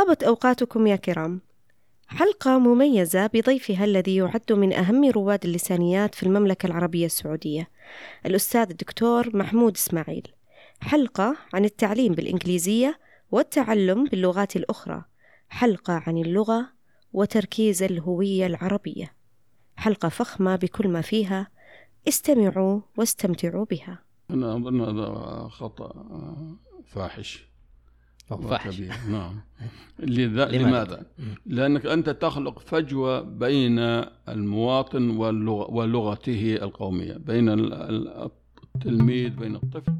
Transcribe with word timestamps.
طابت 0.00 0.22
أوقاتكم 0.22 0.86
يا 0.86 0.96
كرام. 0.96 1.40
حلقة 2.08 2.58
مميزة 2.58 3.26
بضيفها 3.26 3.84
الذي 3.84 4.16
يعد 4.16 4.52
من 4.52 4.72
أهم 4.72 5.10
رواد 5.10 5.44
اللسانيات 5.44 6.14
في 6.14 6.22
المملكة 6.22 6.66
العربية 6.66 7.06
السعودية 7.06 7.70
الأستاذ 8.26 8.70
الدكتور 8.70 9.36
محمود 9.36 9.76
إسماعيل. 9.76 10.28
حلقة 10.80 11.36
عن 11.54 11.64
التعليم 11.64 12.14
بالإنجليزية 12.14 12.98
والتعلم 13.30 14.04
باللغات 14.04 14.56
الأخرى. 14.56 15.04
حلقة 15.48 16.02
عن 16.06 16.18
اللغة 16.18 16.68
وتركيز 17.12 17.82
الهوية 17.82 18.46
العربية. 18.46 19.12
حلقة 19.76 20.08
فخمة 20.08 20.56
بكل 20.56 20.88
ما 20.88 21.00
فيها. 21.00 21.48
استمعوا 22.08 22.80
واستمتعوا 22.96 23.64
بها. 23.64 24.02
أنا 24.30 24.56
أظن 24.56 24.80
هذا 24.80 25.48
خطأ 25.48 26.06
فاحش. 26.86 27.49
وكبير. 28.30 28.92
نعم 29.12 29.40
لذا 29.98 30.44
لماذا؟ 30.44 30.58
لماذا؟ 30.58 31.06
لأنك 31.46 31.86
أنت 31.86 32.10
تخلق 32.10 32.58
فجوة 32.58 33.20
بين 33.20 33.78
المواطن 34.28 35.10
واللغة 35.10 35.70
ولغته 35.70 36.56
القومية 36.62 37.14
بين 37.16 37.48
ال- 37.48 37.72
ال- 37.74 38.30
التلميذ 38.74 39.30
بين 39.30 39.54
الطفل 39.56 39.92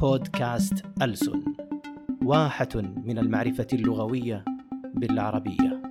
بودكاست 0.00 0.84
ألسن 1.02 1.42
واحة 2.24 2.68
من 3.04 3.18
المعرفة 3.18 3.66
اللغوية 3.72 4.44
بالعربية 4.94 5.82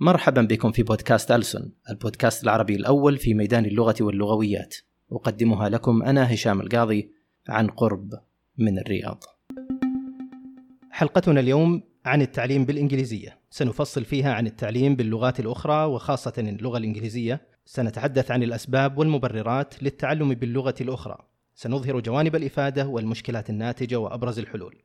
مرحبا 0.00 0.42
بكم 0.42 0.72
في 0.72 0.82
بودكاست 0.82 1.30
ألسن 1.30 1.72
البودكاست 1.90 2.44
العربي 2.44 2.76
الأول 2.76 3.16
في 3.16 3.34
ميدان 3.34 3.64
اللغة 3.64 3.94
واللغويات 4.00 4.74
أقدمها 5.12 5.68
لكم 5.68 6.02
أنا 6.02 6.34
هشام 6.34 6.60
القاضي 6.60 7.10
عن 7.48 7.66
قرب 7.66 8.14
من 8.58 8.78
الرياض. 8.78 9.24
حلقتنا 10.90 11.40
اليوم 11.40 11.82
عن 12.04 12.22
التعليم 12.22 12.64
بالإنجليزية. 12.64 13.38
سنفصل 13.50 14.04
فيها 14.04 14.34
عن 14.34 14.46
التعليم 14.46 14.96
باللغات 14.96 15.40
الأخرى 15.40 15.84
وخاصة 15.84 16.32
اللغة 16.38 16.78
الإنجليزية. 16.78 17.40
سنتحدث 17.64 18.30
عن 18.30 18.42
الأسباب 18.42 18.98
والمبررات 18.98 19.82
للتعلم 19.82 20.34
باللغة 20.34 20.74
الأخرى. 20.80 21.18
سنظهر 21.54 22.00
جوانب 22.00 22.36
الإفادة 22.36 22.86
والمشكلات 22.86 23.50
الناتجة 23.50 23.96
وأبرز 23.96 24.38
الحلول. 24.38 24.76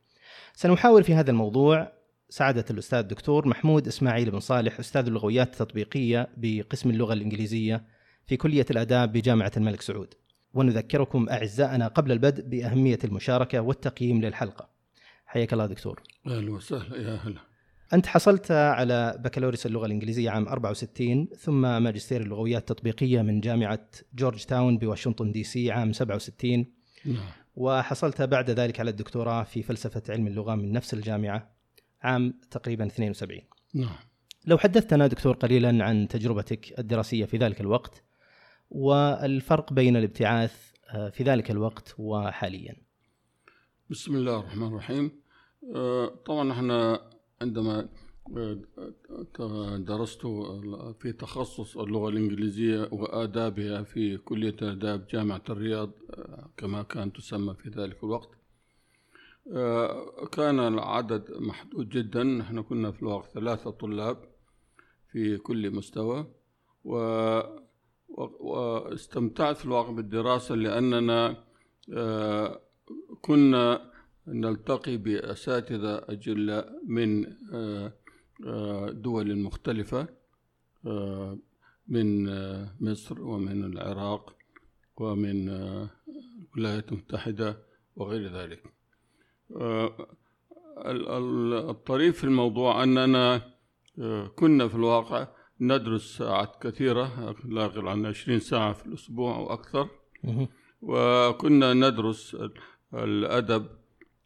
سنحاول 0.54 1.04
في 1.04 1.14
هذا 1.14 1.32
الموضوع 1.32 1.92
سعادة 2.30 2.66
الأستاذ 2.72 3.00
الدكتور 3.00 3.48
محمود 3.48 3.88
إسماعيل 3.88 4.32
بن 4.32 4.40
صالح 4.40 4.80
أستاذ 4.80 5.06
اللغويات 5.06 5.48
التطبيقية 5.48 6.30
بقسم 6.38 6.90
اللغة 6.90 7.14
الإنجليزية 7.14 7.86
في 8.28 8.38
كلية 8.38 8.66
الآداب 8.72 9.12
بجامعة 9.12 9.52
الملك 9.58 9.82
سعود. 9.82 10.14
ونذكركم 10.54 11.30
أعزائنا 11.30 11.88
قبل 11.88 12.12
البدء 12.12 12.44
بأهمية 12.44 13.00
المشاركة 13.04 13.60
والتقييم 13.60 14.22
للحلقة. 14.22 14.70
حياك 15.26 15.54
الله 15.54 15.66
دكتور. 15.66 16.02
أهلا 16.28 16.52
وسهلا 16.52 16.98
يا 16.98 17.16
هلا. 17.16 17.40
أنت 17.94 18.06
حصلت 18.06 18.52
على 18.52 19.16
بكالوريوس 19.20 19.66
اللغة 19.66 19.86
الإنجليزية 19.86 20.30
عام 20.30 20.48
64 20.48 21.28
ثم 21.38 21.84
ماجستير 21.84 22.22
اللغويات 22.22 22.62
التطبيقية 22.62 23.22
من 23.22 23.42
جامعة 23.42 23.88
جورج 24.16 24.44
تاون 24.44 24.78
بواشنطن 24.78 25.32
دي 25.32 25.44
سي 25.44 25.72
عام 25.72 25.94
67 25.94 26.66
نعم. 27.06 27.18
وحصلت 27.56 28.22
بعد 28.22 28.50
ذلك 28.50 28.80
على 28.80 28.90
الدكتوراه 28.90 29.44
في 29.44 29.64
فلسفة 29.64 30.02
علم 30.10 30.28
اللغة 30.28 30.56
من 30.56 30.72
نفس 30.72 30.94
الجامعة 30.94 31.50
عام 32.04 32.40
تقريبا 32.52 32.86
72 32.86 33.42
نعم. 33.74 33.96
لو 34.46 34.58
حدثتنا 34.58 35.08
دكتور 35.08 35.36
قليلا 35.36 35.86
عن 35.86 36.08
تجربتك 36.08 36.80
الدراسية 36.80 37.26
في 37.26 37.38
ذلك 37.38 37.62
الوقت 37.62 38.04
والفرق 38.70 39.74
بين 39.74 39.96
الابتعاث 39.98 40.72
آه، 40.90 41.10
في 41.10 41.24
ذلك 41.24 41.52
الوقت 41.52 41.96
وحاليا. 41.98 42.76
بسم 43.90 44.16
الله 44.16 44.40
الرحمن 44.40 44.68
الرحيم. 44.68 45.12
آه، 45.76 46.06
طبعا 46.26 46.52
إحنا 46.52 47.10
عندما 47.42 47.90
آه، 48.38 49.78
درست 49.78 50.22
في 51.00 51.14
تخصص 51.20 51.78
اللغة 51.78 52.10
الإنجليزية 52.10 52.90
وآدابها 52.92 53.84
في 53.84 54.18
كلية 54.18 54.56
آداب 54.62 55.08
جامعة 55.08 55.42
الرياض 55.50 55.92
كما 56.58 56.84
كانت 56.84 57.16
تسمى 57.18 57.54
في 57.54 57.70
ذلك 57.70 58.04
الوقت 58.04 58.30
كان 60.32 60.60
العدد 60.60 61.32
محدود 61.40 61.90
جدا. 61.90 62.24
نحن 62.24 62.62
كنا 62.62 62.92
في 62.92 63.02
الوقت 63.02 63.30
ثلاثة 63.34 63.72
طلاب 63.72 64.18
في 65.12 65.38
كل 65.38 65.72
مستوى 65.72 66.28
و- 66.84 67.64
واستمتعت 68.18 69.58
في 69.58 69.66
الواقع 69.66 69.92
بالدراسة 69.92 70.56
لأننا 70.56 71.44
آه، 71.94 72.62
كنا 73.22 73.92
نلتقي 74.28 74.98
بأساتذة 74.98 75.96
أجلاء 76.10 76.74
من 76.88 77.26
آه، 77.54 77.94
آه، 78.48 78.90
دول 78.90 79.38
مختلفة 79.38 80.08
من 81.88 82.26
مصر 82.82 83.22
ومن 83.22 83.64
العراق 83.64 84.36
ومن 84.98 85.50
الولايات 85.50 86.92
المتحدة 86.92 87.58
وغير 87.96 88.28
ذلك. 88.34 88.64
ال- 89.52 91.10
ال- 91.10 91.70
الطريف 91.70 92.18
في 92.18 92.24
الموضوع 92.24 92.84
أننا 92.84 93.42
كنا 94.36 94.68
في 94.68 94.76
الواقع 94.76 95.28
ندرس 95.62 96.18
ساعات 96.18 96.64
كثيرة 96.68 97.36
لا 97.46 97.66
يقل 97.66 97.88
عن 97.88 98.06
20 98.06 98.40
ساعة 98.40 98.74
في 98.74 98.86
الأسبوع 98.86 99.36
أو 99.36 99.54
أكثر. 99.54 99.90
وكنا 100.82 101.74
ندرس 101.74 102.36
ال- 102.36 102.54
الأدب 102.94 103.68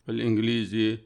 الإنجليزي 0.09 0.97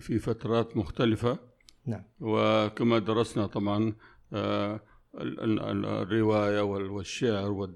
في 0.00 0.18
فترات 0.18 0.76
مختلفة. 0.76 1.38
نعم. 1.86 2.02
وكما 2.20 2.98
درسنا 2.98 3.46
طبعا 3.46 3.92
آه، 4.32 4.80
ال- 5.20 5.40
ال- 5.40 5.60
ال- 5.60 5.86
الرواية 5.86 6.60
وال- 6.60 6.90
والشعر 6.90 7.68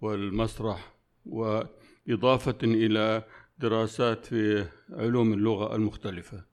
والمسرح. 0.00 0.94
وإضافة 1.26 2.58
إلى 2.62 3.24
دراسات 3.58 4.26
في 4.26 4.66
علوم 4.90 5.32
اللغة 5.32 5.76
المختلفة. 5.76 6.44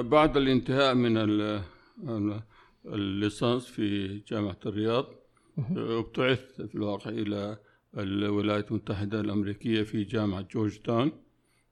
بعد 0.00 0.36
الانتهاء 0.36 0.94
من 0.94 1.16
ال- 1.16 1.62
ال- 2.08 2.42
الليسانس 2.86 3.66
في 3.66 4.18
جامعة 4.18 4.56
الرياض 4.66 5.06
آه، 5.58 5.98
ابتعثت 5.98 6.62
في 6.62 6.74
الواقع 6.74 7.10
إلى 7.10 7.58
الولايات 7.98 8.70
المتحدة 8.70 9.20
الأمريكية 9.20 9.82
في 9.82 10.04
جامعة 10.04 10.40
جورج 10.40 10.78
تاون 10.78 11.12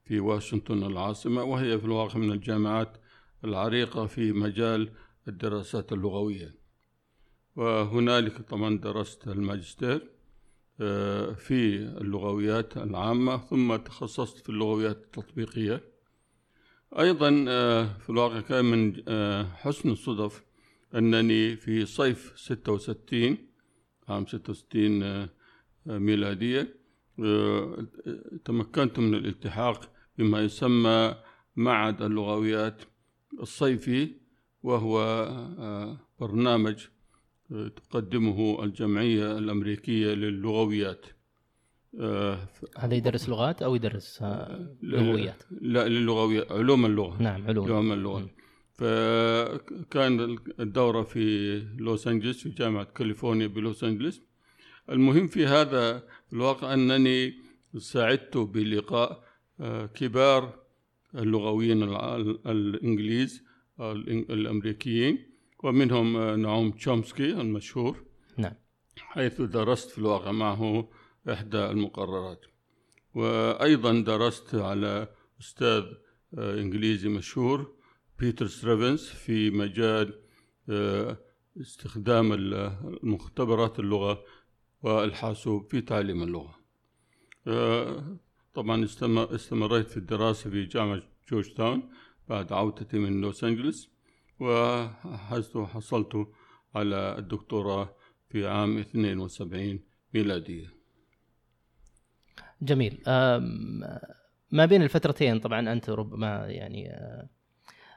في 0.05 0.21
واشنطن 0.21 0.83
العاصمة 0.83 1.43
وهي 1.43 1.79
في 1.79 1.85
الواقع 1.85 2.19
من 2.19 2.33
الجامعات 2.33 2.97
العريقة 3.45 4.07
في 4.07 4.33
مجال 4.33 4.91
الدراسات 5.29 5.93
اللغوية. 5.93 6.55
وهنالك 7.57 8.41
طبعا 8.43 8.79
درست 8.79 9.29
الماجستير 9.29 10.11
آه، 10.81 11.33
في 11.33 11.77
اللغويات 11.77 12.77
العامة 12.77 13.37
ثم 13.37 13.77
تخصصت 13.77 14.39
في 14.39 14.49
اللغويات 14.49 14.97
التطبيقية. 14.97 15.83
أيضا 16.93 17.45
آه، 17.49 17.99
في 17.99 18.11
الواقع 18.11 18.41
كان 18.41 18.65
من 18.65 19.03
آه، 19.09 19.45
حسن 19.45 19.91
الصدف 19.91 20.45
أنني 20.95 21.57
في 21.57 21.87
صيف 21.87 22.33
66 22.37 23.37
عام 24.09 24.27
66 24.27 25.03
آه، 25.03 25.29
ميلادية 25.87 26.79
تمكنت 28.45 28.99
من 28.99 29.15
الالتحاق 29.15 29.93
بما 30.19 30.41
يسمى 30.41 31.15
معهد 31.57 32.03
اللغويات 32.03 32.83
الصيفي 33.41 34.11
وهو 34.63 35.27
برنامج 36.21 36.87
تقدمه 37.51 38.65
الجمعية 38.65 39.39
الأمريكية 39.39 40.15
للغويات. 40.15 41.07
هذا 42.79 42.95
يدرس 42.95 43.29
لغات 43.29 43.63
أو 43.63 43.75
يدرس 43.75 44.19
آه، 44.23 44.77
لغويات 44.83 45.43
لا 45.61 45.89
للغويات 45.89 46.53
علوم 46.53 46.87
اللغة. 46.87 47.23
نعم 47.23 47.47
علوم. 47.47 47.65
علوم 47.67 47.93
اللغة. 47.93 48.19
مم. 48.21 48.29
فكان 48.73 50.39
الدورة 50.61 51.03
في 51.03 51.59
لوس 51.79 52.09
أنجلس 52.09 52.43
في 52.43 52.49
جامعة 52.51 52.85
كاليفورنيا 52.85 53.47
بلوس 53.47 53.85
أنجلس 53.85 54.23
المهم 54.91 55.27
في 55.29 55.47
هذا 55.47 56.03
الواقع 56.33 56.75
أنني 56.75 57.35
سعدت 57.79 58.37
بلقاء 58.37 59.25
آه، 59.61 59.87
كبار 59.87 60.59
اللغويين 61.15 61.83
الإن- 63.95 64.31
الأمريكيين 64.31 65.19
ومنهم 65.65 66.17
آه، 66.17 66.37
نعوم 66.37 66.71
تشومسكي 66.71 67.31
المشهور. 67.41 68.05
نعم. 68.37 68.53
حيث 68.99 69.41
درست 69.41 69.91
في 69.91 69.99
الواقع 69.99 70.33
معه 70.33 70.89
إحدى 71.29 71.67
المقررات. 71.71 72.41
وأيضا 73.15 74.01
درست 74.01 74.55
على 74.55 75.09
أستاذ 75.41 75.85
آه، 76.39 76.61
إنجليزي 76.61 77.09
مشهور 77.09 77.75
بيتر 78.19 78.47
ستريفنس 78.47 79.09
في 79.09 79.51
مجال 79.51 80.21
آه، 80.69 81.17
استخدام 81.61 82.33
المختبرات 82.33 83.79
اللغة 83.79 84.25
والحاسوب 84.83 85.71
في 85.71 85.81
تعليم 85.81 86.23
اللغة. 86.23 86.59
آه، 87.47 88.17
طبعا 88.55 88.85
استمر 88.85 89.35
استمريت 89.35 89.89
في 89.89 89.97
الدراسة 89.97 90.51
في 90.51 90.65
جامعة 90.65 91.03
جورج 91.31 91.55
تاون 91.55 91.91
بعد 92.29 92.53
عودتي 92.53 92.99
من 92.99 93.21
لوس 93.21 93.45
أنجلوس 93.45 93.91
وحصلت 94.41 95.57
حصلت 95.57 96.29
على 96.75 97.19
الدكتوراه 97.19 97.97
في 98.31 98.47
عام 98.47 98.79
72 98.79 99.81
ميلادية. 100.15 100.78
جميل. 102.63 103.03
ما 104.51 104.67
بين 104.67 104.83
الفترتين 104.83 105.39
طبعا 105.41 105.73
أنت 105.73 105.91
ربما 105.91 106.47
يعني 106.47 106.91
آه، 106.91 107.29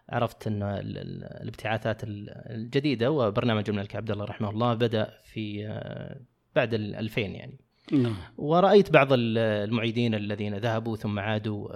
عرفت 0.10 0.48
إن 0.48 0.64
ال- 0.64 0.98
ال- 0.98 1.24
الابتعاثات 1.24 2.04
ال- 2.04 2.30
الجديدة 2.30 3.12
وبرنامج 3.12 3.70
الملك 3.70 3.96
عبد 3.96 4.12
الله 4.12 4.26
رحمه 4.26 4.50
الله 4.50 4.74
بدأ 4.74 5.14
في 5.24 5.68
آه، 5.68 6.22
بعد 6.56 6.74
ال 6.74 6.96
2000 6.96 7.22
يعني. 7.36 7.60
نعم. 7.92 8.16
ورأيت 8.38 8.92
بعض 8.92 9.14
ال- 9.14 9.38
المعيدين 9.38 10.16
الذين 10.16 10.58
ذهبوا 10.58 10.96
ثم 10.98 11.20
عادوا 11.20 11.70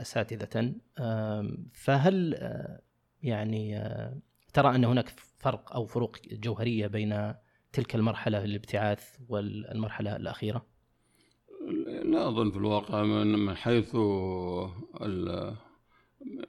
أساتذة. 0.00 0.74
آم، 0.98 1.66
فهل 1.72 2.38
يعني 3.22 3.80
ترى 4.52 4.74
أن 4.74 4.84
هناك 4.84 5.08
فرق 5.38 5.72
أو 5.72 5.86
فروق 5.86 6.16
جوهرية 6.32 6.86
بين 6.86 7.34
تلك 7.72 7.94
المرحلة 7.94 8.44
الابتعاث 8.44 9.16
والمرحلة 9.28 10.16
الأخيرة؟ 10.16 10.66
لا 12.04 12.28
أظن 12.28 12.50
في 12.50 12.56
الواقع 12.56 13.02
من 13.02 13.38
من 13.46 13.54
حيث 13.56 13.94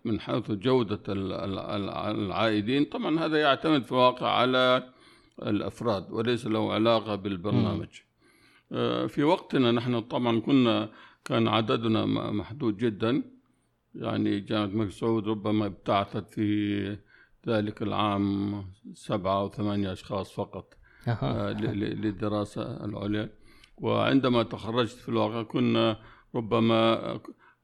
من 0.05 0.19
حيث 0.19 0.51
جودة 0.51 0.99
ال- 1.09 1.33
ال- 1.33 1.59
ال- 1.59 1.89
العائدين. 2.25 2.85
طبعا 2.85 3.19
هذا 3.19 3.37
يعتمد 3.37 3.83
في 3.83 3.91
الواقع 3.91 4.27
على 4.31 4.89
الأفراد 5.41 6.11
وليس 6.11 6.47
له 6.47 6.73
علاقة 6.73 7.15
بالبرنامج. 7.15 7.87
آه، 8.71 9.05
في 9.05 9.23
وقتنا 9.23 9.71
نحن 9.71 9.99
طبعا 10.01 10.39
كنا 10.39 10.89
كان 11.25 11.47
عددنا 11.47 12.05
محدود 12.31 12.77
جدا. 12.77 13.23
يعني 13.95 14.39
جامعة 14.39 14.65
الملك 14.65 14.91
سعود 14.91 15.27
ربما 15.27 15.65
ابتعثت 15.65 16.29
في 16.33 16.97
ذلك 17.47 17.81
العام 17.81 18.63
سبعة 18.93 19.39
أو 19.41 19.49
ثمانية 19.49 19.91
أشخاص 19.93 20.31
فقط. 20.33 20.73
آه، 21.25 21.51
للدراسة 21.51 22.85
العليا. 22.85 23.29
وعندما 23.77 24.43
تخرجت 24.43 24.91
في 24.97 25.09
الواقع 25.09 25.41
كنا 25.43 25.97
ربما 26.35 27.19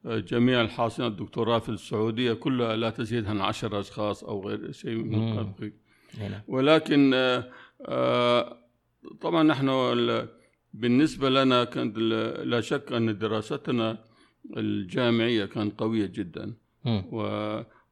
جميع 0.06 0.62
الحاصلين 0.62 1.08
الدكتوراه 1.12 1.60
في 1.60 1.70
السعودية 1.70 2.34
كلها 2.34 2.76
لا 2.76 2.90
تزيد 2.90 3.26
عن 3.28 3.42
عشر 3.42 3.80
أشخاص 3.80 4.24
أو 4.24 4.48
غير 4.48 4.72
شيء 4.72 4.96
من. 4.96 5.38
القبيل 5.40 5.74
هنا. 6.18 6.44
ولكن 6.48 7.12
آه، 7.14 7.50
آه، 7.86 8.58
طبعا 9.22 9.44
نحن 9.44 9.70
ال- 9.70 10.30
بالنسبة 10.74 11.30
لنا 11.30 11.64
كانت 11.64 11.98
لا 12.44 12.62
شك 12.62 12.92
أن 12.92 13.18
دراستنا 13.18 14.04
الجامعية 14.58 15.46
كانت 15.46 15.80
قوية 15.80 16.06
جدا 16.06 16.54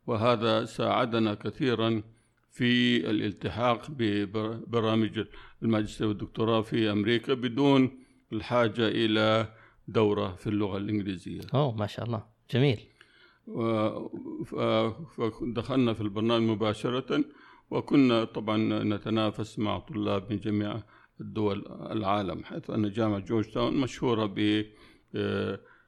وهذا 0.08 0.66
ساعدنا 0.66 1.34
كثيرا 1.34 2.04
في 2.52 2.98
الالتحاق 3.10 3.86
ببرامج 3.90 5.26
الماجستير 5.64 6.08
والدكتوراه 6.08 6.62
في 6.62 6.92
أمريكا 6.92 7.34
بدون 7.34 8.01
الحاجة 8.34 8.88
إلى 8.88 9.54
دورة 9.88 10.36
في 10.36 10.48
اللغة 10.48 10.78
الإنجليزية. 10.78 11.42
أوه 11.54 11.76
ما 11.76 11.88
شاء 11.88 12.06
الله. 12.06 12.24
جميل. 12.52 12.80
فدخلنا 15.18 15.94
في 15.94 16.02
البرنامج 16.02 16.50
مباشرة 16.50 17.24
وكنا 17.72 18.24
طبعا 18.24 18.84
نتنافس 18.84 19.60
مع 19.60 19.80
طلاب 19.80 20.32
من 20.32 20.40
جميع 20.40 20.84
الدول 21.22 21.66
العالم 21.92 22.44
حيث 22.44 22.70
أن 22.70 22.92
جامعة 22.92 23.20
جورج 23.20 23.52
تاون 23.52 23.78
مشهورة 23.78 24.26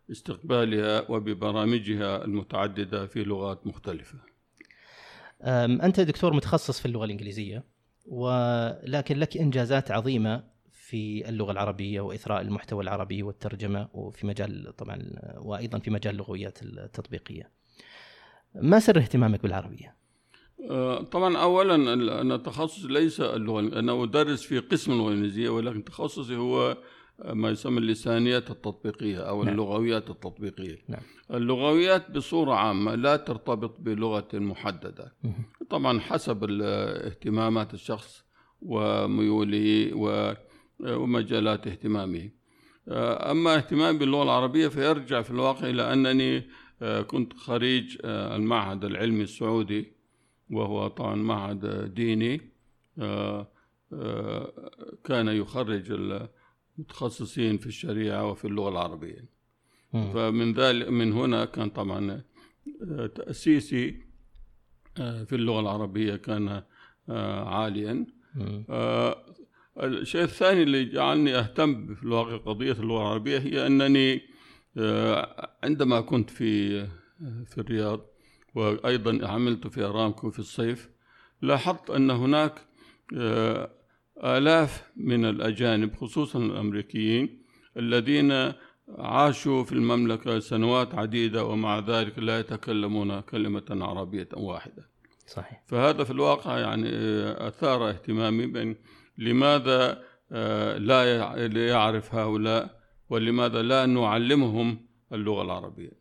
باستقبالها 0.07 1.12
وببرامجها 1.12 2.25
المتعددة 2.25 3.07
في 3.07 3.24
لغات 3.24 3.68
مختلفة. 3.68 4.19
أنت 5.84 6.00
دكتور 6.00 6.34
متخصص 6.34 6.80
في 6.80 6.86
اللغة 6.86 7.06
الإنجليزية 7.06 7.63
ولكن 8.06 9.18
لك 9.18 9.38
إنجازات 9.38 9.92
عظيمة 9.92 10.52
في 10.94 11.30
اللغة 11.30 11.51
العربية 11.51 12.01
وإثراء 12.01 12.42
المحتوى 12.42 12.84
العربي 12.84 13.24
والترجمة 13.24 13.88
وفي 13.94 14.28
مجال 14.28 14.75
طبعا 14.78 15.00
وأيضا 15.38 15.80
في 15.80 15.92
مجال 15.92 16.13
اللغويات 16.13 16.63
التطبيقية 16.63 17.50
ما 18.56 18.80
سر 18.80 18.98
اهتمامك 18.98 19.44
بالعربية؟ 19.44 19.95
آه، 20.69 21.01
طبعا 21.01 21.38
اولا 21.38 21.75
أنا 22.22 22.38
تخصصي 22.38 22.88
ليس 22.88 23.22
اللغة 23.22 23.60
أنا 23.60 24.04
أدرس 24.04 24.44
في 24.44 24.60
قسم 24.60 24.92
اللغة 24.92 25.07
الإنجليزية 25.07 25.50
ولكن 25.50 25.84
تخصصي 25.84 26.36
هو 26.36 26.78
ما 27.25 27.50
يسمى 27.50 27.78
اللسانيات 27.78 28.51
التطبيقية 28.51 29.18
أو 29.18 29.44
نعم. 29.44 29.54
اللغويات 29.54 30.10
التطبيقية 30.10 30.78
نعم. 30.88 31.01
اللغويات 31.34 32.12
بصورة 32.12 32.54
عامة 32.54 32.95
لا 32.95 33.16
ترتبط 33.16 33.80
بلغة 33.80 34.28
محددة. 34.34 35.13
طبعا 35.69 36.00
حسب 36.00 36.62
اهتمامات 36.62 37.74
الشخص 37.74 38.24
وميوله 38.62 39.92
و- 39.94 40.34
ومجالات 40.79 41.67
اهتمامه. 41.67 42.29
آه، 42.87 43.31
أما 43.31 43.55
اهتمامي 43.55 43.99
باللغة 43.99 44.23
العربية 44.23 44.67
فيرجع 44.67 45.21
في 45.21 45.31
الواقع 45.31 45.69
إلى 45.69 45.93
أنني 45.93 46.43
آه، 46.81 47.01
كنت 47.01 47.33
خريج 47.33 47.97
آه، 48.03 48.35
المعهد 48.35 48.85
العلمي 48.85 49.23
السعودي 49.23 49.93
وهو 50.49 50.87
طبعا 50.87 51.15
معهد 51.15 51.93
ديني. 51.93 52.41
كان 55.03 55.27
يخرج 55.27 55.91
المتخصصين 56.77 57.57
في 57.57 57.65
الشريعة 57.65 58.29
وفي 58.29 58.45
اللغة 58.45 58.69
العربية. 58.69 59.25
فمن 59.91 60.53
ذلك 60.53 60.87
من 60.87 61.13
هنا 61.13 61.45
كان 61.45 61.69
طبعا 61.69 62.21
تأسيسي 63.15 64.01
في 64.95 65.33
اللغة 65.33 65.59
العربية 65.59 66.15
كان 66.15 66.63
عاليا. 67.47 68.05
الشيء 69.77 70.23
الثاني 70.23 70.63
اللي 70.63 70.85
جعلني 70.85 71.35
أهتم 71.35 71.95
في 71.95 72.03
الواقع 72.03 72.37
قضية 72.37 72.71
اللغة 72.71 73.01
العربية 73.01 73.39
هي 73.39 73.67
أنني 73.67 74.21
آه، 74.77 75.49
عندما 75.63 76.01
كنت 76.01 76.29
في 76.29 76.83
في 77.45 77.57
الرياض 77.57 78.05
وأيضا 78.55 79.27
عملت 79.27 79.67
في 79.67 79.83
أرامكو 79.83 80.31
في 80.31 80.39
الصيف 80.39 80.89
لاحظت 81.41 81.89
أن 81.89 82.09
هناك 82.11 82.53
آه، 83.17 83.71
آلاف 84.23 84.91
من 84.95 85.25
الأجانب 85.25 85.95
خصوصا 85.95 86.39
الأمريكيين 86.39 87.43
الذين 87.77 88.53
عاشوا 88.97 89.63
في 89.63 89.71
المملكة 89.71 90.39
سنوات 90.39 90.95
عديدة 90.95 91.45
ومع 91.45 91.80
ذلك 91.80 92.19
لا 92.19 92.39
يتكلمون 92.39 93.19
كلمة 93.19 93.63
عربية 93.69 94.27
واحدة. 94.33 94.89
صحيح. 95.27 95.63
فهذا 95.68 96.03
في 96.03 96.11
الواقع 96.11 96.59
يعني 96.59 96.89
آه، 96.89 97.47
أثار 97.47 97.89
اهتمامي 97.89 98.45
بأن 98.45 98.75
لماذا 99.17 100.01
آه، 100.31 100.77
لا 100.77 101.15
يع- 101.17 101.35
لا 101.35 101.67
يعرف 101.67 102.15
هؤلاء 102.15 102.79
ولماذا 103.09 103.61
لا 103.61 103.85
نعلمهم 103.85 104.85
اللغة 105.13 105.41
العربية 105.41 105.91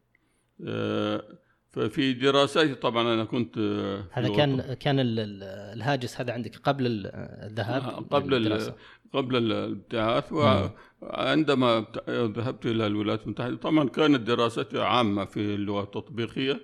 آه، 0.67 1.23
ففي 1.71 2.13
دراساتي 2.13 2.75
طبعا 2.75 3.15
أنا 3.15 3.25
كنت 3.25 3.59
آه، 3.59 4.05
هذا 4.13 4.29
كان 4.37 4.75
كان 4.75 5.01
ال- 5.01 5.21
ال- 5.21 5.43
الهاجس 5.77 6.21
هذا 6.21 6.33
عندك 6.33 6.57
قبل 6.57 6.87
ال- 6.87 7.07
الذهاب 7.51 7.83
قبل. 8.11 8.35
قبل 9.13 9.37
الابتعاث. 9.37 10.33
وعندما 11.03 11.79
ابت- 11.79 12.11
ذهبت 12.11 12.67
إلى 12.67 12.87
الولايات 12.87 13.23
المتحدة 13.25 13.57
طبعا 13.57 13.89
كانت 13.89 14.21
دراستي 14.21 14.81
عامة 14.83 15.25
في 15.25 15.55
اللغة 15.55 15.83
التطبيقية 15.83 16.61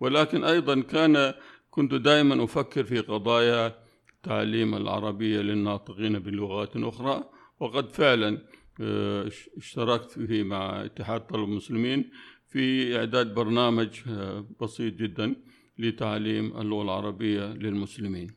ولكن 0.00 0.44
أيضا 0.44 0.80
كان 0.80 1.34
كنت 1.70 1.94
دائما 1.94 2.44
أفكر 2.44 2.84
في 2.84 2.98
قضايا 3.00 3.81
تعليم 4.22 4.74
العربية 4.74 5.40
للناطقين 5.40 6.18
بلغات 6.18 6.76
أخرى. 6.76 7.24
وقد 7.60 7.88
فعلا 7.88 8.38
آه، 8.80 9.26
اش- 9.26 9.50
اشتركت 9.56 10.10
فيه 10.10 10.42
مع 10.42 10.84
اتحاد 10.84 11.26
طلب 11.26 11.44
المسلمين 11.44 12.10
في 12.48 12.96
إعداد 12.98 13.34
برنامج 13.34 14.00
آه، 14.08 14.46
بسيط 14.60 14.94
جدا 14.94 15.34
لتعليم 15.78 16.60
اللغة 16.60 16.82
العربية 16.82 17.44
للمسلمين. 17.44 18.34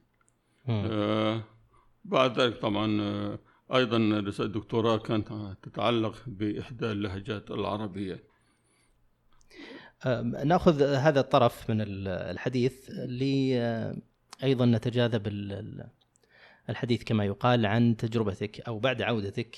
آه، 0.70 1.44
بعد 2.06 2.40
ذلك 2.40 2.58
طبعا 2.58 2.88
أيضا 3.76 3.98
رسالة 4.28 4.48
الدكتوراه 4.48 4.98
كانت 4.98 5.58
تتعلق 5.64 6.16
بإحدى 6.28 6.92
اللهجات 6.92 7.52
العربية. 7.52 8.24
أم، 10.06 10.36
نأخذ 10.36 10.84
هذا 10.84 11.20
الطرف 11.20 11.70
من 11.70 11.82
ال- 11.82 12.08
الحديث 12.08 12.90
أيضا 14.44 14.66
نتجاذب 14.66 15.28
ال- 15.28 15.52
ال- 15.52 15.88
الحديث 16.70 17.04
كما 17.04 17.26
يقال 17.26 17.66
عن 17.66 17.98
تجربتك 17.98 18.60
أو 18.60 18.80
بعد 18.80 19.02
عودتك 19.02 19.58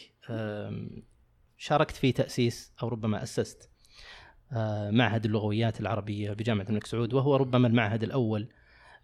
شاركت 1.58 1.96
في 1.96 2.12
تأسيس 2.12 2.74
أو 2.84 2.88
ربما 2.88 3.24
أسست 3.24 3.70
أه، 4.52 4.92
معهد 4.92 5.26
اللغويات 5.26 5.80
العربية 5.80 6.32
بجامعة 6.34 6.66
الملك 6.70 6.86
سعود 6.86 7.14
وهو 7.14 7.36
ربما 7.36 7.68
المعهد 7.68 8.04
الأول 8.04 8.48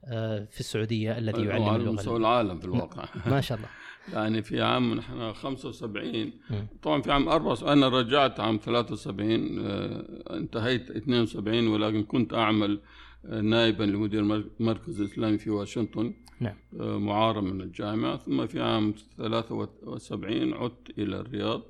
أه، 0.06 0.46
في 0.51 0.60
السعودية 0.60 1.18
الذي 1.18 1.46
يعلم 1.46 1.75
اللغة. 1.75 1.92
مستوى 1.92 2.18
العالم 2.18 2.60
في 2.60 2.65
الواقع. 2.65 3.06
ما 3.25 3.42
شاء 3.42 3.58
الله. 3.58 3.70
يعني 4.13 4.42
في 4.44 4.62
عام 4.62 4.94
نحن 4.94 5.34
75 5.34 6.34
مم. 6.50 6.68
طبعا 6.82 7.01
في 7.01 7.12
عام 7.12 7.30
74 7.30 7.72
أنا 7.77 7.88
رجعت 8.00 8.39
عام 8.39 8.58
73 8.58 9.60
آه، 9.65 10.38
انتهيت 10.38 10.92
72 10.92 11.68
ولكن 11.68 12.03
كنت 12.03 12.34
أعمل 12.34 12.72
آه، 12.74 12.80
نائبا 13.24 13.84
لمدير 13.84 14.24
مر- 14.24 14.50
مركز 14.60 15.01
الاسلامي 15.01 15.38
في 15.38 15.50
واشنطن 15.50 16.13
نعم. 16.39 16.56
آه، 16.80 16.98
معارة 16.98 17.39
من 17.39 17.62
الجامعة 17.62 18.18
ثم 18.18 18.48
في 18.48 18.62
عام 18.62 18.94
73 19.18 20.53
عدت 20.53 20.89
إلى 21.00 21.20
الرياض. 21.20 21.62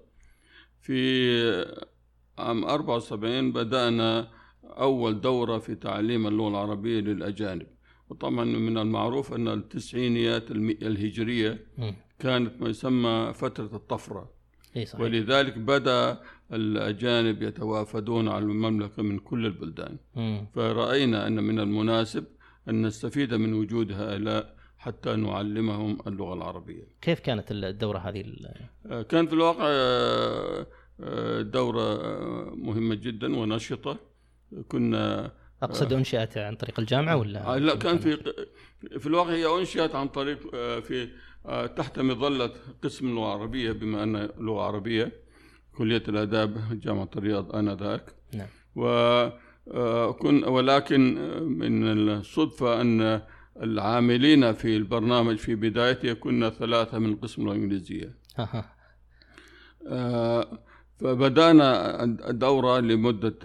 في 0.82 1.76
عام 2.38 2.66
74 2.66 3.52
بدأنا 3.52 4.28
أول 4.64 5.22
دورة 5.22 5.58
في 5.58 5.76
تعليم 5.76 6.28
اللغة 6.28 6.50
العربية 6.50 7.00
للأجانب. 7.00 7.68
وطبعا 8.10 8.44
من 8.46 8.78
المعروف 8.78 9.34
أن 9.34 9.48
التسعينيات 9.48 10.52
الهجرية. 10.52 11.60
كانت 12.20 12.62
ما 12.62 12.70
يسمى 12.70 13.32
فترة 13.36 13.70
الطفرة. 13.76 14.30
صحيح. 14.74 15.00
ولذلك 15.00 15.58
بدأ 15.58 16.22
الأجانب 16.56 17.44
يتوافدون 17.44 18.28
على 18.28 18.46
المملكة 18.46 19.04
من 19.04 19.20
كل 19.20 19.46
البلدان. 19.46 19.98
مم. 20.16 20.48
فرأينا 20.56 21.28
أن 21.28 21.44
من 21.44 21.60
المناسب 21.60 22.26
أن 22.70 22.86
نستفيد 22.86 23.34
من 23.34 23.54
وجود 23.54 23.92
هؤلاء 23.92 24.56
حتى 24.78 25.16
نعلمهم 25.16 25.98
اللغة 26.08 26.34
العربية. 26.34 26.84
كيف 27.02 27.20
كانت 27.20 27.52
الدورة 27.52 27.98
هذه 27.98 28.24
آه، 28.86 29.02
كان 29.02 29.28
في 29.28 29.34
الواقع 29.34 29.66
آه، 29.68 30.68
آه، 31.00 31.42
دورة 31.42 32.00
مهمة 32.56 32.96
جدا 32.96 33.36
ونشطة. 33.36 33.98
كنا 34.68 35.32
أقصد 35.64 35.94
أنشئت 35.94 36.38
عن 36.38 36.56
طريق 36.56 36.80
الجامعة 36.80 37.18
ولا 37.18 37.60
لا 37.60 37.76
كان 37.76 37.98
في 37.98 38.18
في 39.00 39.08
الواقع 39.08 39.32
هي 39.32 39.60
أنشئت 39.60 39.96
عن 39.96 40.08
طريق 40.08 40.40
في 40.80 41.10
تحت 41.76 42.00
مظلة 42.00 42.52
قسم 42.84 43.08
اللغة 43.08 43.36
العربية 43.36 43.72
بما 43.72 44.04
أن 44.04 44.30
لغة 44.38 44.62
عربية. 44.62 45.23
كلية 45.78 46.04
الآداب 46.08 46.80
جامعة 46.84 47.10
الرياض 47.16 47.56
آنذاك. 47.56 48.16
نعم. 48.34 48.48
و 48.76 48.86
آه، 49.72 50.12
كن 50.12 50.44
ولكن 50.44 51.18
آه، 51.18 51.40
من 51.40 52.10
الصدفة 52.10 52.82
أن 52.82 53.22
العاملين 53.62 54.54
في 54.54 54.78
البرنامج 54.78 55.36
في 55.38 55.56
بدايته 55.56 56.14
كنا 56.14 56.50
ثلاثة 56.50 57.00
من 57.00 57.16
قسم 57.16 57.48
الإنجليزية. 57.48 58.16
آه، 59.88 60.60
فبدأنا 61.00 62.04
الدورة 62.04 62.80
لمدة 62.80 63.36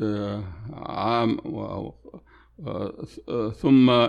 عام 0.73 1.39
و- 1.45 1.91
ثم 3.51 4.07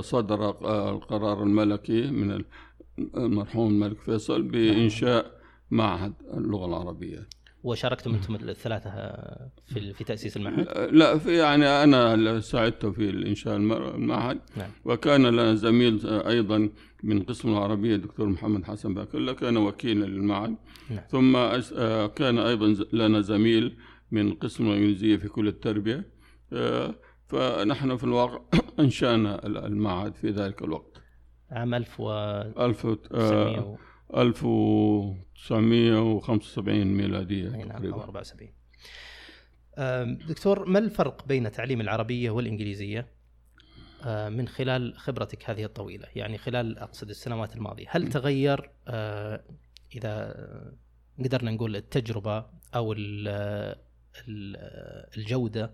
صدر 0.00 0.50
القرار 0.90 1.42
الملكي 1.42 2.10
من 2.10 2.44
المرحوم 3.16 3.70
الملك 3.70 4.00
فيصل 4.00 4.42
بإنشاء 4.42 5.35
معهد 5.70 6.14
اللغة 6.34 6.66
العربية. 6.66 7.28
وشاركتم 7.62 8.14
أنتم 8.14 8.34
الثلاثة 8.34 8.90
في 9.66 9.92
في 9.92 10.04
تأسيس 10.04 10.36
المعهد؟ 10.36 10.68
لا 10.92 11.18
في 11.18 11.36
يعني 11.38 11.66
أنا 11.66 12.14
اللي 12.14 12.40
ساعدته 12.40 12.90
في 12.92 13.10
المر- 13.56 13.94
المعهد. 13.94 14.40
نعم. 14.56 14.70
وكان 14.84 15.26
لنا 15.26 15.54
زميل 15.54 16.06
أيضا 16.06 16.70
من 17.02 17.22
قسم 17.22 17.48
العربية 17.48 17.94
الدكتور 17.94 18.26
محمد 18.28 18.64
حسن 18.64 18.94
باكلة 18.94 19.32
كان 19.32 19.56
وكيلا 19.56 20.04
للمعهد. 20.04 20.56
نعم. 20.90 21.00
ثم 21.10 21.36
آه، 21.36 22.06
كان 22.06 22.38
أيضا 22.38 22.72
ز- 22.72 22.86
لنا 22.94 23.20
زميل 23.20 23.76
من 24.10 24.32
قسم 24.34 24.66
الإنجليزية 24.70 25.16
في 25.16 25.28
كلية 25.28 25.50
التربية. 25.50 26.04
آه، 26.52 26.94
فنحن 27.28 27.96
في 27.96 28.04
الواقع 28.04 28.40
أنشأنا 28.80 29.46
ال- 29.46 29.56
المعهد 29.58 30.14
في 30.14 30.30
ذلك 30.30 30.62
الوقت. 30.62 31.02
عام 31.50 31.74
1000 31.74 32.00
و 32.00 32.10
ألف 32.58 32.84
وت- 32.84 33.08
آه، 33.12 33.76
1975 34.14 36.84
ميلادية 36.86 37.48
نعم 37.48 37.60
أو 37.62 37.68
تقريبا 37.78 37.96
74 38.02 38.50
أم، 39.78 40.18
دكتور 40.28 40.64
ما 40.68 40.78
الفرق 40.78 41.26
بين 41.26 41.52
تعليم 41.52 41.80
العربية 41.80 42.30
والإنجليزية؟ 42.30 43.06
أه، 44.04 44.28
من 44.28 44.48
خلال 44.48 44.94
خبرتك 44.98 45.50
هذه 45.50 45.64
الطويلة 45.64 46.06
يعني 46.16 46.38
خلال 46.38 46.78
أقصد 46.78 47.08
السنوات 47.10 47.56
الماضية 47.56 47.86
هل 47.88 48.08
تغير 48.08 48.70
أه، 48.88 49.42
إذا 49.94 50.34
قدرنا 51.24 51.50
نقول 51.50 51.76
التجربة 51.76 52.46
أو 52.74 52.92
ال- 52.92 53.28
ال- 54.28 54.56
الجودة 55.18 55.70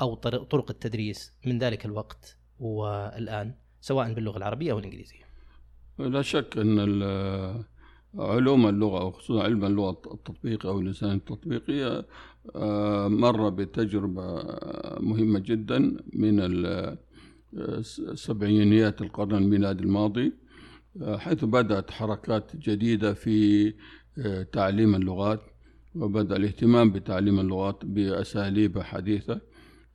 أو 0.00 0.14
طرق 0.14 0.70
التدريس 0.70 1.32
من 1.46 1.58
ذلك 1.58 1.86
الوقت 1.86 2.36
والآن 2.60 3.54
سواء 3.80 4.12
باللغة 4.12 4.36
العربية 4.38 4.72
أو 4.72 4.78
الإنجليزية؟ 4.78 5.24
لا 5.98 6.22
شك 6.22 6.58
أن 6.58 6.78
علوم 8.18 8.66
اللغة 8.66 9.00
أو 9.00 9.10
خصوصا 9.10 9.42
علم 9.42 9.64
اللغة 9.64 9.90
التطبيقي 9.90 10.68
أو 10.68 10.78
اللسان 10.80 11.10
التطبيقي 11.12 12.04
آه، 12.56 13.08
مر 13.08 13.48
بتجربة 13.48 14.42
مهمة 15.00 15.38
جدا 15.38 15.78
من 16.12 16.40
ال- 16.40 16.98
سبعينيات 18.14 19.02
القرن 19.02 19.34
الميلادي 19.34 19.84
الماضي 19.84 20.32
آه، 21.02 21.16
حيث 21.16 21.44
بدأت 21.44 21.90
حركات 21.90 22.56
جديدة 22.56 23.14
في 23.14 23.66
آه، 24.18 24.42
تعليم 24.42 24.94
اللغات 24.94 25.40
وبدأ 25.94 26.36
الاهتمام 26.36 26.90
بتعليم 26.92 27.40
اللغات 27.40 27.84
بأساليب 27.84 28.78
حديثة 28.78 29.40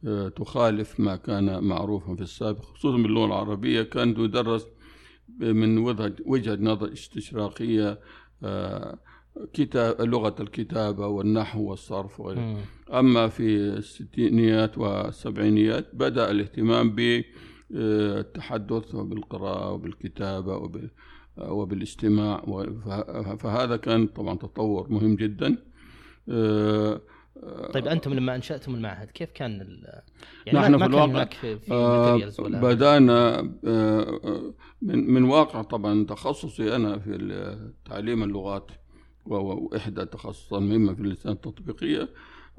آه، 0.08 0.30
تخالف 0.30 1.00
ما 1.00 1.16
كان 1.16 1.64
معروفا 1.64 2.16
في 2.16 2.22
السابق 2.22 2.62
خصوصا 2.66 2.98
باللغة 2.98 3.26
العربية 3.26 3.82
كانت 3.84 4.18
تدرس 4.18 4.66
من 5.40 5.78
وجهة 6.26 6.58
نظر 6.62 6.94
استشراقية 6.94 8.00
آه، 8.44 9.00
كتاب 9.54 10.02
لغة 10.02 10.36
الكتابة 10.40 11.08
والنحو 11.08 11.62
والصرف 11.70 12.20
وغيره. 12.20 12.40
أما 12.94 13.28
في 13.28 13.56
الستينيات 13.58 14.78
والسبعينيات 14.78 15.88
بدأ 15.96 16.32
الاهتمام 16.32 16.96
بالتحدث 17.72 18.96
وبالقراءة 18.96 19.72
وبالكتابة 19.72 20.58
وبال 20.58 20.90
وبالاستماع 21.38 22.44
و- 22.48 22.80
فه- 22.86 23.36
فهذا 23.36 23.78
كان 23.78 24.08
طبعا 24.08 24.36
تطور 24.38 24.90
مهم 24.90 25.16
جدا 25.16 25.58
آه، 26.30 27.02
طيب 27.74 27.88
أنتم 27.88 28.14
لما 28.14 28.36
أنشأتم 28.36 28.76
المعهد 28.76 29.08
كيف 29.12 29.32
كان 29.32 29.62
ال- 29.62 30.02
يعني 30.46 30.60
نحن 30.60 30.72
ما 30.72 30.78
في 30.78 30.86
الواقع، 30.86 31.06
هناك 31.06 31.34
في 31.34 31.58
آه، 31.72 32.16
بدأنا 32.62 33.40
آه، 33.40 34.20
آه، 34.24 34.54
من 34.82 35.14
من 35.14 35.24
واقع 35.24 35.62
طبعا 35.62 36.06
تخصصي 36.06 36.76
أنا 36.76 37.00
في 37.00 37.58
تعليم 37.90 38.24
اللغات 38.24 38.72
وهو 39.26 39.76
إحدى 39.76 40.02
التخصصات 40.02 40.62
المهمة 40.62 40.94
في 40.94 41.02
اللسان 41.02 41.32
التطبيقية. 41.32 42.10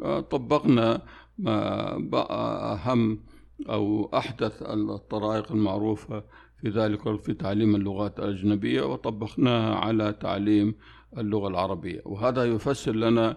آه، 0.00 0.20
طبقنا 0.20 1.02
ما 1.38 1.96
بقى 1.98 2.72
أهم 2.74 3.20
أو 3.68 4.10
أحدث 4.14 4.62
الطرائق 4.62 5.52
المعروفة 5.52 6.24
في 6.62 6.68
ذلك 6.68 7.20
في 7.22 7.34
تعليم 7.34 7.76
اللغات 7.76 8.18
الأجنبية 8.18 8.82
وطبقناها 8.82 9.74
على 9.74 10.12
تعليم 10.12 10.74
اللغة 11.18 11.48
العربية. 11.48 12.02
وهذا 12.04 12.44
يفسر 12.44 12.92
لنا 12.96 13.36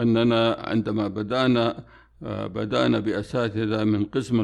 أننا 0.00 0.56
عندما 0.60 1.08
بدأنا 1.08 1.84
آه، 2.22 2.46
بدأنا 2.46 3.00
بأساتذة 3.00 3.84
من 3.84 4.04
قسم 4.04 4.40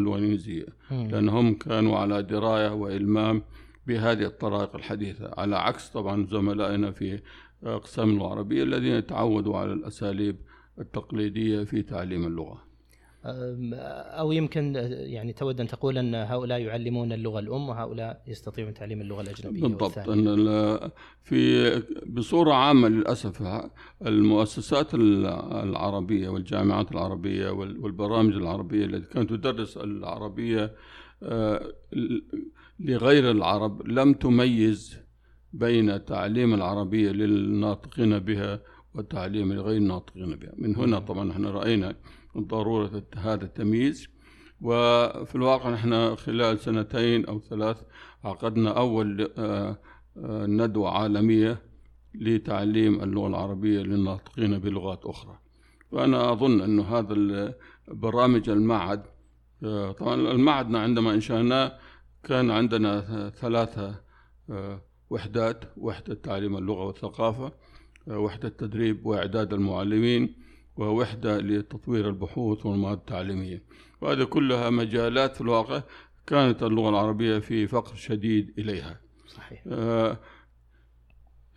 مم. 0.90 1.06
لأنهم 1.10 1.54
كانوا 1.54 1.98
على 1.98 2.22
دراية 2.22 2.74
وإلمام 2.74 3.42
بهذه 3.86 4.24
الطرائق 4.24 4.76
الحديثة 4.76 5.30
على 5.38 5.56
عكس 5.56 5.88
طبعا 5.88 6.26
زملائنا 6.26 6.90
في 6.90 7.20
أقسام 7.64 8.16
العربية 8.16 8.62
الذين 8.62 9.06
تعودوا 9.06 9.56
على 9.56 9.72
الأساليب 9.72 10.36
التقليدية 10.78 11.64
في 11.64 11.82
تعليم 11.82 12.26
اللغة 12.26 12.62
أو 13.24 14.32
يمكن 14.32 14.74
يعني 14.90 15.32
تود 15.32 15.60
أن 15.60 15.66
تقول 15.66 15.98
أن 15.98 16.14
هؤلاء 16.14 16.60
يعلمون 16.60 17.12
اللغة 17.12 17.38
الأم 17.38 17.68
وهؤلاء 17.68 18.22
يستطيعون 18.26 18.74
تعليم 18.74 19.00
اللغة 19.00 19.20
الأجنبية 19.20 19.60
بالضبط. 19.62 19.98
أن 19.98 20.90
في 21.22 21.70
بصورة 22.06 22.52
عامة 22.52 22.88
للأسف 22.88 23.42
المؤسسات 24.06 24.94
ال- 24.94 25.26
العربية 25.68 26.28
والجامعات 26.28 26.92
العربية 26.92 27.50
وال- 27.50 27.78
والبرامج 27.78 28.34
العربية 28.34 28.84
التي 28.84 29.12
كانت 29.14 29.30
تدرس 29.30 29.76
العربية 29.76 30.74
آه، 31.22 31.72
لغير 32.80 33.30
العرب 33.30 33.88
لم 33.88 34.12
تميز 34.12 34.98
بين 35.52 36.04
تعليم 36.04 36.54
العربية 36.54 37.10
للناطقين 37.10 38.18
بها 38.18 38.60
وتعليم 38.94 39.52
غير 39.52 39.76
الناطقين 39.76 40.34
بها 40.36 40.52
من 40.58 40.76
هنا 40.76 40.98
طبعا 40.98 41.30
إحنا 41.32 41.50
رأينا 41.50 41.94
ضرورة 42.38 43.02
هذا 43.16 43.44
التمييز. 43.44 44.08
وفي 44.60 45.34
الواقع 45.34 45.70
نحن 45.70 46.16
خلال 46.16 46.58
سنتين 46.58 47.26
أو 47.26 47.40
ثلاث 47.40 47.82
عقدنا 48.24 48.70
أول 48.70 49.32
آه، 49.38 49.78
ندوة 50.46 50.90
عالمية 50.90 51.62
لتعليم 52.14 53.02
اللغة 53.02 53.26
العربية 53.26 53.80
للناطقين 53.80 54.58
بلغات 54.58 55.04
أخرى. 55.04 55.38
وأنا 55.92 56.32
أظن 56.32 56.60
أن 56.60 56.80
هذا 56.80 57.54
برامج 57.88 58.48
المعهد 58.48 59.02
آه، 59.64 59.92
طبعا 59.92 60.14
المعهد 60.14 60.74
عندما 60.74 61.14
أنشأناه 61.14 61.78
كان 62.24 62.50
عندنا 62.50 63.30
ثلاثة 63.30 64.00
آه، 64.50 64.80
وحدات 65.10 65.64
وحدة 65.76 66.14
تعليم 66.14 66.56
اللغة 66.56 66.84
والثقافة 66.84 67.52
وحدة 68.06 68.48
تدريب 68.48 69.06
وإعداد 69.06 69.52
المعلمين 69.52 70.34
ووحدة 70.76 71.38
لتطوير 71.38 72.08
البحوث 72.08 72.66
والمواد 72.66 72.98
التعليمية. 72.98 73.62
وهذه 74.00 74.24
كلها 74.24 74.70
مجالات 74.70 75.34
في 75.34 75.40
الواقع 75.40 75.82
كانت 76.26 76.62
اللغة 76.62 76.88
العربية 76.88 77.38
في 77.38 77.66
فقر 77.66 77.94
شديد 77.94 78.54
إليها. 78.58 79.00
صحيح. 79.26 79.62
آه، 79.66 80.18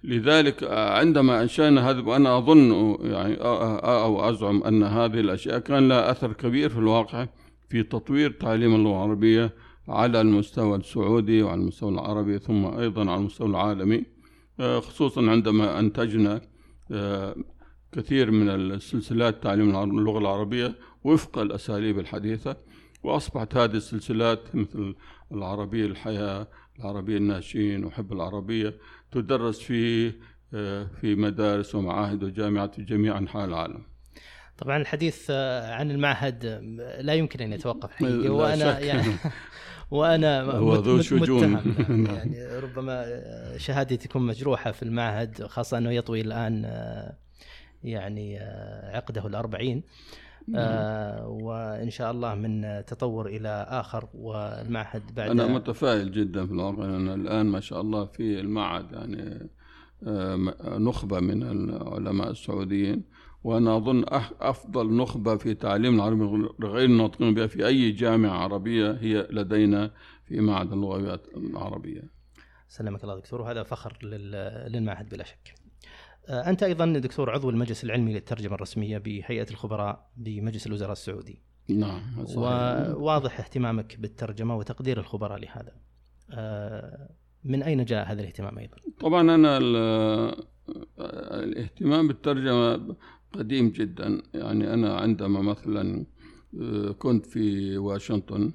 لذلك 0.03 0.63
عندما 0.73 1.41
أنشأنا 1.41 1.89
هذا 1.89 2.01
وأنا 2.01 2.37
أظن 2.37 2.97
يعني 3.01 3.35
أو 3.35 4.29
أزعم 4.29 4.63
أن 4.63 4.83
هذه 4.83 5.19
الأشياء 5.19 5.59
كان 5.59 5.87
لها 5.87 6.11
أثر 6.11 6.33
كبير 6.33 6.69
في 6.69 6.77
الواقع 6.77 7.27
في 7.69 7.83
تطوير 7.83 8.31
تعليم 8.31 8.75
اللغة 8.75 8.91
العربية 8.91 9.53
على 9.87 10.21
المستوى 10.21 10.77
السعودي 10.77 11.43
وعلى 11.43 11.61
المستوى 11.61 11.89
العربي 11.89 12.39
ثم 12.39 12.65
أيضا 12.65 13.01
على 13.01 13.19
المستوى 13.19 13.47
العالمي. 13.47 14.03
آه، 14.59 14.79
خصوصا 14.79 15.31
عندما 15.31 15.79
أنتجنا 15.79 16.41
آه، 16.91 17.35
كثير 17.95 18.31
من 18.31 18.49
السلسلات 18.49 19.43
تعليم 19.43 19.75
اللغة 19.75 20.19
العربية 20.19 20.75
وفق 21.03 21.37
الأساليب 21.37 21.99
الحديثة 21.99 22.57
وأصبحت 23.03 23.57
هذه 23.57 23.75
السلسلات 23.75 24.55
مثل 24.55 24.95
العربية 25.31 25.85
الحياة 25.85 26.47
العربية 26.79 27.17
الناشئين 27.17 27.85
وحب 27.85 28.13
العربية 28.13 28.73
تدرس 29.11 29.59
في 29.59 30.13
آه، 30.53 30.87
في 31.01 31.15
مدارس 31.15 31.75
ومعاهد 31.75 32.23
وجامعات 32.23 32.75
في 32.75 32.83
جميع 32.83 33.17
أنحاء 33.17 33.45
العالم. 33.45 33.83
طبعا 34.57 34.77
الحديث 34.77 35.31
عن 35.71 35.91
المعهد 35.91 36.45
لا 36.99 37.13
يمكن 37.13 37.41
أن 37.41 37.53
يتوقف 37.53 37.91
حقيقه 37.91 38.29
وأنا 38.29 38.79
يعني 38.79 39.11
وأنا 39.91 40.41
هو 40.41 40.75
ذو 40.75 41.01
شجون. 41.01 41.51
يعني, 41.89 42.07
يعني 42.07 42.59
ربما 42.59 43.05
شهادتي 43.57 43.97
تكون 43.97 44.21
مجروحة 44.21 44.71
في 44.71 44.83
المعهد 44.83 45.43
خاصة 45.43 45.77
أنه 45.77 45.91
يطوي 45.91 46.21
الآن 46.21 46.65
يعني 47.85 48.39
عقده 48.93 49.27
الأربعين 49.27 49.83
آه 50.55 51.27
وإن 51.27 51.89
شاء 51.89 52.11
الله 52.11 52.35
من 52.35 52.85
تطور 52.85 53.27
إلى 53.27 53.67
آخر 53.69 54.09
والمعهد 54.13 55.15
بعد 55.15 55.29
أنا 55.29 55.47
متفائل 55.47 56.11
جدا 56.11 56.45
في 56.45 56.51
الواقع 56.51 56.85
لأن 56.85 57.09
الآن 57.09 57.45
ما 57.45 57.59
شاء 57.59 57.81
الله 57.81 58.05
في 58.05 58.39
المعهد 58.39 58.91
يعني 58.91 59.49
آه 60.07 60.35
نخبة 60.77 61.19
من 61.19 61.43
العلماء 61.43 62.31
السعوديين 62.31 63.03
وأنا 63.43 63.77
أظن 63.77 64.05
أفضل 64.41 64.93
نخبة 64.95 65.37
في 65.37 65.53
تعليم 65.53 65.95
العربيه 65.95 66.49
غير 66.63 66.85
الناطقين 66.89 67.33
بها 67.33 67.47
في 67.47 67.67
أي 67.67 67.91
جامعة 67.91 68.37
عربية 68.37 68.91
هي 68.91 69.27
لدينا 69.31 69.91
في 70.25 70.39
معهد 70.39 70.71
اللغويات 70.73 71.27
العربية. 71.37 72.01
سلمك 72.67 73.03
الله 73.03 73.15
دكتور 73.15 73.41
وهذا 73.41 73.63
فخر 73.63 73.97
للمعهد 74.67 75.09
بلا 75.09 75.23
شك. 75.23 75.64
آه، 76.27 76.49
أنت 76.49 76.63
أيضا 76.63 76.85
دكتور 76.85 77.29
عضو 77.29 77.49
المجلس 77.49 77.83
العلمي 77.83 78.13
للترجمة 78.13 78.55
الرسمية 78.55 78.97
بهيئة 78.97 79.49
الخبراء 79.51 80.11
بمجلس 80.17 80.67
الوزراء 80.67 80.91
السعودي. 80.91 81.41
نعم. 81.69 82.01
وواضح 82.35 83.39
اهتمامك 83.39 83.99
بالترجمة 83.99 84.57
وتقدير 84.57 84.99
الخبراء 84.99 85.39
لهذا. 85.39 85.71
آه، 86.31 87.09
من 87.43 87.63
أين 87.63 87.85
جاء 87.85 88.11
هذا 88.11 88.21
الاهتمام 88.21 88.57
أيضا؟ 88.57 88.77
طبعا 88.99 89.35
أنا 89.35 89.57
الاهتمام 91.43 92.07
بالترجمة 92.07 92.95
قديم 93.33 93.69
جدا 93.69 94.21
يعني 94.33 94.73
أنا 94.73 94.97
عندما 94.97 95.41
مثلا 95.41 96.05
آه، 96.61 96.91
كنت 96.91 97.25
في 97.25 97.77
واشنطن 97.77 98.51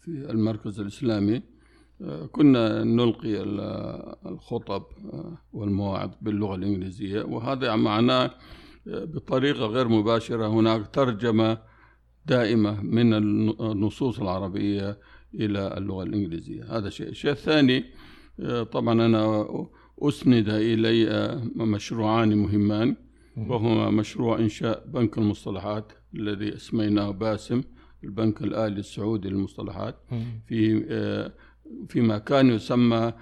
في 0.00 0.08
المركز 0.08 0.80
الإسلامي 0.80 1.36
آه، 1.36 1.42
كنا 2.32 2.84
نلقي 2.84 3.42
الخطب 4.26 4.82
والمواعظ 5.52 6.10
باللغة 6.22 6.54
الإنجليزية 6.54 7.22
وهذا 7.22 7.76
معناه 7.76 8.30
بطريقة 8.86 9.66
غير 9.66 9.88
مباشرة. 9.88 10.46
هناك 10.46 10.86
ترجمة 10.86 11.58
دائمة 12.26 12.82
من 12.82 13.14
النصوص 13.14 14.20
العربية 14.20 14.98
إلى 15.34 15.74
اللغة 15.78 16.02
الإنجليزية. 16.02 16.76
هذا 16.78 16.90
شيء. 16.90 17.08
الشيء 17.08 17.30
الثاني 17.30 17.84
طبعا 18.72 19.06
أنا 19.06 19.46
أسند 19.98 20.48
إلي 20.48 21.40
مشروعان 21.56 22.36
مهمان 22.36 22.96
وهو 23.36 23.90
مشروع 23.90 24.38
إنشاء 24.38 24.86
بنك 24.86 25.18
المصطلحات 25.18 25.92
الذي 26.14 26.54
اسميناه 26.54 27.10
باسم 27.10 27.62
البنك 28.04 28.42
الآلي 28.42 28.80
السعودي 28.80 29.28
للمصطلحات. 29.28 29.96
في 30.46 30.84
فيما 31.88 32.18
كان 32.18 32.50
يسمى 32.50 33.12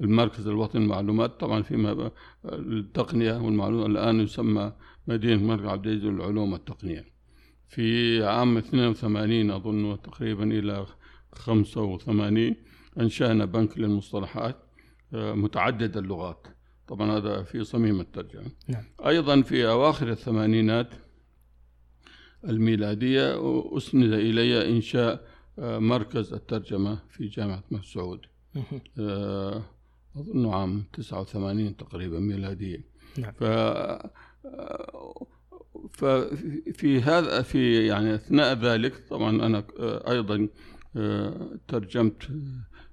المركز 0.00 0.46
الوطني 0.46 0.80
للمعلومات. 0.80 1.40
طبعا 1.40 1.62
فيما 1.62 2.10
التقنية 2.44 3.36
والمعلومات 3.36 3.86
الآن 3.86 4.20
يسمى 4.20 4.72
مدينة 5.06 5.34
الملك 5.34 5.66
عبد 5.66 5.86
العزيز 5.86 6.04
للعلوم 6.04 6.52
والتقنية. 6.52 7.04
في 7.68 8.24
عام 8.24 8.56
82 8.56 9.50
أظن 9.50 10.02
تقريبا 10.02 10.44
إلى 10.44 10.86
85 11.32 12.56
أنشأنا 13.00 13.44
بنك 13.44 13.78
للمصطلحات 13.78 14.56
آه، 15.14 15.34
متعدد 15.34 15.96
اللغات. 15.96 16.46
طبعا 16.88 17.18
هذا 17.18 17.42
في 17.42 17.64
صميم 17.64 18.00
الترجمة. 18.00 18.50
نعم. 18.68 18.84
أيضا 19.06 19.42
في 19.42 19.68
أواخر 19.68 20.08
الثمانينات 20.08 20.94
الميلادية 22.48 23.40
أسند 23.76 24.12
إلي 24.12 24.68
إنشاء 24.76 25.31
مركز 25.58 26.32
الترجمة 26.32 26.98
في 27.10 27.26
جامعة 27.26 27.62
الملك 27.70 27.84
سعود 27.84 28.20
آه، 28.98 29.62
أظن 30.16 30.50
عام 30.50 30.84
89 30.92 31.76
تقريبا 31.76 32.18
ميلادية. 32.18 32.84
نعم. 33.18 33.32
ف 33.32 33.44
ففي 35.92 37.00
هذا 37.02 37.42
في 37.42 37.86
يعني 37.86 38.14
أثناء 38.14 38.54
ذلك 38.54 39.08
طبعا 39.10 39.46
أنا 39.46 39.64
آه، 39.80 40.10
أيضا 40.10 40.48
ترجمت 41.68 42.28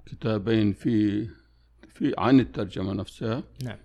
كتابين 0.05 0.73
في 0.73 1.27
في 1.93 2.13
عن 2.17 2.39
الترجمة 2.39 2.93
نفسها. 2.93 3.43
نعم. 3.63 3.77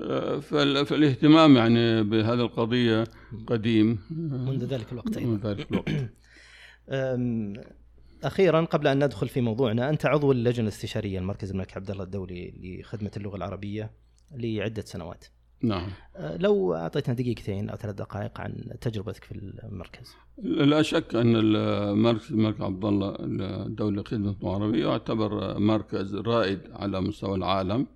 آه، 0.00 0.38
فالاهتمام 0.38 1.56
يعني 1.56 2.02
بهذه 2.02 2.40
القضية 2.40 3.04
قديم. 3.46 3.98
منذ 4.10 4.64
ذلك 4.64 4.92
الوقت 4.92 5.18
منذ 5.18 5.46
ذلك 5.46 5.72
الوقت. 5.72 5.90
أخيرا 8.24 8.64
قبل 8.64 8.86
أن 8.86 9.04
ندخل 9.04 9.28
في 9.28 9.40
موضوعنا 9.40 9.90
أنت 9.90 10.06
عضو 10.06 10.32
اللجنة 10.32 10.62
الاستشارية 10.62 11.18
المركز 11.18 11.50
الملك 11.50 11.76
عبد 11.76 11.90
الله 11.90 12.04
الدولي 12.04 12.54
لخدمة 12.80 13.10
اللغة 13.16 13.36
العربية 13.36 13.90
لعدة 14.34 14.82
سنوات. 14.82 15.24
نعم. 15.62 15.90
آه، 16.16 16.36
لو 16.36 16.74
أعطيتنا 16.74 17.14
دقيقتين 17.14 17.70
أو 17.70 17.76
ثلاث 17.76 17.94
دقائق 17.94 18.40
عن 18.40 18.54
تجربتك 18.80 19.24
في 19.24 19.32
المركز. 19.64 20.14
لا 20.42 20.82
شك 20.82 21.14
أن 21.14 21.36
المركز 21.36 22.32
الملك 22.32 22.60
عبد 22.60 22.84
الله 22.84 23.16
الدولي 23.20 24.00
لخدمة 24.00 24.30
اللغة 24.30 24.56
العربية 24.56 24.86
يعتبر 24.86 25.58
مركز 25.58 26.14
رائد 26.14 26.60
على 26.72 27.00
مستوى 27.00 27.36
العالم 27.36 27.86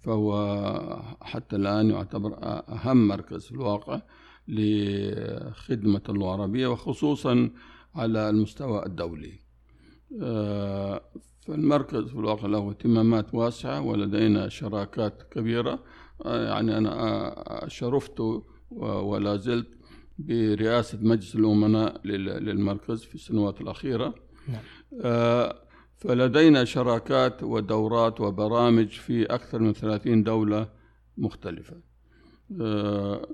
فهو 0.00 0.36
حتى 1.20 1.56
الآن 1.56 1.90
يعتبر 1.90 2.38
أهم 2.68 3.08
مركز 3.08 3.46
في 3.46 3.52
الواقع 3.52 4.00
لخدمة 4.48 6.02
اللغة 6.08 6.34
العربية 6.34 6.66
وخصوصا 6.66 7.50
على 7.94 8.30
المستوى 8.30 8.86
الدولي. 8.86 9.43
فالمركز 11.46 12.04
في 12.04 12.14
الواقع 12.14 12.46
له 12.46 12.70
اهتمامات 12.70 13.34
واسعة 13.34 13.80
ولدينا 13.80 14.48
شراكات 14.48 15.22
كبيرة. 15.22 15.78
آه، 16.24 16.48
يعني 16.48 16.78
أنا 16.78 17.64
شرفت 17.68 18.20
ولا 18.80 19.36
زلت 19.36 19.68
برئاسة 20.18 20.98
مجلس 21.02 21.34
الأمناء 21.34 22.06
للمركز 22.06 23.02
في 23.02 23.14
السنوات 23.14 23.60
الأخيرة. 23.60 24.14
نعم. 24.48 24.62
آه، 25.02 25.60
فلدينا 25.96 26.64
شراكات 26.64 27.42
ودورات 27.42 28.20
وبرامج 28.20 28.88
في 28.88 29.24
أكثر 29.24 29.58
من 29.58 29.72
30 29.72 30.22
دولة 30.22 30.68
مختلفة. 31.18 31.76
آه، 32.60 33.28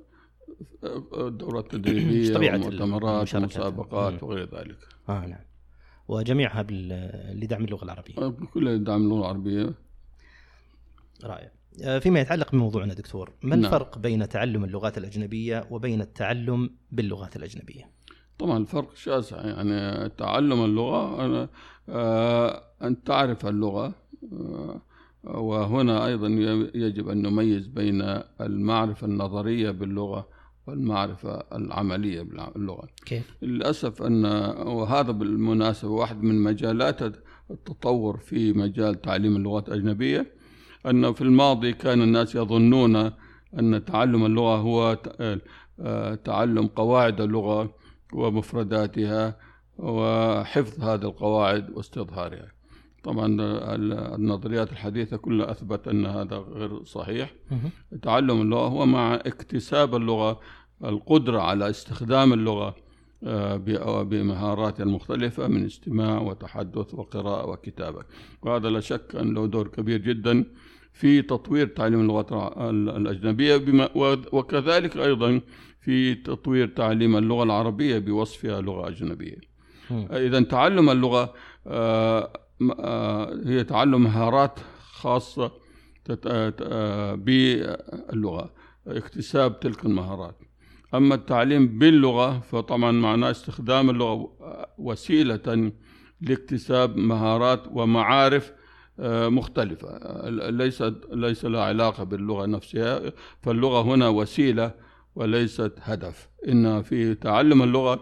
دورات 1.29 1.71
تدريبية 1.71 2.37
ومؤتمرات 2.55 3.35
ومسابقات 3.35 4.23
وغير 4.23 4.59
ذلك. 4.59 4.79
آه 5.09 5.27
نعم. 5.27 5.50
وجميعها 6.11 6.67
لدعم 7.33 7.65
اللغة 7.65 7.85
العربية. 7.85 8.19
آه، 8.19 8.35
كلها 8.55 8.75
لدعم 8.75 9.03
اللغة 9.03 9.19
العربية. 9.21 9.75
رائع. 11.25 11.53
آه، 11.85 11.99
فيما 11.99 12.21
يتعلق 12.21 12.53
بموضوعنا 12.53 12.95
دكتور 12.95 13.33
ما 13.43 13.57
نعم. 13.57 13.65
الفرق 13.65 13.99
بين 13.99 14.29
تعلم 14.29 14.65
اللغات 14.65 14.99
الأجنبية 14.99 15.67
وبين 15.71 16.01
التعلم 16.01 16.71
باللغات 16.93 17.37
الأجنبية؟ 17.37 17.91
طبعا 18.39 18.59
الفرق 18.59 18.95
شاسع. 18.95 19.47
يعني 19.47 20.09
تعلم 20.09 20.65
اللغة 20.65 21.27
أنا 21.27 21.49
آه، 21.89 22.63
أن 22.83 23.05
تعرف 23.05 23.47
اللغة 23.47 23.95
آه، 24.33 24.81
وهنا 25.25 26.07
أيضا 26.07 26.29
يجب 26.75 27.09
أن 27.09 27.23
نميز 27.23 27.67
بين 27.67 28.03
المعرفة 28.41 29.07
النظرية 29.07 29.71
باللغة 29.71 30.29
والمعرفة 30.71 31.45
العملية 31.53 32.23
باللغة. 32.23 32.89
كيف؟ 33.07 33.37
للأسف 33.43 34.03
أن 34.03 34.25
وهذا 34.67 35.11
بالمناسبة 35.11 35.91
واحد 35.91 36.23
من 36.23 36.43
مجالات 36.43 37.03
التطور 37.51 38.17
في 38.17 38.53
مجال 38.53 39.01
تعليم 39.01 39.37
اللغات 39.37 39.69
الأجنبية 39.69 40.33
أن 40.87 41.13
في 41.13 41.21
الماضي 41.21 41.73
كان 41.73 42.03
الناس 42.03 42.35
يظنون 42.35 42.97
أن 43.59 43.85
تعلم 43.85 44.27
اللغة 44.27 44.57
هو 44.57 44.99
آه، 45.81 46.15
تعلم 46.15 46.67
قواعد 46.67 47.21
اللغة 47.21 47.75
ومفرداتها 48.13 49.37
وحفظ 49.79 50.85
هذه 50.85 51.03
القواعد 51.03 51.71
واستظهارها. 51.71 52.53
طبعا 53.03 53.37
النظريات 54.17 54.73
الحديثة 54.73 55.17
كلها 55.17 55.51
أثبت 55.51 55.89
أن 55.89 56.07
هذا 56.07 56.37
غير 56.37 56.85
صحيح. 56.85 57.35
تعلم 58.03 58.41
اللغة 58.43 58.69
هو 58.69 58.87
مع 58.87 59.15
اكتساب 59.15 59.95
اللغة 59.95 60.41
القدرة 60.85 61.41
على 61.41 61.71
استخدام 61.71 62.33
اللغة 62.33 62.77
آه، 63.25 63.57
بمهاراتها 64.03 64.83
المختلفة 64.83 65.49
من 65.49 65.65
استماع 65.67 66.21
وتحدث 66.21 66.95
وقراءة 66.95 67.47
وكتابة. 67.47 68.05
وهذا 68.43 68.71
لا 68.71 68.81
شك 68.81 69.17
أن 69.17 69.35
له 69.35 69.47
دور 69.47 69.69
كبير 69.69 70.01
جدا 70.01 70.45
في 70.93 71.23
تطوير 71.23 71.67
تعليم 71.67 72.01
اللغات 72.01 72.33
الأجنبية 72.97 73.63
وكذلك 74.33 74.97
أيضا 74.97 75.41
في 75.81 76.15
تطوير 76.15 76.67
تعليم 76.69 77.17
اللغة 77.17 77.43
العربية 77.43 77.99
بوصفها 77.99 78.61
لغة 78.61 78.89
أجنبية. 78.89 79.37
إذا 80.11 80.41
تعلم 80.41 80.91
اللغة 80.91 81.35
آه، 81.67 82.33
آه، 82.81 83.41
هي 83.47 83.65
تعلم 83.65 84.03
مهارات 84.03 84.61
خاصة 84.93 85.53
باللغة 87.15 88.53
اكتساب 88.87 89.61
تلك 89.61 89.85
المهارات. 89.85 90.37
أما 90.95 91.15
التعليم 91.15 91.79
باللغة 91.79 92.41
فطبعا 92.41 92.93
معناه 92.93 93.31
استخدام 93.31 93.91
اللغة 93.91 94.37
وسيلة 94.79 95.73
لاكتساب 96.21 96.97
مهارات 96.97 97.63
ومعارف 97.71 98.53
آه، 99.01 99.29
مختلفة. 99.29 99.99
ليس 100.51 100.83
ليس 101.13 101.45
لها 101.45 101.63
علاقة 101.65 102.05
باللغة 102.05 102.47
نفسها 102.47 103.13
فاللغة 103.43 103.83
هنا 103.83 104.09
وسيلة 104.09 104.75
وليست 105.15 105.73
هدف. 105.79 106.29
إن 106.49 106.83
في 106.83 107.15
تعلم 107.15 107.63
اللغة 107.63 108.01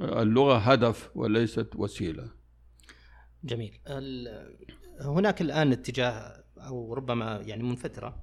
اللغة 0.00 0.56
هدف 0.58 1.10
وليست 1.14 1.68
وسيلة. 1.76 2.30
جميل. 3.44 3.80
هناك 5.00 5.40
الآن 5.40 5.72
اتجاه 5.72 6.44
أو 6.58 6.94
ربما 6.94 7.40
يعني 7.46 7.62
من 7.62 7.74
فترة 7.74 8.22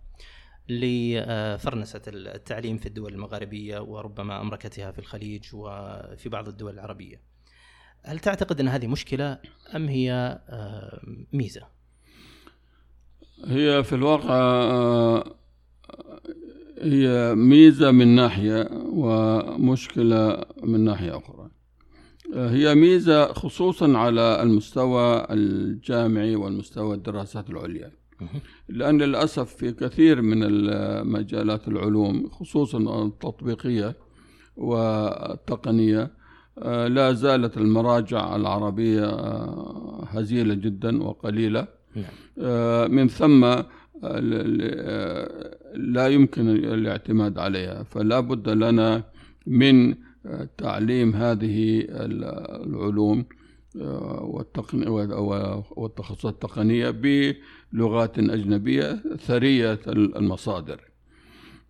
لفرنسة 0.69 2.01
التعليم 2.07 2.77
في 2.77 2.85
الدول 2.85 3.13
المغاربية 3.13 3.79
وربما 3.79 4.41
أمركتها 4.41 4.91
في 4.91 4.99
الخليج 4.99 5.43
وفي 5.53 6.29
بعض 6.29 6.47
الدول 6.47 6.73
العربية. 6.73 7.21
هل 8.03 8.19
تعتقد 8.19 8.59
أن 8.59 8.67
هذه 8.67 8.87
مشكلة 8.87 9.39
أم 9.75 9.87
هي 9.87 10.39
آه، 10.49 11.01
ميزة؟ 11.33 11.61
هي 13.45 13.83
في 13.83 13.95
الواقع 13.95 14.33
آه، 14.33 15.35
هي 16.81 17.35
ميزة 17.35 17.91
من 17.91 18.07
ناحية 18.07 18.69
ومشكلة 18.71 20.45
من 20.63 20.79
ناحية 20.79 21.17
أخرى. 21.17 21.49
آه، 22.33 22.49
هي 22.49 22.75
ميزة 22.75 23.33
خصوصا 23.33 23.97
على 23.97 24.41
المستوى 24.41 25.27
الجامعي 25.29 26.35
والمستوى 26.35 26.95
الدراسات 26.95 27.49
العليا. 27.49 27.91
لأن 28.69 29.01
للأسف 29.01 29.55
في 29.55 29.71
كثير 29.71 30.21
من 30.21 30.39
مجالات 31.11 31.67
العلوم 31.67 32.29
خصوصا 32.29 33.05
التطبيقية 33.05 33.95
والتقنية 34.57 36.11
آه، 36.59 36.87
لا 36.87 37.13
زالت 37.13 37.57
المراجع 37.57 38.35
العربية 38.35 39.05
آه، 39.05 40.07
هزيلة 40.09 40.53
جدا 40.53 41.03
وقليلة. 41.03 41.67
نعم. 41.95 42.05
آه، 42.39 42.87
من 42.87 43.07
ثم 43.07 43.45
لا 45.73 46.07
يمكن 46.07 46.49
الاعتماد 46.49 47.37
عليها. 47.39 47.83
فلا 47.83 48.19
بد 48.19 48.49
لنا 48.49 49.03
من 49.47 49.95
تعليم 50.57 51.15
هذه 51.15 51.85
العلوم 51.89 53.25
والتخصصات 55.77 56.33
التقنية 56.33 56.89
بلغات 57.71 58.19
أجنبية 58.19 59.03
ثرية 59.19 59.79
المصادر. 59.87 60.81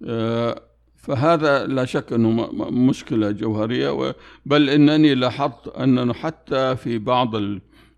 آه، 0.06 0.62
فهذا 0.96 1.68
لا 1.68 1.86
شك 1.86 2.14
أنه 2.14 2.52
مشكلة 2.72 3.32
جوهرية 3.32 4.16
بل 4.46 4.70
إنني 4.70 5.16
لاحظت 5.16 5.68
أنه 5.68 6.14
حتى 6.14 6.76
في 6.76 6.98
بعض 6.98 7.32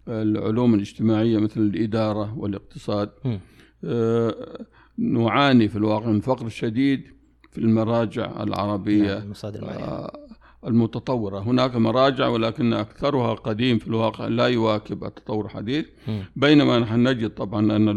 العلوم 0.08 0.74
الاجتماعية 0.74 1.38
مثل 1.38 1.62
الإدارة 1.62 2.38
والاقتصاد 2.38 3.10
آه، 3.84 4.66
نعاني 4.98 5.68
في 5.68 5.76
الواقع 5.76 6.08
من 6.08 6.22
فقر 6.22 6.50
شديد 6.50 7.04
في 7.52 7.58
المراجع 7.58 8.44
العربية. 8.44 9.14
نعم، 9.14 9.24
المصادر 9.24 9.64
المتطورة. 10.68 11.40
هناك 11.40 11.76
مراجع 11.76 12.28
ولكن 12.28 12.74
أكثرها 12.74 13.34
قديم 13.34 13.78
في 13.78 13.88
الواقع 13.88 14.28
لا 14.28 14.48
يواكب 14.48 15.04
التطور 15.04 15.46
الحديث 15.46 15.86
بينما 16.36 16.80
نحن 16.80 17.08
نجد 17.08 17.30
طبعا 17.30 17.76
أن 17.76 17.90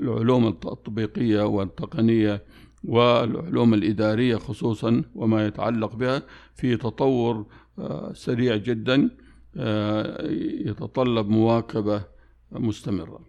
العلوم 0.00 0.48
التطبيقية 0.48 1.42
والتقنية 1.42 2.42
والعلوم 2.84 3.74
الإدارية 3.74 4.36
خصوصا 4.36 5.02
وما 5.14 5.46
يتعلق 5.46 5.94
بها 5.96 6.22
في 6.54 6.76
تطور 6.76 7.46
آه، 7.78 8.12
سريع 8.12 8.56
جدا 8.56 9.10
آه، 9.56 10.26
يتطلب 10.66 11.28
مواكبة 11.28 12.02
مستمرة. 12.52 13.20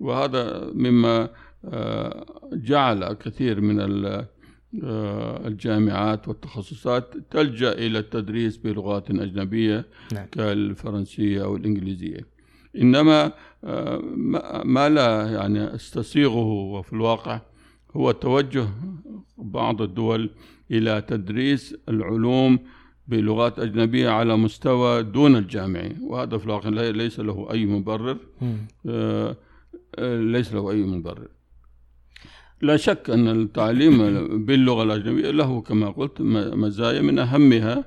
وهذا 0.00 0.70
مما 0.74 1.28
آه، 1.64 2.26
جعل 2.52 3.12
كثير 3.12 3.60
من 3.60 3.80
الجامعات 4.74 6.28
والتخصصات 6.28 7.14
تلجأ 7.30 7.72
إلى 7.72 7.98
التدريس 7.98 8.56
بلغات 8.56 9.10
أجنبية 9.10 9.86
نعم. 10.12 10.26
كالفرنسية 10.26 11.44
أو 11.44 11.56
الإنجليزية. 11.56 12.26
إنما 12.76 13.32
آه، 13.64 13.98
ما 14.64 14.88
لا 14.88 15.26
يعني 15.26 15.74
استسيغه 15.74 16.46
وفي 16.46 16.92
الواقع 16.92 17.40
هو 17.96 18.10
توجه 18.10 18.68
بعض 19.38 19.82
الدول 19.82 20.30
إلى 20.70 21.00
تدريس 21.00 21.76
العلوم 21.88 22.58
بلغات 23.08 23.58
أجنبية 23.58 24.08
على 24.08 24.36
مستوى 24.36 25.02
دون 25.02 25.36
الجامعي 25.36 25.96
وهذا 26.02 26.38
في 26.38 26.44
الواقع 26.44 26.68
ليس 26.68 27.20
له 27.20 27.48
أي 27.52 27.66
مبرر. 27.66 28.16
آه، 28.86 29.36
ليس 30.18 30.54
له 30.54 30.70
أي 30.70 30.82
مبرر. 30.82 31.28
لا 32.62 32.76
شك 32.76 33.10
أن 33.10 33.28
التعليم 33.28 34.26
باللغة 34.46 34.82
الأجنبية 34.82 35.30
له 35.30 35.60
كما 35.60 35.90
قلت 35.90 36.20
مزايا 36.20 37.00
من 37.00 37.18
أهمها 37.18 37.84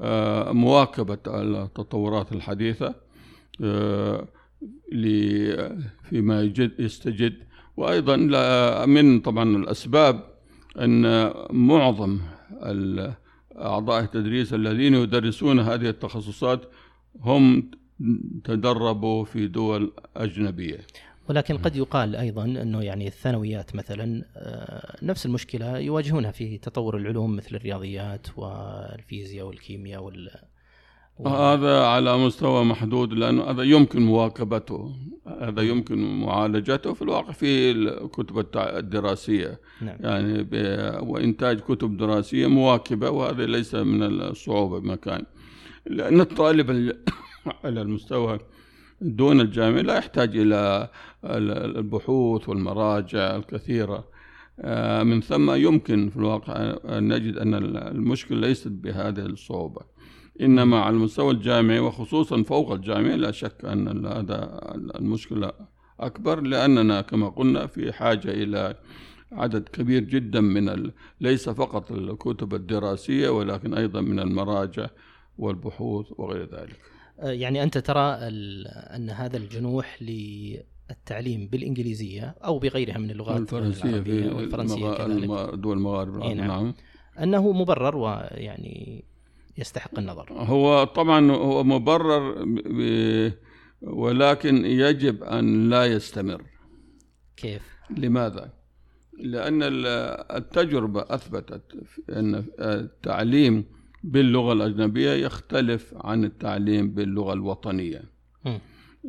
آه، 0.00 0.52
مواكبة 0.52 1.18
التطورات 1.26 2.32
الحديثة 2.32 2.94
آه، 3.62 4.28
فيما 6.10 6.42
يجد 6.42 6.72
يستجد 6.78 7.34
وأيضا 7.76 8.16
من 8.86 9.20
طبعا 9.20 9.56
الأسباب 9.56 10.24
أن 10.80 11.32
معظم 11.50 12.18
أعضاء 13.58 14.04
التدريس 14.04 14.54
الذين 14.54 14.94
يدرسون 14.94 15.60
هذه 15.60 15.88
التخصصات 15.88 16.60
هم 17.20 17.70
تدربوا 18.44 19.24
في 19.24 19.46
دول 19.46 19.92
أجنبية. 20.16 20.78
ولكن 21.28 21.58
قد 21.58 21.76
يقال 21.76 22.16
أيضا 22.16 22.44
أنه 22.44 22.82
يعني 22.82 23.06
الثانويات 23.06 23.76
مثلا 23.76 24.24
آه، 24.36 24.96
نفس 25.02 25.26
المشكلة 25.26 25.78
يواجهونها 25.78 26.30
في 26.30 26.58
تطور 26.58 26.96
العلوم 26.96 27.36
مثل 27.36 27.56
الرياضيات 27.56 28.26
والفيزياء 28.36 29.46
والكيمياء 29.46 30.02
وال 30.02 30.30
هذا 31.26 31.86
على 31.86 32.16
مستوى 32.16 32.64
محدود 32.64 33.12
لأنه 33.12 33.44
هذا 33.50 33.62
يمكن 33.62 34.02
مواكبته 34.02 34.94
هذا 35.40 35.62
يمكن 35.62 36.20
معالجته 36.20 36.94
في 36.94 37.02
الواقع 37.02 37.32
في 37.32 37.70
الكتب 37.70 38.46
الدراسية. 38.56 39.60
نعم. 39.80 39.96
يعني 40.00 40.48
وإنتاج 41.00 41.60
كتب 41.60 41.96
دراسية 41.96 42.46
مواكبة 42.46 43.10
وهذا 43.10 43.46
ليس 43.46 43.74
من 43.74 44.02
الصعوبة 44.02 44.78
بمكان. 44.78 45.24
لأن 45.86 46.20
الطالب 46.20 46.70
على 47.64 47.82
المستوى 47.82 48.38
دون 49.00 49.40
الجامعة 49.40 49.80
لا 49.80 49.96
يحتاج 49.96 50.36
إلى 50.36 50.88
البحوث 51.78 52.48
والمراجع 52.48 53.36
الكثيرة. 53.36 54.04
آه، 54.60 55.02
من 55.02 55.20
ثم 55.20 55.50
يمكن 55.50 56.08
في 56.08 56.16
الواقع 56.16 56.76
أن 56.84 57.14
نجد 57.14 57.36
أن 57.36 57.54
المشكلة 57.76 58.40
ليست 58.40 58.68
بهذه 58.68 59.26
الصعوبة. 59.26 59.80
إنما 60.40 60.80
على 60.80 60.96
المستوى 60.96 61.30
الجامعي 61.30 61.78
وخصوصا 61.78 62.42
فوق 62.42 62.72
الجامعي 62.72 63.16
لا 63.16 63.30
شك 63.30 63.64
أن 63.64 64.06
هذا 64.06 64.60
المشكلة 64.74 65.52
أكبر 66.00 66.40
لأننا 66.40 67.00
كما 67.00 67.28
قلنا 67.28 67.66
في 67.66 67.92
حاجة 67.92 68.30
إلى 68.30 68.76
عدد 69.32 69.68
كبير 69.68 70.02
جدا 70.02 70.40
من 70.40 70.90
ليس 71.20 71.48
فقط 71.48 71.92
الكتب 71.92 72.54
الدراسية 72.54 73.28
ولكن 73.28 73.74
أيضا 73.74 74.00
من 74.00 74.20
المراجع 74.20 74.86
والبحوث 75.38 76.06
وغير 76.18 76.48
ذلك. 76.52 76.95
يعني 77.18 77.62
أنت 77.62 77.78
ترى 77.78 78.00
أن 78.96 79.10
هذا 79.10 79.36
الجنوح 79.36 79.98
التعليم 80.90 81.48
بالإنجليزية 81.48 82.34
أو 82.44 82.58
بغيرها 82.58 82.98
من 82.98 83.10
اللغات 83.10 83.40
الفرنسيه 83.40 83.84
العربية 83.88 84.22
في 84.28 84.34
والفرنسيه 84.34 84.94
كذلك 84.94 85.54
دول 85.54 85.76
المغاربة 85.76 86.28
إي 86.28 86.34
نعم. 86.34 86.46
نعم 86.46 86.74
أنه 87.22 87.52
مبرر 87.52 87.96
ويعني 87.96 89.04
يستحق 89.58 89.98
النظر 89.98 90.32
هو 90.32 90.84
طبعا 90.84 91.30
هو 91.32 91.64
مبرر 91.64 92.44
ب- 92.44 93.32
ولكن 93.82 94.64
يجب 94.64 95.22
أن 95.24 95.70
لا 95.70 95.84
يستمر 95.84 96.42
كيف؟ 97.36 97.62
لماذا؟ 97.90 98.52
لأن 99.18 99.62
ال- 99.62 99.86
التجربة 100.36 101.00
أثبتت 101.08 101.62
أن 102.10 102.44
التعليم 102.60 103.64
باللغة 104.06 104.52
الأجنبية 104.52 105.10
يختلف 105.10 105.94
عن 105.96 106.24
التعليم 106.24 106.90
باللغة 106.90 107.32
الوطنية 107.32 108.02
مم. 108.44 108.58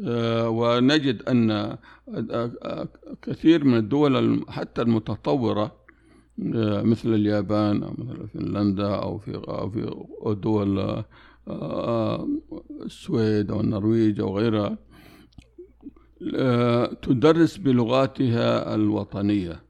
آه، 0.06 0.50
ونجد 0.50 1.22
أن 1.22 1.52
آه، 1.52 1.80
آه، 2.10 2.88
كثير 3.22 3.64
من 3.64 3.78
الدول 3.78 4.46
حتى 4.50 4.82
المتطورة 4.82 5.88
مثل 6.84 7.14
اليابان 7.14 7.84
أو 7.84 7.94
مثل 7.98 8.28
فنلندا 8.28 8.96
أو 8.96 9.18
في 9.18 9.36
أو 9.36 9.70
في 9.70 10.02
دول 10.42 11.04
السويد 12.86 13.52
أو 13.52 13.62
النرويج 13.62 14.20
أو 14.20 14.38
غيرها 14.38 14.78
تدرس 17.02 17.58
بلغاتها 17.58 18.76
الوطنية 18.76 19.62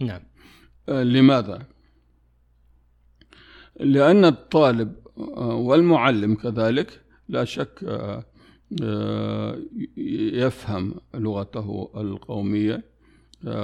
نعم 0.00 0.20
لماذا؟ 0.88 1.77
لأن 3.80 4.24
الطالب 4.24 4.92
آه، 5.36 5.54
والمعلم 5.54 6.34
كذلك 6.34 7.00
لا 7.28 7.44
شك 7.44 7.84
آه، 7.84 8.24
آه، 8.82 9.58
يفهم 10.32 10.94
لغته 11.14 11.90
القومية 11.96 12.84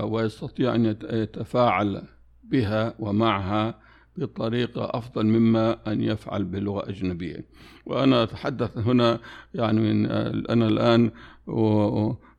ويستطيع 0.02 0.74
أن 0.74 0.84
يت- 0.86 1.04
يتفاعل 1.12 2.02
بها 2.44 2.94
ومعها 2.98 3.78
بطريقة 4.16 4.90
أفضل 4.98 5.26
مما 5.26 5.92
أن 5.92 6.00
يفعل 6.02 6.44
بلغة 6.44 6.88
أجنبية. 6.88 7.44
وأنا 7.86 8.22
أتحدث 8.22 8.78
هنا 8.78 9.20
يعني 9.54 9.80
من 9.80 10.06
أنا 10.50 10.68
الآن 10.68 11.10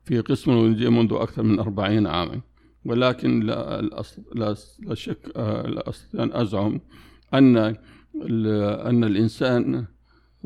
في 0.04 0.20
قسم 0.20 0.50
الإنجليزية 0.50 0.88
منذ 0.88 1.12
أكثر 1.12 1.42
من 1.42 1.58
أربعين 1.58 2.06
عاما 2.06 2.40
ولكن 2.84 3.40
لا, 3.40 3.80
لا, 4.34 4.54
شك 4.94 5.18
لا 5.66 5.88
أستطيع 5.88 6.22
أن 6.24 6.32
أزعم 6.32 6.80
أن 7.34 7.56
أن 7.56 9.04
الإنسان 9.04 9.84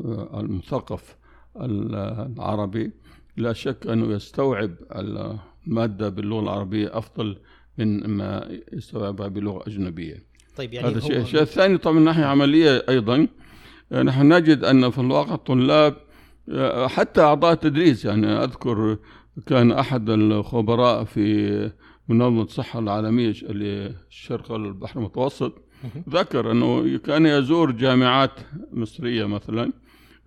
آه، 0.05 0.39
المثقف 0.39 1.15
ال- 1.61 1.95
العربي 2.37 2.91
لا 3.37 3.53
شك 3.53 3.87
أنه 3.87 4.13
يستوعب 4.15 4.71
المادة 4.91 6.09
باللغة 6.09 6.39
العربية 6.39 6.97
أفضل 6.97 7.37
من 7.77 8.07
ما 8.07 8.59
يستوعبها 8.73 9.27
بلغة 9.27 9.67
أجنبية 9.67 10.23
طيب 10.57 10.73
يعني 10.73 10.87
هذا 10.87 10.99
شيء 10.99 11.17
الشيء 11.21 11.41
الثاني 11.41 11.77
طبعا 11.77 11.95
من 11.95 12.03
ناحية 12.03 12.25
عملية 12.25 12.85
أيضا 12.89 13.27
نحن 13.91 14.33
نجد 14.33 14.63
أن 14.63 14.89
في 14.89 15.01
الواقع 15.01 15.33
الطلاب 15.33 15.95
آه، 16.49 16.87
حتى 16.87 17.21
أعضاء 17.21 17.53
التدريس 17.53 18.05
يعني 18.05 18.27
أذكر 18.27 18.97
كان 19.45 19.71
أحد 19.71 20.09
الخبراء 20.09 21.03
في 21.03 21.71
منظمة 22.09 22.41
الصحة 22.41 22.79
العالمية 22.79 23.33
للشرق 23.43 24.51
البحر 24.51 24.99
المتوسط. 24.99 25.53
ذكر 26.09 26.51
أنه 26.51 26.97
كان 26.97 27.25
يزور 27.25 27.71
جامعات 27.71 28.31
مصرية 28.73 29.25
مثلا 29.25 29.71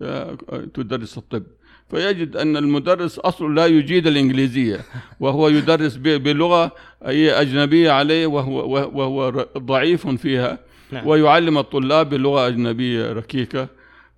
آه، 0.03 0.37
تدرس 0.75 1.19
الطب. 1.19 1.43
فيجد 1.91 2.37
أن 2.37 2.57
المدرس 2.57 3.19
أصلا 3.19 3.55
لا 3.55 3.67
يجيد 3.67 4.07
الإنجليزية 4.07 4.81
وهو 5.21 5.49
يدرس 5.49 5.97
ب- 5.97 6.03
بلغة 6.23 6.73
أي 7.07 7.31
أجنبية 7.41 7.91
عليه 7.91 8.27
وهو, 8.27 8.59
وهو 8.99 9.47
ضعيف 9.59 10.07
فيها. 10.09 10.59
نعم. 10.93 11.07
ويعلم 11.07 11.59
الطلاب 11.59 12.09
بلغة 12.11 12.47
أجنبية 12.49 13.13
ركيكة. 13.13 13.69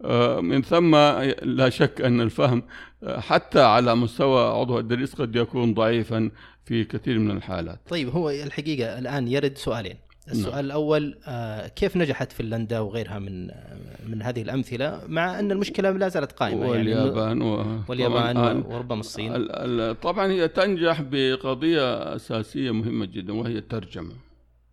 آه، 0.05 0.41
من 0.41 0.63
ثم 0.63 0.97
لا 1.43 1.69
شك 1.69 2.01
أن 2.01 2.21
الفهم 2.21 2.63
آه، 3.03 3.21
حتى 3.21 3.61
على 3.61 3.95
مستوى 3.95 4.41
عضو 4.61 4.79
التدريس 4.79 5.15
قد 5.15 5.37
يكون 5.37 5.75
ضعيفا 5.75 6.31
في 6.65 6.85
كثير 6.85 7.19
من 7.19 7.31
الحالات. 7.37 7.81
طيب 7.89 8.09
هو 8.09 8.31
الحقيقة 8.31 8.99
الآن 8.99 9.29
يرد 9.29 9.59
سؤالين. 9.59 9.97
السؤال 10.31 10.55
نعم. 10.55 10.65
الأول 10.65 11.19
آه، 11.27 11.69
كيف 11.69 11.97
نجحت 11.97 12.33
فنلندا 12.33 12.79
وغيرها 12.81 13.19
من 13.19 13.51
آه، 13.51 13.77
من 14.09 14.23
هذه 14.23 14.43
الأمثلة؟ 14.43 15.01
مع 15.09 15.39
أن 15.39 15.53
المشكلة 15.53 15.91
لا 15.91 16.09
زالت 16.09 16.33
قائمة 16.33 16.61
يعني 16.61 16.71
واليابان 16.71 17.43
و... 17.43 17.81
واليابان 17.89 18.35
طبعاً 18.35 18.53
و- 18.53 18.75
وربما 18.75 19.01
الصين. 19.01 19.35
ال- 19.35 19.53
ال- 19.53 20.01
طبعا 20.01 20.27
هي 20.33 20.49
تنجح 20.49 21.01
بقضية 21.11 22.15
أساسية 22.17 22.71
مهمة 22.71 23.07
جدا 23.07 23.33
وهي 23.33 23.59
الترجمة 23.59 24.13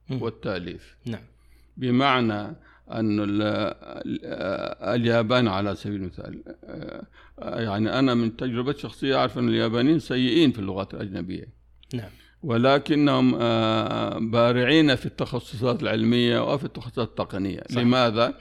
مم. 0.10 0.22
والتأليف. 0.22 0.96
نعم. 1.06 1.22
بمعنى 1.78 2.42
أن 2.92 3.20
ال- 3.20 3.42
ال- 3.42 4.20
اليابان 4.96 5.48
على 5.48 5.76
سبيل 5.76 5.96
المثال 5.96 6.44
آه، 7.39 7.60
يعني 7.62 8.00
أنا 8.00 8.13
من 8.13 8.38
تجربة 8.38 8.74
شخصية 8.74 9.16
أعرف 9.18 9.38
أن 9.38 9.50
اليابانيين 9.50 10.00
سيئين 10.00 10.52
في 10.52 10.60
اللغات 10.60 10.94
الأجنبية. 10.94 11.46
نعم. 11.94 12.10
ولكنهم 12.43 13.36
آه، 13.39 14.19
بارعين 14.19 14.95
في 14.95 15.06
التخصصات 15.06 15.84
العلمية 15.84 16.53
وفي 16.53 16.65
التخصصات 16.65 17.08
التقنية 17.08 17.62
صح. 17.69 17.77
لماذا؟ 17.77 18.34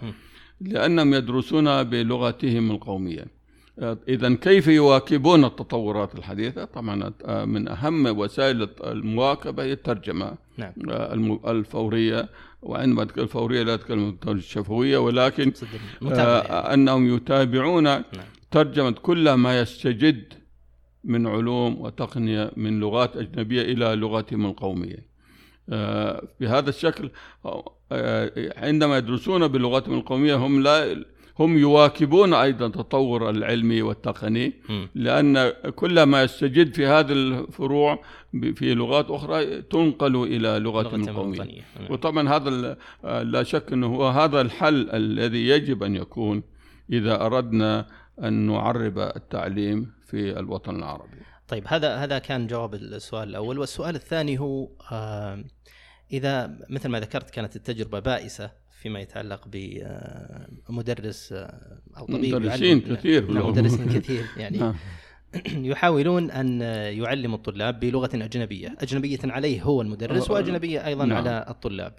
لأنهم 0.61 1.15
يدرسون 1.15 1.83
بلغتهم 1.83 2.71
القومية 2.71 3.25
إذا 4.09 4.35
كيف 4.35 4.67
يواكبون 4.67 5.45
التطورات 5.45 6.15
الحديثة؟ 6.15 6.65
طبعا 6.65 7.13
آه، 7.25 7.45
من 7.45 7.69
أهم 7.69 8.19
وسائل 8.19 8.69
المواكبة 8.85 9.63
هي 9.63 9.73
الترجمة 9.73 10.35
نعم 10.57 10.73
آه، 10.91 11.15
الفورية 11.51 12.29
وعندما 12.63 13.03
أتكلم 13.03 13.25
الفورية 13.25 13.63
لا 13.63 13.75
أتكلم 13.75 14.17
الشفوية 14.29 14.99
ولكن. 14.99 15.53
آه، 16.13 16.75
أنهم 16.75 17.17
يتابعون 17.17 17.85
نعم 17.85 18.03
ترجمة 18.51 18.91
كل 18.91 19.33
ما 19.33 19.61
يستجد 19.61 20.42
من 21.05 21.27
علوم 21.27 21.81
وتقنية 21.81 22.51
من 22.57 22.81
لغات 22.81 23.17
أجنبية 23.17 23.63
إلى 23.63 23.95
لغتهم 23.95 24.47
القومية 24.47 25.13
آه، 25.71 26.29
بهذا 26.41 26.69
الشكل 26.69 27.11
آه، 27.93 28.53
عندما 28.57 28.99
يدرسون 28.99 29.49
بلغتهم 29.49 29.95
القومية 29.99 30.35
هم 30.35 30.63
لا 30.63 31.05
هم 31.39 31.59
يواكبون 31.59 32.35
أيضا 32.35 32.67
التطور 32.67 33.31
العلمي 33.31 33.83
والتقني. 33.83 34.53
لأن 34.95 35.53
كل 35.77 36.03
ما 36.03 36.23
يستجد 36.23 36.75
في 36.75 36.87
هذه 36.87 37.13
الفروع 37.13 38.03
في 38.55 38.75
لغات 38.75 39.11
أخرى 39.11 39.63
تنقل 39.63 40.17
إلى 40.17 40.57
القومية 40.57 41.11
الوطنية. 41.11 41.63
نعم. 41.81 41.93
وطبعا 41.93 42.29
هذا 42.29 42.77
آه، 43.05 43.23
لا 43.23 43.43
شك 43.43 43.73
إنه 43.73 43.87
هو 43.87 44.09
هذا 44.09 44.41
الحل 44.41 44.91
الذي 44.91 45.49
يجب 45.49 45.83
أن 45.83 45.97
يكون 45.97 46.43
إذا 46.93 47.27
أردنا 47.27 47.87
أن 48.23 48.33
نعرب 48.33 48.99
التعليم 48.99 49.93
في 50.13 50.39
الوطن 50.39 50.77
العربي. 50.77 51.17
طيب 51.49 51.65
هذا 51.67 51.97
هذا 51.97 52.19
كان 52.19 52.47
جواب 52.47 52.75
السؤال 52.75 53.29
الأول 53.29 53.59
والسؤال 53.59 53.95
الثاني 53.95 54.39
هو 54.39 54.69
إذا 56.13 56.59
مثل 56.71 56.89
ما 56.89 57.01
ذكرت 57.01 57.31
كانت 57.31 57.57
التجربة 57.57 57.99
بائسة 57.99 58.51
فيما 58.81 59.01
يتعلق 59.01 59.49
بمدرس 60.69 61.33
أو 61.97 62.07
طبيب 62.07 62.35
مدرسين 62.35 62.81
كثير 62.81 63.31
نعم. 63.31 63.49
مدرسين 63.49 63.89
كثير 63.99 64.25
يعني 64.37 64.59
نعم. 64.59 64.75
يحاولون 65.71 66.31
أن 66.31 66.61
يعلموا 66.99 67.37
الطلاب 67.37 67.81
بلغة 67.81 68.11
أجنبية، 68.15 68.77
أجنبية 68.79 69.19
عليه 69.25 69.63
هو 69.63 69.83
المدرس 69.83 70.31
وأجنبية 70.31 70.87
أيضا 70.87 71.05
نعم. 71.05 71.17
على 71.19 71.47
الطلاب. 71.49 71.95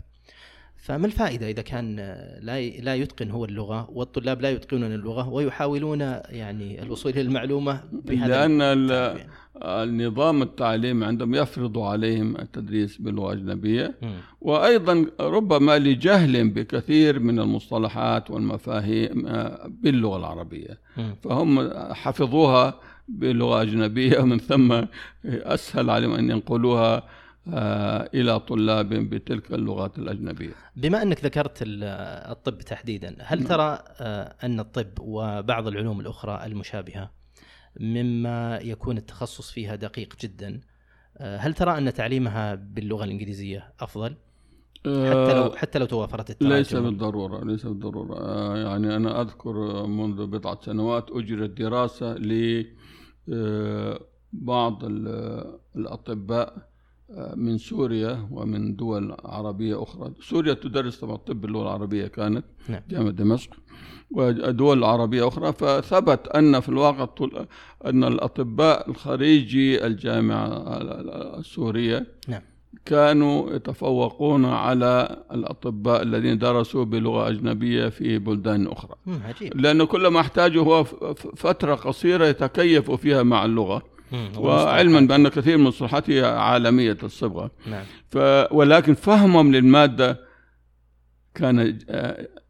فما 0.84 1.06
الفائدة 1.08 1.50
إذا 1.50 1.62
كان 1.62 1.96
لا 2.42 2.70
لا 2.70 2.96
يتقن 2.96 3.32
هو 3.32 3.46
اللغة 3.46 3.90
والطلاب 3.92 4.42
لا 4.42 4.50
يتقنون 4.50 4.94
اللغة 4.94 5.30
ويحاولون 5.30 6.02
يعني 6.30 6.82
الوصول 6.82 7.12
إلى 7.12 7.22
المعلومة 7.22 7.84
بهذا 7.92 8.48
لأن. 8.48 9.28
النظام 9.64 10.42
التعليم 10.42 11.04
عندهم 11.04 11.36
يفرض 11.36 11.78
عليهم 11.80 12.38
التدريس 12.38 12.98
باللغة 12.98 13.34
الاجنبيه. 13.34 13.96
وأيضا 14.42 15.06
ربما 15.20 15.80
لجهل 15.80 16.50
بكثير 16.50 17.20
من 17.20 17.40
المصطلحات 17.40 18.32
والمفاهيم 18.32 19.28
آه، 19.28 19.72
باللغة 19.82 20.18
العربية. 20.18 20.80
فهم 21.24 21.70
حفظوها 21.94 22.80
بلغة 23.08 23.62
أجنبية 23.62 24.20
ومن 24.20 24.40
ثم 24.40 24.82
أسهل 25.26 25.90
عليهم 25.90 26.14
أن 26.14 26.32
ينقلوها 26.32 27.04
آه، 27.48 28.10
إلى 28.14 28.40
طلاب 28.40 28.90
بتلك 28.90 29.54
اللغات 29.54 29.98
الأجنبية. 30.00 30.54
بما 30.76 31.02
أنك 31.02 31.26
ذكرت 31.26 31.62
ال- 31.62 31.84
الطب 32.32 32.58
تحديدا، 32.58 33.16
هل 33.20 33.44
ترى 33.44 33.80
آه، 34.00 34.36
أن 34.44 34.60
الطب 34.60 34.88
وبعض 35.00 35.68
العلوم 35.68 36.00
الأخرى 36.00 36.46
المشابهة 36.46 37.12
مما 37.80 38.58
يكون 38.62 38.98
التخصص 38.98 39.52
فيها 39.52 39.76
دقيق 39.76 40.14
جدا 40.22 40.62
آه، 41.18 41.38
هل 41.38 41.54
ترى 41.54 41.78
أن 41.78 41.94
تعليمها 41.94 42.56
باللغة 42.56 43.04
الإنجليزية 43.04 43.74
أفضل؟ 43.80 44.16
حتى 44.86 45.34
لو 45.34 45.52
حتى 45.56 45.80
لو 45.80 45.86
توافرت 45.86 46.30
التراجم. 46.30 46.56
ليس 46.56 46.74
بالضرورة 46.76 47.46
ليس 47.46 47.66
بالضرورة. 47.66 48.20
آه، 48.20 48.58
يعني 48.58 48.96
أنا 48.96 49.22
أذكر 49.22 49.86
منذ 49.88 50.26
بضعة 50.28 50.60
سنوات 50.62 51.06
أجرت 51.12 51.50
دراسة 51.50 52.14
ل 52.14 52.66
بعض 54.34 54.84
الأطباء 55.76 56.73
من 57.36 57.58
سوريا 57.58 58.28
ومن 58.32 58.76
دول 58.76 59.16
عربية 59.26 59.84
أخرى 59.84 60.14
سوريا 60.22 60.54
تدرس 60.54 61.00
طبعا 61.00 61.16
الطب 61.16 61.42
باللغة 61.42 61.62
العربية 61.64 62.08
كانت 62.08 62.46
نعم. 62.70 62.82
جامعة 62.90 63.12
دمشق 63.12 63.50
ودول 64.12 64.84
عربية 64.84 65.28
أخرى 65.28 65.54
فثبت 65.54 66.28
أن 66.28 66.60
في 66.60 66.70
الواقع 66.70 67.08
أن 67.86 68.04
الأطباء 68.04 68.90
الخريجي 68.90 69.86
الجامعة 69.86 70.48
السورية 71.40 72.08
نعم. 72.28 72.42
كانوا 72.86 73.54
يتفوقون 73.56 74.46
على 74.46 75.24
الأطباء 75.32 76.02
الذين 76.02 76.38
درسوا 76.38 76.84
بلغة 76.84 77.30
أجنبية 77.30 77.90
في 77.90 78.20
بلدان 78.20 78.68
أخرى 78.68 78.96
عجيب. 79.08 79.62
لأن 79.62 79.84
كل 79.84 80.08
ما 80.08 80.20
احتاجه 80.20 80.60
هو 80.60 80.84
فترة 81.36 81.76
قصيرة 81.76 82.26
يتكيف 82.26 82.92
فيها 82.92 83.24
مع 83.24 83.46
اللغة 83.46 83.93
وعلما 84.38 85.00
بأن 85.00 85.28
كثير 85.28 85.58
من 85.58 85.64
المصطلحات 85.64 86.10
عالمية 86.10 86.98
الصبغة 87.04 87.52
نعم. 87.68 87.84
ف 88.10 88.18
ولكن 88.52 88.94
فهمهم 88.94 89.52
للمادة 89.52 90.20
كان 91.36 91.78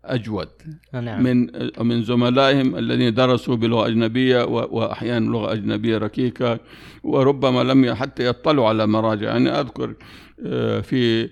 أجود 0.05 0.49
نعم. 0.93 1.23
من 1.23 1.49
من 1.79 2.03
زملائهم 2.03 2.75
الذين 2.75 3.13
درسوا 3.13 3.55
بلغة 3.55 3.87
أجنبية 3.87 4.43
وأحيانا 4.45 5.25
لغة 5.25 5.53
أجنبية 5.53 5.97
ركيكة 5.97 6.59
وربما 7.03 7.63
لم 7.63 7.93
حتى 7.93 8.25
يطلعوا 8.27 8.67
على 8.67 8.87
مراجع 8.87 9.27
يعني 9.27 9.49
أذكر 9.49 9.95
آه، 10.45 10.81
في 10.81 11.29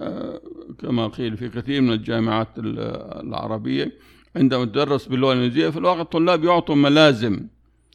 آه، 0.00 0.40
كما 0.78 1.08
قيل 1.08 1.36
في 1.36 1.48
كثير 1.48 1.80
من 1.80 1.92
الجامعات 1.92 2.48
العربية 2.58 3.92
عندما 4.36 4.64
تدرس 4.64 5.06
باللغة 5.06 5.32
الإنجليزية 5.32 5.68
في 5.68 5.76
الواقع 5.76 6.00
الطلاب 6.00 6.44
يعطوا 6.44 6.74
ملازم 6.74 7.46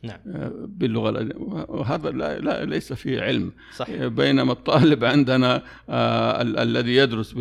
نعم. 0.03 0.19
باللغة 0.67 1.29
وهذا 1.69 2.09
لا, 2.09 2.39
لا 2.39 2.65
ليس 2.65 2.93
فيه 2.93 3.21
علم. 3.21 3.51
صحيح. 3.75 4.05
بينما 4.05 4.51
الطالب 4.51 5.05
عندنا 5.05 5.63
آه 5.89 6.41
الذي 6.41 6.95
يدرس 6.95 7.35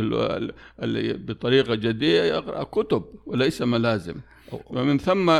بطريقة 1.28 1.74
جدية 1.74 2.22
يقرأ 2.22 2.62
كتب 2.62 3.04
وليس 3.26 3.62
ملازم. 3.62 4.14
ومن 4.70 4.98
ثم 4.98 5.32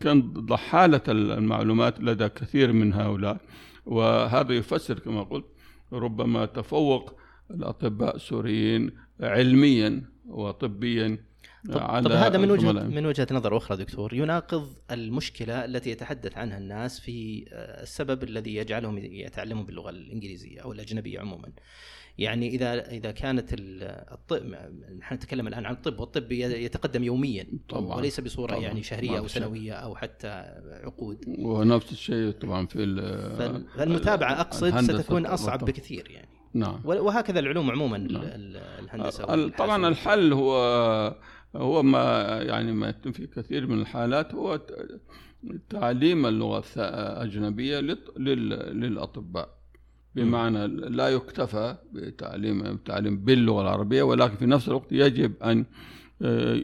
كان 0.00 0.32
ضحالة 0.32 1.00
المعلومات 1.08 2.00
لدى 2.00 2.28
كثير 2.28 2.72
من 2.72 2.92
هؤلاء. 2.92 3.40
وهذا 3.86 4.52
يفسر 4.52 4.98
كما 4.98 5.22
قلت 5.22 5.46
ربما 5.92 6.46
تفوق 6.46 7.18
الأطباء 7.50 8.16
السوريين 8.16 8.90
علميا 9.20 10.02
وطبيا. 10.26 11.18
طب, 11.72 11.78
على 11.78 12.08
طب 12.08 12.12
هذا 12.12 12.38
من 12.38 12.50
وجهه 12.50 12.72
من 12.72 13.06
وجهة 13.06 13.26
نظر 13.30 13.56
أخرى 13.56 13.76
دكتور 13.76 14.14
يناقض 14.14 14.68
المشكلة 14.90 15.64
التي 15.64 15.90
يتحدث 15.90 16.38
عنها 16.38 16.58
الناس 16.58 17.00
في 17.00 17.44
آه، 17.52 17.82
السبب 17.82 18.22
الذي 18.22 18.54
يجعلهم 18.54 18.98
يتعلمون 18.98 19.66
باللغة 19.66 19.90
الإنجليزية 19.90 20.60
أو 20.60 20.72
الأجنبية 20.72 21.20
عموما. 21.20 21.48
يعني 22.18 22.48
إذا 22.48 22.90
إذا 22.90 23.10
كانت 23.10 23.48
الطب 23.52 24.42
نحن 24.98 25.14
نتكلم 25.14 25.48
الآن 25.48 25.66
عن 25.66 25.74
الطب 25.74 26.00
والطب 26.00 26.32
يتقدم 26.32 27.04
يوميا 27.04 27.46
طبعا 27.68 27.96
وليس 27.96 28.20
بصورة 28.20 28.50
طبعا 28.50 28.62
يعني 28.62 28.82
شهرية 28.82 29.18
أو 29.18 29.26
سنوية 29.26 29.72
أو 29.72 29.96
حتى 29.96 30.28
عقود. 30.84 31.24
ونفس 31.38 31.92
الشيء 31.92 32.30
طبعا 32.30 32.66
في 32.66 32.78
فالمتابعة 33.76 34.40
أقصد 34.40 34.80
ستكون 34.80 35.26
أصعب 35.26 35.64
بكثير 35.64 36.10
يعني. 36.10 36.28
نعم. 36.54 36.80
وهكذا 36.84 37.38
العلوم 37.38 37.70
عموما 37.70 37.98
نعم. 37.98 38.22
الهندسة 38.24 39.48
طبعا 39.48 39.88
الحل 39.88 40.32
هو 40.32 41.14
هو 41.56 41.82
ما 41.82 42.22
يعني 42.42 42.72
ما 42.72 42.88
يتم 42.88 43.12
في 43.12 43.26
كثير 43.26 43.66
من 43.66 43.80
الحالات 43.80 44.34
هو 44.34 44.60
تعليم 45.70 46.26
اللغة 46.26 46.64
الأجنبية 46.76 47.80
للأطباء. 48.72 49.58
بمعنى 50.14 50.66
لا 50.66 51.08
يكتفى 51.08 51.76
بتعليم 51.92 52.66
التعليم 52.66 53.18
باللغة 53.24 53.62
العربية 53.62 54.02
ولكن 54.02 54.36
في 54.36 54.46
نفس 54.46 54.68
الوقت 54.68 54.92
يجب 54.92 55.42
أن 55.42 55.64
آه، 56.22 56.60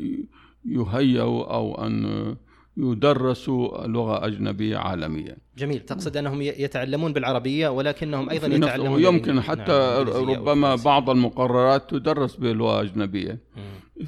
يهيئوا 0.64 1.54
أو 1.54 1.86
أن 1.86 2.36
يدرسوا 2.76 3.86
لغة 3.86 4.26
أجنبية 4.26 4.76
عالمية 4.76 5.36
جميل. 5.58 5.80
تقصد 5.80 6.16
أنهم 6.16 6.42
يتعلمون 6.42 7.12
بالعربية 7.12 7.68
ولكنهم 7.68 8.30
أيضا 8.30 8.46
يتعلمون 8.46 9.02
يمكن 9.02 9.40
حتى 9.40 10.04
نعم 10.06 10.30
ربما 10.30 10.74
بعض 10.74 11.10
المقررات 11.10 11.90
تدرس 11.90 12.36
بلغة 12.36 12.80
أجنبية. 12.80 13.38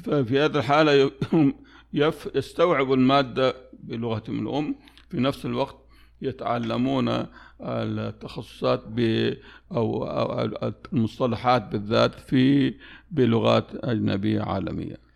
ففي 0.03 0.39
هذه 0.39 0.57
الحالة 0.57 1.11
يستوعبوا 2.35 2.95
المادة 2.95 3.55
بلغتهم 3.73 4.47
الأم. 4.47 4.75
في 5.09 5.19
نفس 5.19 5.45
الوقت 5.45 5.77
يتعلمون 6.21 7.25
التخصصات 7.61 8.83
ب 8.87 8.99
أو 9.71 10.07
المصطلحات 10.93 11.71
بالذات 11.71 12.15
في 12.15 12.73
بلغات 13.11 13.67
أجنبية 13.75 14.41
عالمية 14.41 15.06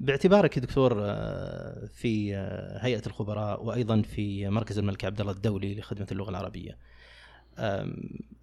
باعتبارك 0.00 0.58
دكتور 0.58 0.96
آه، 1.00 1.86
في 1.94 2.36
آه، 2.36 2.78
هيئة 2.84 3.02
الخبراء 3.06 3.64
وأيضا 3.64 4.02
في 4.02 4.48
مركز 4.48 4.78
الملك 4.78 5.04
عبد 5.04 5.20
الله 5.20 5.32
الدولي 5.32 5.74
لخدمة 5.74 6.06
اللغة 6.12 6.30
العربية. 6.30 6.78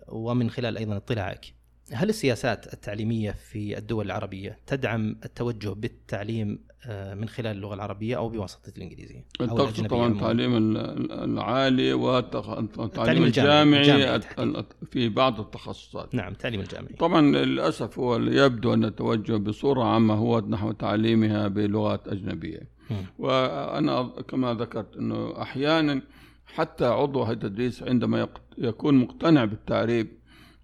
ومن 0.08 0.50
خلال 0.50 0.78
أيضا 0.78 0.98
اطلاعك 0.98 1.54
هل 1.94 2.10
السياسات 2.10 2.74
التعليمية 2.74 3.32
في 3.32 3.78
الدول 3.78 4.06
العربية 4.06 4.58
تدعم 4.68 5.20
التوجه 5.26 5.70
بالتعليم 5.70 6.60
من 6.90 7.30
خلال 7.30 7.56
اللغة 7.56 7.74
العربية 7.74 8.18
أو 8.18 8.30
بواسطة 8.30 8.74
الإنجليزية؟ 8.78 9.26
تقصد 9.40 9.88
طبعا 9.88 10.08
التعليم 10.14 10.78
العالي 11.12 11.94
والتعليم 11.94 13.24
الجامعي, 13.24 13.82
الجامعي 13.82 14.64
في 14.92 15.10
بعض 15.10 15.40
التخصصات. 15.40 16.16
نعم 16.16 16.32
التعليم 16.32 16.60
الجامعي. 16.62 16.94
طبعا 16.94 17.22
للأسف 17.22 18.00
هو 18.00 18.16
يبدو 18.16 18.74
أن 18.74 18.86
التوجه 18.86 19.38
بصورة 19.38 19.84
عامة 19.84 20.14
هو 20.14 20.40
نحو 20.40 20.72
تعليمها 20.72 21.48
بلغات 21.48 22.08
أجنبية. 22.08 22.70
م. 22.90 22.94
وأنا 23.20 24.04
كما 24.28 24.54
ذكرت 24.54 24.98
أنه 24.98 25.42
أحيانا 25.42 26.02
حتى 26.46 26.86
عضو 26.86 27.24
هيئة 27.24 27.34
التدريس 27.34 27.84
عندما 27.84 28.28
يكون 28.58 28.96
مقتنع 28.96 29.46
بالتعريب 29.46 30.08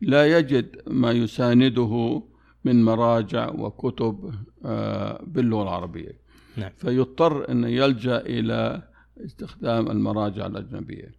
لا 0.02 0.38
يجد 0.38 0.82
ما 0.88 1.12
يسانده 1.12 2.22
من 2.68 2.86
مراجع 2.86 3.50
وكتب 3.50 4.34
آه، 4.66 5.24
باللغة 5.28 5.64
العربية 5.64 6.20
نعم. 6.58 6.72
فيضطر 6.78 7.52
أن 7.52 7.64
يلجأ 7.64 8.18
إلى 8.18 8.82
استخدام 9.26 9.92
المراجع 9.92 10.46
الأجنبية 10.46 11.12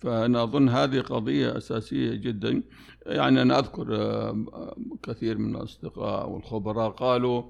فأنا 0.00 0.42
أظن 0.42 0.68
هذه 0.68 1.00
قضية 1.00 1.56
أساسية 1.56 2.14
جدا 2.14 2.62
يعني 3.06 3.42
أنا 3.42 3.58
أذكر 3.58 3.96
آه، 3.96 4.76
كثير 5.02 5.38
من 5.38 5.56
الأصدقاء 5.56 6.28
والخبراء 6.28 6.90
قالوا 6.90 7.42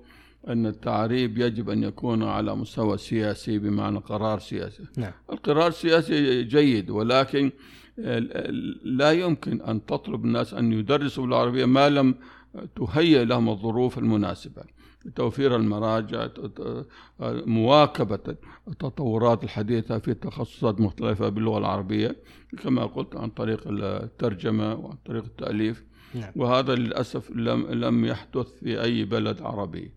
أن 0.48 0.66
التعريب 0.66 1.38
يجب 1.38 1.70
أن 1.70 1.82
يكون 1.82 2.22
على 2.22 2.56
مستوى 2.56 2.98
سياسي 2.98 3.58
بمعنى 3.58 3.98
قرار 3.98 4.38
سياسي 4.38 4.84
نعم. 4.96 5.12
القرار 5.32 5.66
السياسي 5.66 6.42
جيد 6.42 6.90
ولكن 6.90 7.50
لا 8.84 9.12
يمكن 9.12 9.60
أن 9.60 9.86
تطلب 9.86 10.24
الناس 10.24 10.54
أن 10.54 10.72
يدرسوا 10.72 11.24
بالعربية 11.24 11.64
ما 11.64 11.88
لم 11.88 12.14
تهيئ 12.76 13.24
لهم 13.24 13.48
الظروف 13.48 13.98
المناسبة. 13.98 14.62
توفير 15.14 15.56
المراجع 15.56 16.28
مواكبة 17.46 18.36
التطورات 18.68 19.44
الحديثة 19.44 19.98
في 19.98 20.14
تخصصات 20.14 20.80
مختلفة 20.80 21.28
باللغة 21.28 21.58
العربية 21.58 22.16
كما 22.62 22.86
قلت 22.86 23.16
عن 23.16 23.30
طريق 23.30 23.60
الترجمة 23.66 24.74
وعن 24.74 24.96
طريق 25.04 25.24
التأليف. 25.24 25.84
نعم. 26.14 26.32
وهذا 26.36 26.74
للأسف 26.74 27.30
لم 27.30 27.66
لم 27.66 28.04
يحدث 28.04 28.46
في 28.52 28.82
أي 28.82 29.04
بلد 29.04 29.42
عربي 29.42 29.92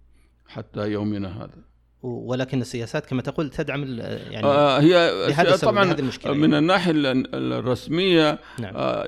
حتى 0.47 0.91
يومنا 0.91 1.43
هذا. 1.43 1.68
ولكن 2.01 2.61
السياسات 2.61 3.05
كما 3.05 3.21
تقول 3.21 3.49
تدعم 3.49 3.83
يعني 4.03 4.45
آه 4.45 4.79
هي 4.79 5.57
طبعا 5.57 5.93
من 6.25 6.53
الناحية 6.53 6.91
الرسمية 7.33 8.39
نعم. 8.59 8.73
آه 8.75 9.07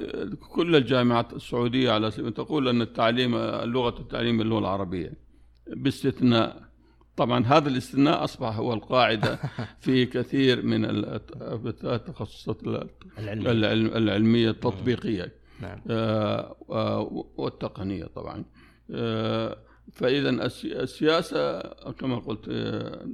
كل 0.55 0.75
الجامعات 0.75 1.33
السعودية 1.33 1.91
على 1.91 2.11
سبيل 2.11 2.33
تقول 2.33 2.67
أن 2.67 2.81
التعليم 2.81 3.37
لغة 3.63 3.99
التعليم 3.99 4.41
اللغة 4.41 4.59
العربية 4.59 5.13
باستثناء 5.67 6.61
طبعا 7.17 7.45
هذا 7.45 7.69
الاستثناء 7.69 8.23
أصبح 8.23 8.55
هو 8.57 8.73
القاعدة 8.73 9.39
في 9.85 10.05
كثير 10.05 10.61
من 10.65 10.85
التخصصات 10.85 12.63
العلمية, 13.17 13.51
العلمية 13.97 14.49
التطبيقية 14.49 15.33
نعم. 15.61 15.81
آه 15.89 16.57
والتقنية 17.37 18.05
طبعا 18.05 18.45
آه 18.91 19.57
فإذا 19.93 20.29
السياسة 20.65 21.59
كما 21.91 22.19
قلت 22.19 22.49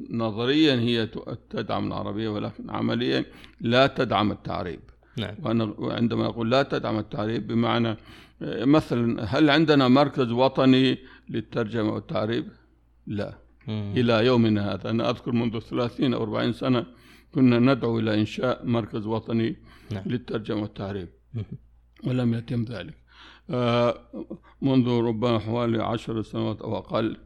نظريا 0.09 0.75
هي 0.75 1.09
تدعم 1.49 1.87
العربية 1.87 2.29
ولكن 2.29 2.69
عمليا 2.69 3.25
لا 3.61 3.87
تدعم 3.87 4.31
التعريب 4.31 4.79
نعم. 5.17 5.35
وأنا 5.43 5.75
عندما 5.79 6.25
أقول 6.25 6.51
لا 6.51 6.63
تدعم 6.63 6.99
التعريب 6.99 7.47
بمعنى 7.47 7.97
مثلا 8.41 9.23
هل 9.23 9.49
عندنا 9.49 9.87
مركز 9.87 10.31
وطني 10.31 10.97
للترجمة 11.29 11.93
والتعريب؟ 11.93 12.47
لا 13.07 13.37
مم. 13.67 13.93
إلى 13.97 14.25
يومنا 14.25 14.73
هذا 14.73 14.89
أنا 14.89 15.09
أذكر 15.09 15.31
منذ 15.31 15.59
30 15.59 16.13
أو 16.13 16.23
40 16.23 16.53
سنة 16.53 16.85
كنا 17.31 17.59
ندعو 17.59 17.99
إلى 17.99 18.19
إنشاء 18.19 18.65
مركز 18.65 19.05
وطني 19.05 19.55
نعم. 19.91 20.03
للترجمة 20.05 20.61
والتعريب 20.61 21.09
مم. 21.33 21.43
ولم 22.03 22.33
يتم 22.33 22.63
ذلك 22.63 22.97
منذ 24.61 24.89
ربما 24.89 25.39
حوالي 25.39 25.83
عشر 25.83 26.21
سنوات 26.21 26.61
أو 26.61 26.77
أقل 26.77 27.17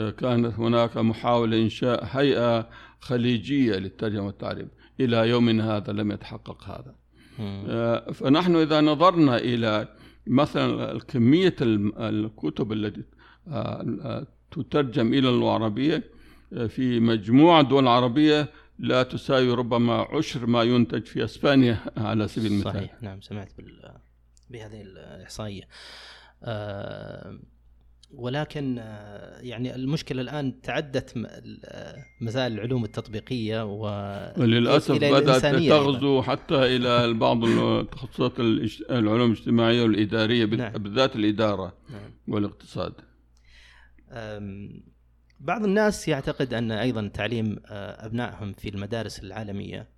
آه، 0.00 0.10
كانت 0.10 0.54
هناك 0.54 0.96
محاولة 0.96 1.56
إنشاء 1.62 2.04
هيئة 2.04 2.68
خليجية 3.00 3.72
للترجمة 3.76 4.26
والتعريب 4.26 4.68
إلى 5.00 5.28
يومنا 5.28 5.76
هذا 5.76 5.92
لم 5.92 6.12
يتحقق 6.12 6.64
هذا. 6.64 6.94
آه، 7.40 8.12
فنحن 8.12 8.56
إذا 8.56 8.80
نظرنا 8.80 9.36
إلى 9.36 9.88
مثلا 10.26 10.98
كمية 10.98 11.56
الكتب 11.60 12.72
التي 12.72 13.02
آه، 13.48 13.86
آه، 14.02 14.26
تترجم 14.50 15.14
إلى 15.14 15.28
العربية 15.28 16.04
آه، 16.52 16.66
في 16.66 17.00
مجموعة 17.00 17.60
الدول 17.60 17.82
العربية 17.82 18.48
لا 18.78 19.02
تساوي 19.02 19.50
ربما 19.50 19.94
عشر 19.94 20.46
ما 20.46 20.62
ينتج 20.62 21.04
في 21.06 21.24
إسبانيا 21.24 21.78
على 21.96 22.28
سبيل 22.28 22.52
المثال. 22.52 22.72
صحيح. 22.72 23.02
نعم 23.02 23.20
سمعت 23.20 23.52
بال... 23.58 23.92
بهذه 24.52 24.82
الإحصائية 24.82 25.62
آه، 26.42 27.38
ولكن 28.14 28.78
آه، 28.78 29.40
يعني 29.40 29.74
المشكلة 29.74 30.22
الآن 30.22 30.60
تعدت 30.60 31.14
مسائل 32.20 32.52
العلوم 32.52 32.84
التطبيقية 32.84 33.64
و 33.64 33.82
وللأسف 34.38 34.90
إلى 34.90 35.10
بدأت 35.10 35.22
الإنسانية 35.22 35.74
أيضاً. 35.74 35.92
تغزو 35.92 36.22
حتى 36.22 36.76
إلى 36.76 37.14
بعض 37.14 37.44
التخصصات 37.44 38.40
العلوم 38.90 39.32
الاجتماعية 39.32 39.82
والإدارية 39.82 40.44
نعم. 40.44 40.72
بالذات 40.72 41.16
الإدارة 41.16 41.76
نعم. 41.90 42.10
والاقتصاد 42.28 42.92
بعض 45.40 45.64
الناس 45.64 46.08
يعتقد 46.08 46.54
أن 46.54 46.70
أيضا 46.70 47.08
تعليم 47.08 47.56
آه، 47.66 48.06
أبنائهم 48.06 48.52
في 48.52 48.68
المدارس 48.68 49.20
العالمية 49.20 49.88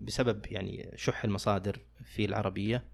بسبب 0.00 0.46
يعني 0.46 0.92
شح 0.96 1.24
المصادر 1.24 1.78
في 2.04 2.24
العربية 2.24 2.84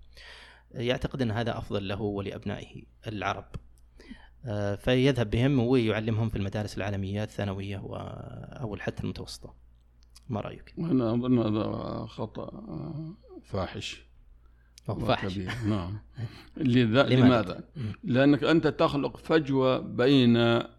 يعتقد 0.77 1.23
إن 1.23 1.31
هذا 1.31 1.59
أفضل 1.59 1.89
له 1.89 2.01
ولأبنائه 2.03 2.83
العرب 3.07 3.45
آه، 4.49 4.75
فيذهب 4.75 5.31
بهم 5.31 5.59
ويعلمهم 5.59 6.29
في 6.29 6.37
المدارس 6.37 6.77
العالمية 6.79 7.23
الثانوية 7.23 7.77
أو 8.61 8.77
حتى 8.77 9.03
المتوسطة 9.03 9.55
ما 10.29 10.41
رأيك؟ 10.41 10.75
أنا 10.79 11.15
أظن 11.15 11.39
هذا 11.39 12.07
خطأ 12.07 12.51
فاحش 13.45 14.03
فاحش. 15.07 15.39
نعم 15.67 15.99
لذا 16.57 17.03
لماذا؟ 17.03 17.15
لماذا؟ 17.17 17.65
لأنك 18.05 18.45
أنت 18.45 18.67
تخلق 18.67 19.17
فجوة 19.17 19.79
بين 19.79 20.37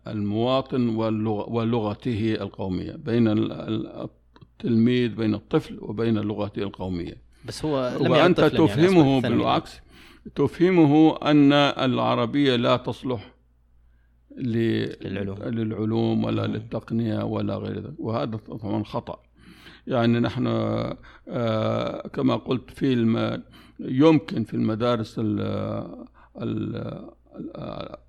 المواطن 0.08 0.90
واللغة 0.90 1.50
ولغته 1.50 2.34
القومية 2.42 2.92
بين 2.92 3.28
ال- 3.28 3.52
ال- 3.52 4.10
التلميذ 4.42 5.16
بين 5.16 5.34
الطفل 5.34 5.78
وبين 5.82 6.18
لغته 6.18 6.64
القومية 6.64 7.22
بس 7.46 7.66
هو 7.66 7.90
لم 7.90 8.04
طفلاً 8.04 8.18
يعني 8.18 8.34
تفهمه 8.34 9.22
ثانوي. 9.22 9.38
بالعكس 9.38 9.80
تفهمه 10.36 11.18
أن 11.18 11.54
العربية 11.54 12.56
لا 12.56 12.78
تصلح 12.78 13.34
للعلوم. 14.38 15.38
للعلوم 15.38 16.24
ولا 16.24 16.48
مم. 16.48 16.54
للتقنية 16.54 17.24
ولا 17.24 17.56
غير 17.58 17.80
ذلك 17.80 18.00
وهذا 18.00 18.38
طبعا 18.38 18.84
خطأ 18.84 19.20
يعني 19.88 20.20
نحن 20.20 20.48
آه، 21.28 22.08
كما 22.08 22.36
قلت 22.36 22.72
في 22.72 22.94
الم... 22.94 23.44
يمكن 23.80 24.44
في 24.44 24.54
المدارس 24.54 25.16
ال... 25.20 25.40
ال... 26.42 26.76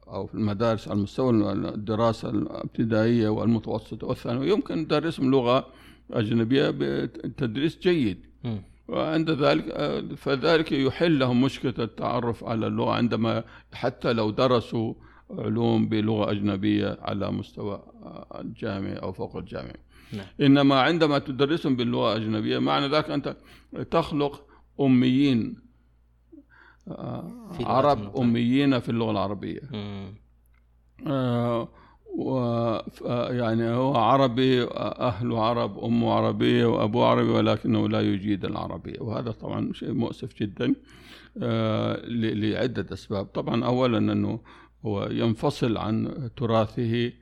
أو 0.08 0.26
في 0.26 0.34
المدارس 0.34 0.88
على 0.88 1.00
مستوى 1.00 1.52
الدراسة 1.52 2.30
الابتدائية 2.30 3.28
والمتوسطة 3.28 4.06
والثانوية 4.06 4.52
يمكن 4.52 4.78
ندرسهم 4.78 5.30
لغة 5.30 5.66
أجنبية 6.10 6.70
بتدريس 6.70 7.78
جيد 7.78 8.26
مم. 8.44 8.62
وعند 8.88 9.30
ذلك 9.30 9.64
آه، 9.70 10.00
فذلك 10.16 10.72
يحل 10.72 11.18
لهم 11.18 11.40
مشكلة 11.40 11.74
التعرف 11.78 12.44
على 12.44 12.66
اللغة 12.66 12.92
عندما 12.92 13.44
حتى 13.72 14.12
لو 14.12 14.30
درسوا 14.30 14.94
علوم 15.30 15.88
بلغة 15.88 16.30
أجنبية 16.30 16.98
على 17.00 17.30
مستوى 17.30 17.74
آه، 17.74 18.40
الجامعي 18.40 18.94
أو 18.96 19.12
فوق 19.12 19.36
الجامعي 19.36 19.76
نعم. 20.12 20.26
إنما 20.40 20.80
عندما 20.80 21.18
تدرسهم 21.18 21.76
باللغة 21.76 22.16
الأجنبية 22.16 22.58
معنى 22.58 22.88
ذلك 22.88 23.10
أنت 23.10 23.36
تخلق 23.90 24.46
أميين 24.80 25.56
آه، 26.88 27.50
عرب. 27.60 28.16
أميين 28.16 28.80
في 28.80 28.88
اللغة 28.88 29.10
العربية 29.10 29.60
و 32.16 32.38
يعني 33.30 33.70
هو 33.70 33.96
عربي 33.96 34.62
أهله 34.72 35.42
عرب 35.44 35.84
أمه 35.84 36.12
عربية 36.12 36.66
وأبوه 36.66 37.06
عربي 37.06 37.30
ولكنه 37.30 37.88
لا 37.88 38.00
يجيد 38.00 38.44
العربية. 38.44 39.00
وهذا 39.00 39.30
طبعا 39.30 39.72
شيء 39.72 39.92
مؤسف 39.92 40.34
جدا 40.34 40.74
آه، 41.42 42.06
لعدة 42.06 42.86
أسباب. 42.92 43.26
طبعا 43.26 43.64
أولا 43.64 43.98
أنه 43.98 44.40
هو 44.86 45.08
ينفصل 45.10 45.76
عن 45.76 46.30
تراثه 46.36 47.12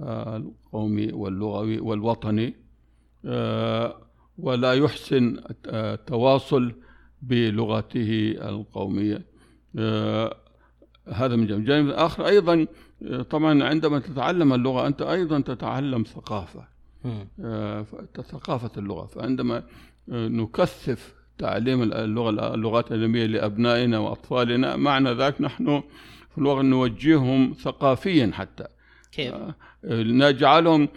آه، 0.00 0.36
القومي 0.36 1.12
واللغوي 1.12 1.80
والوطني 1.80 2.54
آه، 3.24 4.00
ولا 4.38 4.72
يحسن 4.72 5.40
التواصل 5.66 6.72
بلغته 7.22 8.34
القومية. 8.38 9.34
هذا 11.08 11.36
من 11.36 11.46
جانب. 11.46 11.60
الجانب 11.60 11.88
الآخر 11.88 12.26
أيضا 12.26 12.66
طبعا 13.30 13.64
عندما 13.64 13.98
تتعلم 13.98 14.52
اللغة 14.52 14.86
أنت 14.86 15.02
أيضا 15.02 15.40
تتعلم 15.40 16.02
ثقافة. 16.02 16.74
آه، 17.40 17.86
ثقافة 18.30 18.70
اللغة 18.76 19.06
فعندما 19.06 19.56
آه، 20.12 20.28
نكثف 20.28 21.14
تعليم 21.38 21.82
اللغة 21.82 22.54
اللغات 22.54 22.92
الأجنبية 22.92 23.26
لأبنائنا 23.26 23.98
وأطفالنا 23.98 24.76
معنى 24.76 25.10
ذلك 25.10 25.40
نحن 25.40 25.82
في 26.30 26.38
الواقع 26.38 26.60
نوجههم 26.60 27.52
ثقافيا 27.52 28.30
حتى 28.34 28.64
كيف؟ 29.12 29.34
آه، 29.34 29.54
نجعلهم 30.02 30.88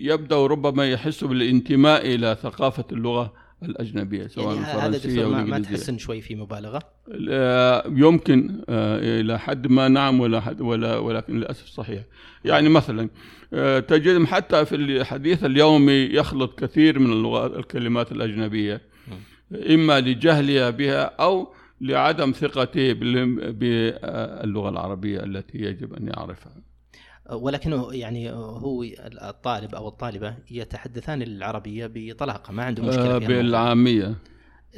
يبدأوا 0.00 0.46
ربما 0.46 0.90
يحسوا 0.90 1.28
بالانتماء 1.28 2.14
إلى 2.14 2.36
ثقافة 2.42 2.84
اللغة 2.92 3.32
الأجنبية 3.64 4.26
سواء 4.26 4.56
يعني 4.56 4.72
أو 4.74 4.80
ما, 5.30 5.36
ما 5.36 5.42
الإنجليزية. 5.42 5.76
تحسن 5.76 5.98
شوي 5.98 6.20
في 6.20 6.34
مبالغة؟ 6.34 6.82
يمكن 7.86 8.60
آه، 8.68 9.20
إلى 9.20 9.38
حد 9.38 9.66
ما 9.66 9.88
نعم 9.88 10.20
ولا 10.20 10.40
حد 10.40 10.60
ولا 10.60 10.96
ولكن 10.98 11.36
للأسف 11.36 11.66
صحيح. 11.66 12.02
يعني 12.44 12.68
مثلا 12.68 13.08
آه، 13.54 13.78
تجدهم 13.80 14.26
حتى 14.26 14.64
في 14.64 14.74
الحديث 14.76 15.44
اليومي 15.44 15.92
يخلط 15.92 16.58
كثير 16.64 16.98
من 16.98 17.12
اللغات 17.12 17.56
الكلمات 17.56 18.12
الأجنبية. 18.12 18.80
إما 19.70 20.00
لجهلها 20.00 20.70
بها 20.70 21.02
أو 21.02 21.48
لعدم 21.80 22.30
ثقته 22.32 22.92
بال- 22.92 23.52
باللغة 23.52 24.68
العربية 24.68 25.20
التي 25.24 25.58
يجب 25.58 25.94
أن 25.94 26.06
يعرفها. 26.08 26.52
ولكنه 27.32 27.88
يعني 27.94 28.30
هو 28.32 28.82
الطالب 29.22 29.74
أو 29.74 29.88
الطالبة 29.88 30.34
يتحدثان 30.50 31.22
العربية 31.22 31.90
بطلاقة 31.94 32.52
ما 32.52 32.64
عنده 32.64 32.82
مشكلة 32.82 33.02
آه، 33.02 33.16
الموضوع. 33.16 33.28
بالعامية 33.36 34.14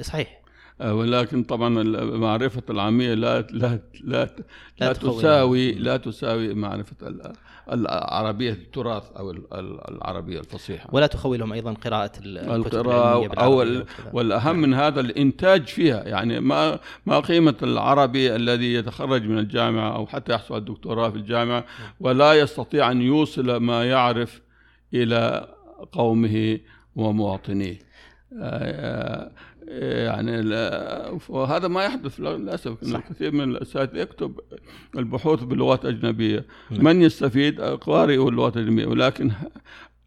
صحيح 0.00 0.40
آه، 0.80 0.94
ولكن 0.94 1.42
طبعا 1.42 1.68
معرفة 2.16 2.62
العامية 2.70 3.14
لا 3.14 3.40
لا 3.40 3.80
لا 4.04 4.24
لا 4.80 4.86
لا. 4.86 4.92
تساوي 4.92 5.72
لا 5.72 5.96
تساوي 5.96 6.54
معرفة 6.54 7.08
ال- 7.08 7.32
العربية 7.72 8.50
التراث 8.52 9.02
أو 9.16 9.30
ال- 9.30 9.54
ال- 9.54 9.90
العربية 9.94 10.40
الفصيحة 10.40 10.88
ولا 10.92 11.06
تخولهم 11.06 11.52
الكتب 12.56 12.80
العلمية 12.80 13.26
القراءة 13.26 13.44
أو. 13.44 13.84
والأهم 14.12 14.56
من 14.58 14.74
هذا 14.74 15.00
الإنتاج 15.00 15.66
فيها 15.66 16.02
يعني 16.08 16.40
ما 16.40 16.78
ما 17.06 17.20
قيمة 17.20 17.54
العربي 17.62 18.36
الذي 18.36 18.74
يتخرج 18.74 19.22
من 19.22 19.38
الجامعة 19.38 19.96
أو 19.96 20.06
حتى 20.06 20.32
يحصل 20.32 20.56
الدكتوراه 20.56 21.10
في 21.10 21.16
الجامعة 21.16 21.64
ولا 22.00 22.32
يستطيع 22.34 22.90
أن 22.90 23.02
يوصل 23.02 23.56
ما 23.56 23.84
يعرف 23.84 24.40
إلى 24.94 25.48
قومه 25.92 26.58
ومواطنيه 26.96 27.78
آه، 28.40 28.40
آه، 28.42 29.30
يعني 29.68 30.42
لا- 30.42 31.18
وهذا 31.28 31.68
ما 31.68 31.84
يحدث 31.84 32.20
للأسف. 32.20 32.82
إن 32.82 32.88
صح. 32.92 32.96
الكثير 32.96 33.32
من 33.32 33.44
الأساتذة 33.50 33.98
يكتب 33.98 34.40
البحوث 34.98 35.42
بلغات 35.42 35.84
اجنبيه 35.84 36.46
نعم. 36.70 36.84
من 36.84 37.02
يستفيد؟ 37.02 37.60
قارئ 37.60 38.28
اللغات 38.28 38.56
الأجنبية. 38.56 38.86
ولكن 38.86 39.30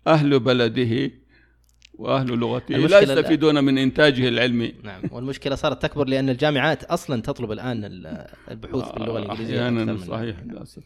أهل 0.07 0.39
بلده 0.39 1.11
وأهل 1.93 2.27
لغته 2.27 2.75
لا 2.77 2.99
يستفيدون 2.99 3.63
من 3.63 3.77
إنتاجه 3.77 4.27
العلمي. 4.27 4.73
نعم. 4.83 5.01
والمشكلة 5.11 5.55
صارت 5.55 5.81
تكبر 5.81 6.07
لأن 6.07 6.29
الجامعات 6.29 6.83
أصلا 6.83 7.21
تطلب 7.21 7.51
الآن 7.51 7.85
ال- 7.85 8.27
البحوث 8.51 8.91
باللغة 8.91 9.19
الإنجليزية 9.19 9.59
أحيانا 9.67 9.97
صحيح 9.97 10.39
للاسف 10.43 10.83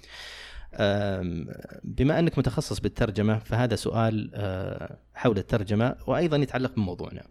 بما 1.84 2.20
أنك 2.20 2.38
متخصص 2.38 2.80
بالترجمة 2.80 3.40
فهذا 3.40 3.76
سؤال 3.76 4.32
أه، 4.34 4.98
حول 5.14 5.38
الترجمة 5.38 5.96
وأيضا 6.08 6.38
يتعلق 6.38 6.76
بموضوعنا. 6.76 7.24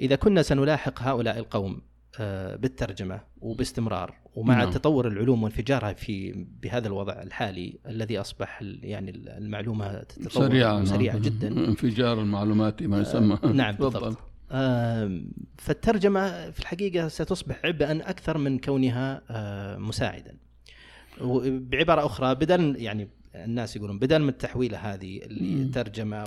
إذا 0.00 0.16
كنا 0.16 0.42
سنلاحق 0.42 1.02
هؤلاء 1.02 1.38
القوم 1.38 1.80
آه، 2.20 2.56
بالترجمة 2.56 3.20
وباستمرار 3.40 4.14
ومع 4.34 4.58
نعم. 4.58 4.70
تطور 4.70 5.08
العلوم 5.08 5.42
وانفجارها 5.42 5.92
في 5.92 6.46
بهذا 6.62 6.86
الوضع 6.86 7.22
الحالي 7.22 7.78
الذي 7.86 8.20
أصبح 8.20 8.62
يعني 8.62 9.10
المعلومة 9.10 10.02
تتطور 10.02 10.48
سريعة 10.48 10.84
سريعه 10.84 11.12
نعم. 11.12 11.22
جدا 11.22 11.48
انفجار 11.48 12.20
المعلوماتي 12.20 12.86
ما 12.86 13.00
يسمى 13.00 13.38
نعم. 13.54 13.74
بالضبط 13.74 14.18
آم، 14.52 15.32
فالترجمة 15.58 16.50
في 16.50 16.60
الحقيقة 16.60 17.08
ستصبح 17.08 17.60
عبئا 17.64 18.10
أكثر 18.10 18.38
من 18.38 18.58
كونها 18.58 19.22
آه، 19.30 19.76
مساعدا 19.76 20.36
بعبارة 21.44 22.06
أخرى 22.06 22.34
بدل 22.34 22.76
يعني 22.76 23.08
الناس 23.34 23.76
يقولون 23.76 23.98
بدل 23.98 24.22
من 24.22 24.28
التحويلة 24.28 24.78
هذه 24.78 25.18
اللي 25.22 25.64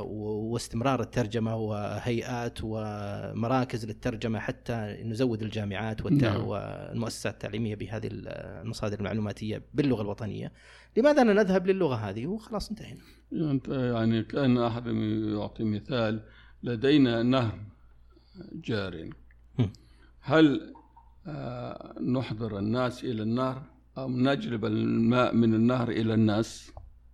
و- 0.02 0.54
واستمرار 0.54 1.02
الترجمة 1.02 1.56
وهيئات 1.56 2.60
ومراكز 2.64 3.86
للترجمة 3.86 4.40
حتى 4.40 4.98
نزود 5.06 5.42
الجامعات 5.42 6.02
نعم. 6.38 6.48
والمؤسسات 6.48 7.34
التعليمية 7.34 7.76
بهذه 7.76 8.10
المصادر 8.12 9.00
المعلوماتية 9.00 9.62
باللغة 9.74 10.02
الوطنية. 10.02 10.52
لماذا 10.98 11.24
لا 11.24 11.34
نذهب 11.34 11.68
للغة 11.68 11.96
هذه؟ 11.96 12.28
وخلاص 12.28 12.70
انتهينا. 12.70 13.02
أنت 13.34 13.68
يعني 13.68 14.24
كأن 14.24 14.58
أحد 14.58 14.88
يعطي 14.88 15.64
مثال 15.64 16.24
لدينا 16.64 17.24
نهر 17.24 17.60
جار. 18.54 19.10
هل 20.22 20.74
آه، 21.28 21.96
نحضر 22.02 22.58
الناس 22.60 23.04
إلى 23.04 23.24
النهر 23.24 23.62
أو 23.98 24.10
نجلب 24.10 24.66
الماء 24.66 25.36
من 25.36 25.54
النهر 25.54 25.90
إلى 25.90 26.14
الناس؟ 26.14 26.72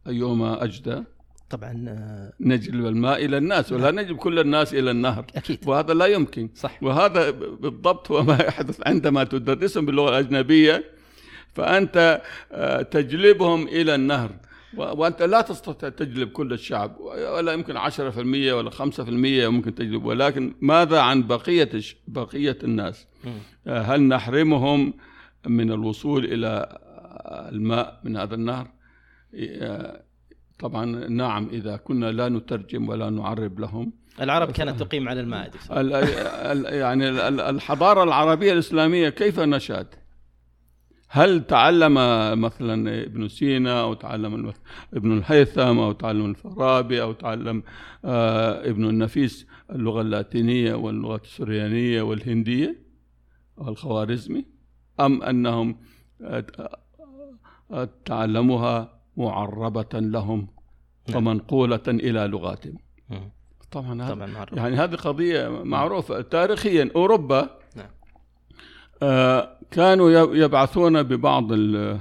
أيهما 0.08 0.64
أجدى. 0.64 1.04
طبعا 1.50 1.86
آه، 1.88 2.34
نجلب 2.40 2.86
الماء 2.86 3.26
إلى 3.26 3.38
الناس 3.38 3.72
ولا 3.72 3.92
نجلب 3.92 4.18
كل 4.18 4.40
الناس 4.40 4.74
إلى 4.74 4.92
النهر. 4.92 5.26
أكيد. 5.36 5.60
وهذا 5.68 5.94
لا 5.94 6.06
يمكن. 6.06 6.50
صح. 6.56 6.84
وهذا 6.84 7.30
بالضبط 7.32 8.12
هو 8.12 8.24
ما 8.24 8.36
يحدث 8.48 8.80
عندما 8.88 9.24
تدرسهم 9.24 9.86
باللغة 9.86 10.10
الأجنبية. 10.10 10.84
فأنت 11.54 12.22
آه، 12.52 12.82
تجلبهم 12.82 13.68
إلى 13.68 13.96
النهر. 13.96 14.32
و- 14.78 14.82
وأنت 15.02 15.22
لا 15.22 15.42
تستطيع 15.42 15.90
تجلب 15.90 16.30
كل 16.30 16.54
الشعب. 16.54 16.98
ولا 17.00 17.54
يمكن 17.54 17.78
10% 17.78 18.54
ولا 18.54 18.70
5% 18.70 19.48
ممكن 19.48 19.76
تجلب. 19.76 20.06
ولكن 20.06 20.54
ماذا 20.62 21.00
عن 21.00 21.28
بقية 21.28 21.70
الش- 21.74 21.96
بقية 22.08 22.58
الناس. 22.64 23.08
آه، 23.68 23.82
هل 23.82 24.02
نحرمهم 24.02 24.94
من 25.48 25.72
الوصول 25.72 26.26
إلى 26.26 26.48
آه، 26.48 27.50
الماء 27.50 28.00
من 28.04 28.18
هذا 28.18 28.36
النهر؟ 28.36 28.68
طبعا 30.60 30.86
نعم 31.10 31.50
إذا 31.52 31.76
كنا 31.76 32.12
لا 32.12 32.30
نترجم 32.30 32.90
ولا 32.90 33.10
نعرب 33.10 33.60
لهم 33.60 33.94
العرب 34.22 34.52
كانت 34.52 34.80
تقيم 34.84 35.10
على 35.10 35.22
المائدة 35.22 35.60
ال- 35.82 35.94
ال- 35.94 36.74
يعني 36.74 37.10
ال- 37.10 37.20
ال- 37.20 37.42
الحضارة 37.42 38.04
العربية 38.04 38.54
الإسلامية 38.54 39.10
كيف 39.10 39.40
نشأت؟ 39.40 39.96
هل 41.10 41.48
تعلم 41.48 41.94
مثلا 42.42 43.04
ابن 43.04 43.28
سينا 43.28 43.82
أو 43.82 43.94
تعلم 43.94 44.54
ابن 44.94 45.18
الهيثم 45.18 45.80
أو 45.80 45.92
تعلم 45.92 46.26
الفارابي 46.26 47.02
أو 47.02 47.14
تعلم 47.14 47.64
آه، 48.06 48.70
ابن 48.70 48.90
النفيس 48.90 49.48
اللغة 49.72 50.02
اللاتينية 50.02 50.74
واللغة 50.74 51.22
السريانية 51.24 52.02
والهندية 52.02 52.84
أو 53.58 53.70
الخوارزمي 53.70 54.46
أم 55.00 55.24
أنهم 55.24 55.78
آه، 56.22 56.46
آه، 57.72 57.90
تعلموها 58.06 59.03
معربة 59.18 60.00
لهم 60.00 60.48
نعم. 61.10 61.18
ومنقولة 61.18 61.82
إلى 61.88 62.28
لغاتهم. 62.28 62.78
طبعا 63.72 64.02
هذا 64.04 64.14
طبعا 64.14 64.26
معروف 64.28 64.58
يعني 64.58 64.76
هذه 64.76 64.96
قضية 64.96 65.48
معروفة 65.64 66.22
تاريخيا 66.22 66.92
أوروبا 66.96 67.60
نعم. 67.76 67.90
آه، 69.04 69.58
كانوا 69.72 70.12
يب- 70.12 70.34
يبعثون 70.36 71.04
ببعض 71.04 71.52
ال- 71.52 72.00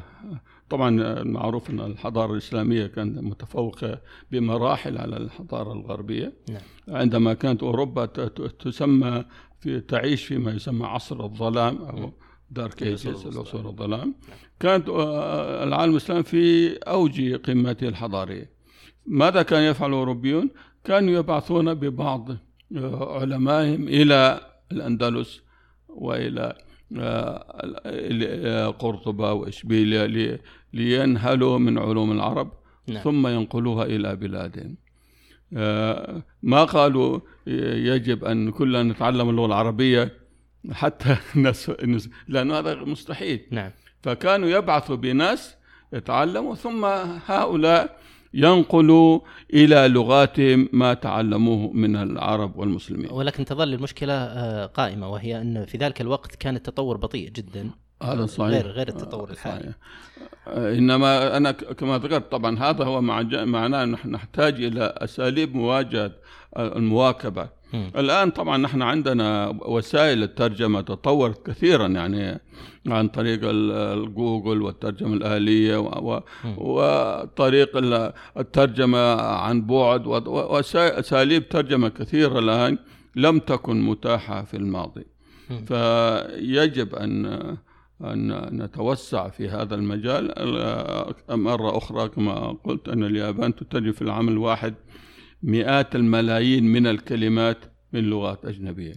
طبعا 0.71 1.23
معروف 1.23 1.71
أن 1.71 1.81
الحضارة 1.81 2.33
الإسلامية 2.33 2.87
كانت 2.87 3.19
متفوقة 3.19 4.01
بمراحل 4.31 4.99
على 4.99 5.17
الحضارة 5.17 5.73
الغربية 5.73 6.33
نعم. 6.51 6.61
عندما 6.99 7.35
كانت 7.35 7.63
ت- 8.17 8.63
تسمى 8.63 9.25
في 9.61 9.81
تعيش 9.81 10.25
فيما 10.25 10.51
يسمى 10.51 10.87
عصر 10.87 11.25
الظلام 11.25 11.77
أو 11.77 12.13
دارك 12.53 12.83
ايجز. 12.83 13.27
العصور 13.27 13.69
الظلام 13.69 14.15
كانت 14.61 14.89
آه، 14.89 15.65
العالم 15.65 15.93
الإسلامي 15.93 16.23
في 16.23 16.73
أوج 16.77 17.35
قمته 17.35 17.89
الحضارية 17.89 18.51
ماذا 19.07 19.43
كان 19.43 19.63
يفعل 19.63 19.89
الأوروبيون؟ 19.89 20.51
كانوا 20.85 21.15
يبعثون 21.19 21.75
ببعض 21.75 22.31
آه، 22.77 23.21
علمائهم 23.21 23.89
إلى 23.89 24.41
الأندلس 24.73 25.41
وإلى 25.89 26.57
آه، 26.99 27.47
ال- 27.87 28.47
آه، 28.47 28.69
قرطبة 28.69 29.33
وإشبيلية 29.33 30.07
لي- 30.07 30.39
لينهلوا 30.73 31.59
من 31.59 31.79
علوم 31.79 32.13
العرب 32.13 32.53
نعم. 32.89 33.03
ثم 33.03 33.27
ينقلوها 33.27 33.85
إلى 33.85 34.17
بلادهم 34.17 34.77
آه، 35.57 36.23
ما 36.43 36.65
قالوا 36.65 37.21
يجب 37.47 38.25
أن 38.25 38.51
كلنا 38.51 38.83
نتعلم 38.83 39.31
اللغة 39.31 39.47
العربية 39.47 40.22
حتى. 40.71 41.17
نس... 41.37 41.71
لأنه 42.29 42.59
هذا 42.59 42.75
مستحيل. 42.75 43.47
نعم. 43.51 43.71
فكانوا 44.03 44.49
يبعثوا 44.49 44.97
بناس 44.97 45.57
يتعلموا 45.93 46.55
ثم 46.55 46.85
هؤلاء 47.27 47.99
ينقلوا 48.35 49.21
إلى 49.55 49.89
لغاتهم 49.89 50.69
ما 50.73 50.95
تعلموه 50.95 51.73
من 51.73 51.97
العرب 51.97 52.57
والمسلمين. 52.57 53.13
ولكن 53.13 53.45
تظل 53.45 53.75
المشكلة 53.75 54.15
آه، 54.15 54.67
قائمة 54.67 55.09
وهي 55.09 55.41
أن 55.41 55.65
في 55.65 55.79
ذلك 55.79 56.01
الوقت 56.01 56.35
كان 56.35 56.57
التطور 56.57 56.97
بطيء 56.97 57.31
جدا. 57.31 57.71
هذا 58.03 58.27
صحيح 58.27 58.49
غير 58.51 58.67
غير 58.67 58.89
التطور 58.89 59.29
آه، 59.29 59.33
الحالي 59.33 59.61
صحيح. 59.63 59.75
آه، 60.49 60.75
إنما 60.75 61.37
أنا 61.37 61.51
كما 61.53 61.99
ذكرت 61.99 62.33
طبعا 62.33 62.59
هذا 62.59 62.85
هو 62.85 63.01
معناه 63.01 63.85
نحن 63.85 64.11
نحتاج 64.11 64.65
إلى 64.65 64.95
أساليب 64.99 65.55
مواجهة 65.55 66.13
المواكبة 66.59 67.49
مم. 67.73 67.91
الآن 67.97 68.31
طبعا 68.31 68.57
نحن 68.57 68.83
عندنا 68.83 69.49
وسائل 69.67 70.23
الترجمة 70.23 70.81
تطورت 70.81 71.47
كثيرا 71.47 71.87
يعني 71.89 72.41
عن 72.87 73.09
طريق 73.09 73.41
ال- 73.45 73.73
الجوجل 73.73 74.63
والترجمة 74.63 75.15
الآلية. 75.15 75.77
وطريق 76.57 77.77
ال- 77.77 78.13
الترجمة 78.39 79.15
عن 79.23 79.67
بعد 79.67 80.07
واساليب 80.07 81.49
ترجمة 81.49 81.89
كثيرة 81.89 82.39
الآن 82.39 82.79
لم 83.17 83.39
تكن 83.39 83.83
متاحة 83.83 84.45
في 84.45 84.57
الماضي 84.57 85.07
مم. 85.51 85.65
فيجب 85.65 86.95
أن 86.95 87.57
أن 88.05 88.49
نتوسع 88.63 89.29
في 89.29 89.49
هذا 89.49 89.75
المجال 89.75 90.39
ال- 90.39 91.15
مرة 91.31 91.77
أخرى 91.79 92.09
كما 92.09 92.57
قلت 92.65 92.89
أن 92.89 93.05
اليابان 93.05 93.55
تترجم 93.55 93.93
في 93.93 94.03
العام 94.03 94.29
الواحد 94.29 94.75
مئات 95.43 95.97
الملايين 95.97 96.65
من 96.65 96.87
الكلمات 96.87 97.59
من 97.93 98.01
لغات 98.05 98.45
أجنبية 98.45 98.93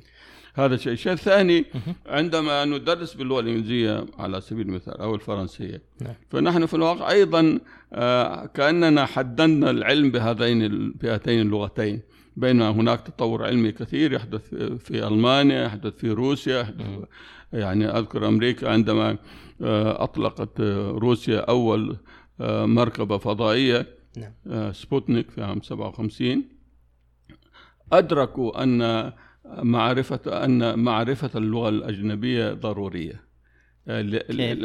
هذا 0.57 0.77
شيء 0.77 0.93
الشيء 0.93 1.11
الثاني. 1.13 1.65
عندما 2.05 2.65
ندرس 2.65 3.13
باللغة 3.13 3.39
الانجليزيه 3.39 4.05
على 4.19 4.41
سبيل 4.41 4.67
المثال 4.67 4.97
أو 4.97 5.15
الفرنسية 5.15 5.81
نعم. 6.01 6.13
فنحن 6.29 6.65
في 6.65 6.73
الواقع 6.73 7.11
أيضا 7.11 7.59
آه، 7.93 8.45
كأننا 8.45 9.05
حددنا 9.05 9.69
العلم 9.69 10.11
بهذين 10.11 10.91
بهاتين 10.91 11.41
اللغتين 11.41 12.01
بينما 12.35 12.69
هناك 12.69 13.01
تطور 13.01 13.45
علمي 13.45 13.71
كثير 13.71 14.13
يحدث 14.13 14.55
في- 14.55 15.07
ألمانيا 15.07 15.63
يحدث 15.63 15.93
في 15.97 16.11
روسيا 16.11 16.59
يحدث. 16.61 16.85
يعني 17.53 17.85
أذكر 17.85 18.27
أمريكا 18.27 18.69
عندما 18.71 19.17
آه، 19.61 20.03
أطلقت 20.03 20.59
آه، 20.59 20.89
روسيا 20.91 21.39
أول 21.39 21.97
آه، 22.41 22.65
مركبة 22.65 23.17
فضائية 23.17 23.87
نعم. 24.17 24.71
سبوتنيك 24.73 25.31
في 25.31 25.43
عام 25.43 25.61
57 25.61 26.43
أدركوا 27.93 28.63
أن 28.63 29.11
معرفة 29.63 30.45
أن 30.45 30.79
معرفة 30.79 31.29
اللغة 31.35 31.69
الأجنبية 31.69 32.53
ضرورية 32.53 33.13
آه، 33.13 33.13
ل- 33.13 33.13
كيف؟ 33.13 33.23
ل- 33.23 33.24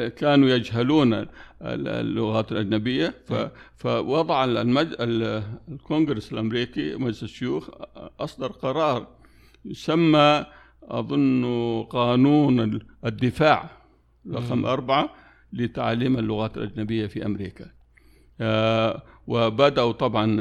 كانوا 0.09 0.49
يجهلون 0.49 1.15
ال- 1.15 1.29
اللغات 1.63 2.53
الأجنبية. 2.53 3.15
ف- 3.27 3.51
فوضع 3.77 4.45
المج... 4.45 4.89
الكونغرس 5.69 6.33
الأمريكي 6.33 6.95
مجلس 6.97 7.23
الشيوخ 7.23 7.69
أصدر 8.21 8.53
قرار 8.53 9.07
يسمى 9.65 10.47
أظن 10.83 11.45
قانون 11.91 12.81
الدفاع 13.07 13.71
رقم. 14.33 14.65
أربعة 14.67 15.15
لتعليم 15.53 16.19
اللغات 16.19 16.57
الأجنبية 16.57 17.07
في 17.07 17.27
أمريكا. 17.27 17.71
آه، 18.41 19.03
وبدأوا 19.27 19.93
طبعا 19.93 20.37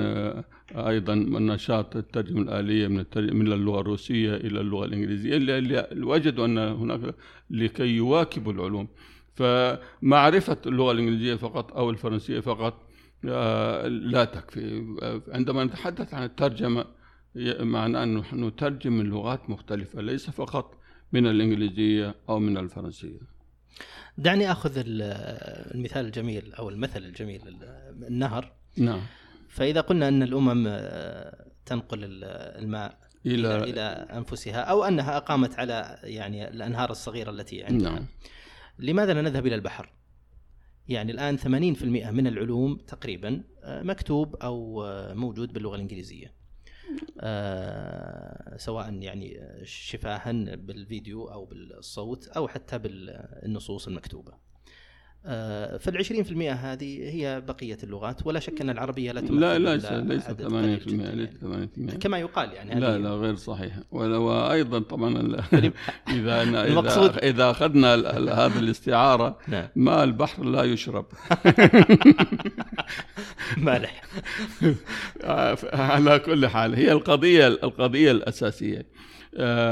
من 0.75 1.47
نشاط 1.47 1.95
الترجمة 1.95 2.41
الآلية 2.41 2.87
من 2.87 3.05
من 3.15 3.53
اللغة 3.53 3.81
الروسية 3.81 4.35
إلى 4.35 4.61
اللغة 4.61 4.85
الإنجليزية. 4.85 5.37
اللي 5.37 6.05
وجدوا 6.05 6.45
أن 6.45 6.57
هناك 6.57 7.15
لكي 7.49 7.83
يواكبوا 7.87 8.53
العلوم. 8.53 8.87
فمعرفة 9.35 10.57
اللغة 10.65 10.91
الإنجليزية 10.91 11.35
فقط 11.35 11.73
أو 11.73 11.89
الفرنسية 11.89 12.39
فقط 12.39 12.89
آه، 13.25 13.87
لا 13.87 14.25
تكفي. 14.25 14.95
آه، 15.01 15.21
عندما 15.27 15.63
نتحدث 15.63 16.13
عن 16.13 16.23
الترجمة 16.23 16.85
ي- 17.35 17.63
معناه 17.63 18.03
أن 18.03 18.17
نحن 18.17 18.43
نترجم 18.43 18.93
من 18.93 19.05
لغات 19.05 19.49
مختلفة 19.49 20.01
ليس 20.01 20.29
فقط 20.29 20.77
من 21.13 21.27
الإنجليزية 21.27 22.15
أو 22.29 22.39
من 22.39 22.57
الفرنسية. 22.57 23.19
دعني 24.17 24.51
أخذ 24.51 24.77
ال- 24.77 25.01
المثال 25.75 26.05
الجميل 26.05 26.53
أو 26.53 26.69
المثل 26.69 26.99
الجميل 27.03 27.41
النهر. 28.07 28.51
نعم. 28.77 29.01
فإذا 29.49 29.81
قلنا 29.81 30.07
أن 30.07 30.23
الأمم 30.23 30.65
آه، 30.67 31.45
تنقل 31.65 32.03
ال- 32.03 32.23
الماء 32.63 32.99
إلى 33.25 33.55
إلى 33.55 33.63
إلى 33.63 33.81
أنفسها 34.17 34.61
أو 34.61 34.83
أنها 34.83 35.17
أقامت 35.17 35.59
على 35.59 35.99
يعني 36.03 36.47
الأنهار 36.47 36.89
الصغيرة 36.91 37.31
التي 37.31 37.63
عندها 37.63 37.91
نعم 37.91 38.05
لماذا 38.79 39.13
لا 39.13 39.21
نذهب 39.21 39.45
إلى 39.47 39.55
البحر؟ 39.55 39.93
يعني 40.87 41.11
الآن 41.11 41.37
80% 41.37 41.83
من 42.11 42.27
العلوم 42.27 42.77
تقريبا 42.77 43.43
آه، 43.63 43.81
مكتوب 43.83 44.35
أو 44.35 44.83
آه، 44.85 45.13
موجود 45.13 45.53
باللغة 45.53 45.75
الإنجليزية. 45.75 46.33
آه، 47.21 48.57
سواء 48.57 48.93
يعني 48.93 49.39
شفاها 49.63 50.31
بالفيديو 50.55 51.25
أو 51.31 51.45
بالصوت 51.45 52.27
أو 52.27 52.47
حتى 52.47 52.77
بالنصوص 52.77 53.87
المكتوبة. 53.87 54.33
آه، 55.25 55.77
فال 55.77 56.05
20% 56.05 56.53
هذه 56.53 57.09
هي 57.09 57.41
بقية 57.47 57.77
اللغات. 57.83 58.27
ولا 58.27 58.39
شك 58.39 58.61
أن 58.61 58.69
العربية 58.69 59.11
لا 59.11 59.21
تمثل 59.21 59.39
لا 59.39 59.57
ليس 59.57 59.85
ليس 59.85 60.23
80% 60.23 60.29
عدد 60.29 60.41
قليل 60.45 60.79
جداً 60.79 61.11
ليس 61.15 61.29
يعني. 61.43 61.69
80% 61.95 61.97
كما 61.97 62.17
يقال 62.19 62.53
يعني 62.53 62.79
لا 62.79 62.97
لا 62.97 63.09
غير 63.09 63.35
صحيح. 63.35 63.73
وأيضا 63.91 64.79
طبعا 64.79 65.41
فلم- 65.41 65.73
إذا 66.09 66.43
إذا 66.43 66.67
المقصود- 66.67 67.17
إذا 67.17 67.51
أخذنا 67.51 67.93
ال- 67.93 68.05
ال- 68.07 68.29
هذه 68.29 68.59
الاستعارة 68.59 69.37
نعم. 69.47 69.67
ماء 69.75 70.03
البحر 70.03 70.43
لا 70.43 70.63
يشرب. 70.63 71.05
مالح 73.57 74.01
على 75.73 76.19
كل 76.19 76.47
حال 76.47 76.75
هي 76.75 76.91
القضية 76.91 77.47
القضية 77.47 78.11
الأساسية. 78.11 78.77
آه، 78.79 78.85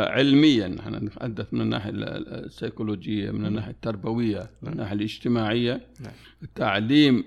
علميا. 0.08 0.68
نحن 0.68 0.95
نتحدث 0.95 1.53
من 1.53 1.62
الناحية 1.62 1.89
ال- 1.89 2.45
السيكولوجية 2.45 3.32
من 3.32 3.45
الناحية 3.45 3.72
التربوية 3.72 4.49
من 4.62 4.72
الناحية 4.72 4.95
الاجتماعية. 4.95 5.82
نعم. 6.03 6.14
تعليم 6.55 7.24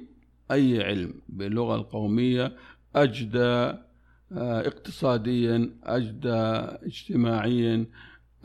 أي 0.51 0.83
علم 0.85 1.15
باللغة 1.29 1.77
القومية 1.77 2.53
أجدى 2.97 3.73
آه، 4.33 4.61
اقتصاديا 4.67 5.71
أجدى 5.85 6.29
اجتماعيا 6.87 7.87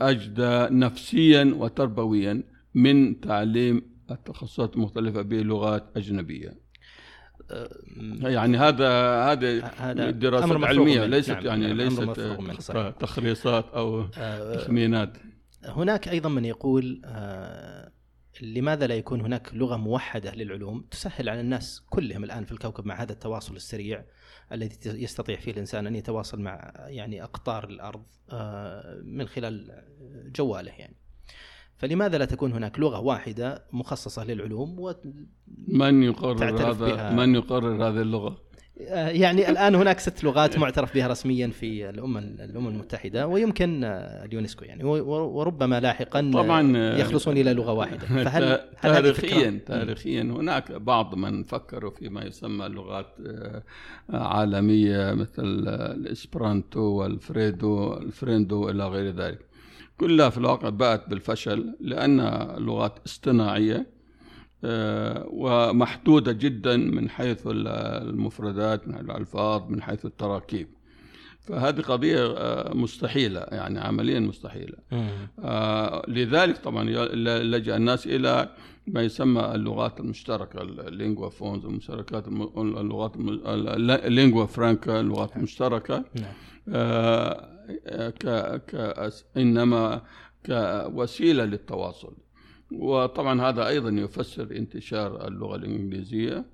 أجدى 0.00 0.74
نفسيا 0.74 1.54
وتربويا 1.58 2.42
من 2.74 3.20
تعليم 3.20 3.82
التخصصات 4.10 4.76
المختلفة 4.76 5.22
بلغات 5.22 5.84
أجنبية. 5.96 6.48
آه، 6.48 6.56
يعني 8.22 8.58
هذا 8.58 8.88
هذا 9.22 9.64
هذا 9.64 10.10
دراسات 10.10 10.64
علمية. 10.64 11.06
ليست 11.06 11.30
نعم، 11.30 11.46
يعني 11.46 11.66
نعم، 11.66 11.76
ليست. 11.76 12.70
آه، 12.70 12.90
تخريصات 12.90 13.64
أو 13.74 14.08
آه، 14.18 14.54
تخمينات 14.54 15.12
هناك 15.64 16.08
أيضا 16.08 16.28
من 16.28 16.44
يقول 16.44 17.02
آه، 17.04 17.92
لماذا 18.40 18.86
لا 18.86 18.94
يكون 18.94 19.20
هناك 19.20 19.54
لغة 19.54 19.76
موحدة 19.76 20.34
للعلوم 20.34 20.84
تسهل 20.90 21.28
على 21.28 21.40
الناس 21.40 21.82
كلهم 21.90 22.24
الآن 22.24 22.44
في 22.44 22.52
الكوكب 22.52 22.86
مع 22.86 23.02
هذا 23.02 23.12
التواصل 23.12 23.56
السريع 23.56 24.04
الذي 24.52 24.76
يستطيع 24.84 25.36
فيه 25.36 25.52
الإنسان 25.52 25.86
أن 25.86 25.96
يتواصل 25.96 26.40
مع 26.40 26.72
يعني 26.86 27.22
أقطار 27.22 27.68
الأرض 27.68 28.02
آه، 28.30 29.00
من 29.04 29.28
خلال 29.28 29.82
جواله 30.36 30.72
يعني. 30.72 30.96
فلماذا 31.76 32.18
لا 32.18 32.24
تكون 32.24 32.52
هناك 32.52 32.78
لغة 32.78 33.00
واحدة 33.00 33.64
مخصصة 33.72 34.24
للعلوم 34.24 34.80
من 35.68 36.02
يقرر 36.02 36.38
تعترف 36.38 36.82
هذا 36.82 36.94
بها. 36.94 37.12
من 37.12 37.34
يقرر 37.34 37.88
هذه 37.88 38.02
اللغة 38.02 38.46
آه، 38.80 39.08
يعني 39.08 39.50
الآن 39.50 39.74
هناك 39.74 40.00
ست 40.00 40.24
لغات 40.24 40.58
معترف 40.58 40.94
بها 40.94 41.08
رسميا 41.08 41.48
في 41.48 41.90
الامم 41.90 42.18
الأمم 42.18 42.68
المتحدة 42.68 43.26
ويمكن 43.26 43.84
آه، 43.84 44.24
اليونسكو 44.24 44.64
يعني 44.64 44.84
وربما 44.84 45.80
لاحقا 45.80 46.30
طبعاً، 46.34 46.76
آه، 46.76 46.96
آه، 46.96 46.98
يخلصون 46.98 47.36
إلى 47.36 47.54
لغة 47.54 47.72
واحدة 47.72 47.98
فهل 48.24 48.60
تاريخيا؟ 48.82 49.60
تاريخيا 49.66 50.22
هناك 50.22 50.72
بعض 50.72 51.14
من 51.14 51.42
فكروا 51.42 51.90
فيما 51.90 52.24
يسمى 52.24 52.68
لغات 52.68 53.14
عالمية 54.10 55.12
مثل 55.12 55.68
الإسبرانتو 55.68 56.80
والفريدو 56.80 57.94
الفريندو 57.94 58.68
إلى 58.68 58.88
غير 58.88 59.14
ذلك 59.14 59.46
كلها 59.98 60.30
في 60.30 60.38
الواقع 60.38 60.68
باءت 60.68 61.08
بالفشل 61.08 61.76
لانها 61.80 62.58
لغات 62.58 62.98
اصطناعية 63.06 63.95
آه، 64.64 65.26
ومحدودة 65.30 66.32
جدا 66.32 66.76
من 66.76 67.10
حيث 67.10 67.46
ال- 67.46 67.68
المفردات 68.08 68.88
من 68.88 68.94
حيث 68.94 69.04
الألفاظ 69.04 69.70
من 69.70 69.82
حيث 69.82 70.04
التراكيب. 70.06 70.68
فهذه 71.40 71.80
قضية 71.80 72.26
آه، 72.36 72.74
مستحيلة 72.74 73.40
يعني 73.40 73.78
عمليا 73.80 74.20
مستحيلة. 74.20 74.76
مم. 74.92 75.08
آه، 75.38 76.02
لذلك 76.08 76.56
طبعا 76.58 76.84
لجأ 77.42 77.76
الناس 77.76 78.06
إلى 78.06 78.48
ما 78.86 79.02
يسمى 79.02 79.54
اللغات 79.54 80.00
المشتركة 80.00 80.62
ال 80.62 80.71
lingua 80.71 81.28
francas 81.30 81.64
المشتركات 81.64 82.28
الم- 82.28 82.52
اللغات 82.78 83.12
ال 84.06 84.12
lingua 84.12 84.46
franca 84.46 85.00
اللغات 85.00 85.36
المشتركة. 85.36 86.04
نعم. 86.14 86.32
ك 88.10 88.26
ك 88.66 89.12
إنما 89.36 90.02
كوسيلة 90.46 91.44
للتواصل. 91.44 92.12
وطبعا 92.72 93.42
هذا 93.48 93.66
أيضا 93.68 93.90
يفسر 93.90 94.42
انتشار 94.56 95.28
اللغة 95.28 95.56
الإنجليزية 95.56 96.44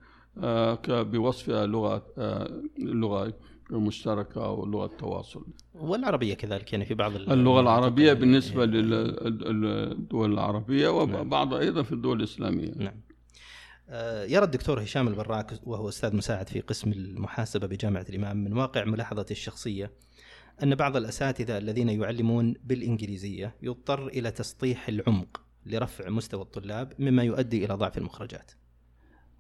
آه، 0.43 0.79
بوصفها 0.89 1.67
لغة 1.67 2.07
آه، 2.19 2.63
لغة 2.79 3.33
مشتركة 3.71 4.45
أو 4.47 4.67
لغة 4.67 4.87
تواصل 4.99 5.47
والعربية 5.75 6.35
كذلك 6.35 6.73
يعني 6.73 6.85
في 6.85 6.95
بعض 6.95 7.15
ال- 7.17 7.33
اللغة 7.33 7.61
العربية 7.61 8.07
يعني- 8.07 8.19
بالنسبة 8.21 8.65
للدول 8.67 10.33
العربية 10.33 11.05
نعم. 11.05 11.15
وبعض 11.15 11.55
أيضا 11.55 11.83
في 11.83 11.93
الدول 11.93 12.19
الإسلامية. 12.19 12.73
نعم. 12.77 13.01
آه، 13.89 14.25
يرى 14.25 14.45
الدكتور 14.45 14.83
هشام 14.83 15.09
البراك 15.09 15.53
وهو 15.65 15.89
أستاذ 15.89 16.17
مساعد 16.17 16.49
في 16.49 16.61
قسم 16.61 16.93
المحاسبة 16.93 17.67
بجامعة 17.67 18.07
الإمام 18.09 18.37
من 18.45 18.53
واقع 18.53 18.85
ملاحظتي 18.85 19.33
الشخصية 19.35 19.91
أن 20.63 20.75
بعض 20.75 20.97
الأساتذة 20.97 21.59
الذين 21.59 21.89
يعلمون 21.89 22.55
بالإنجليزية 22.65 23.55
يضطر 23.63 24.07
إلى 24.09 24.31
تسطيح 24.31 24.89
العمق. 24.89 25.42
لرفع 25.67 26.09
مستوى 26.11 26.43
الطلاب 26.43 26.93
مما 26.99 27.23
يؤدي 27.23 27.65
إلى 27.65 27.75
ضعف 27.75 27.99
المخرجات. 27.99 28.53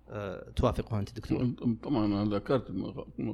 آه، 0.08 0.50
توافقه 0.56 0.98
أنت 0.98 1.16
دكتور؟ 1.16 1.50
طبعا 1.82 2.06
أنا 2.06 2.36
ذكرت 2.36 2.68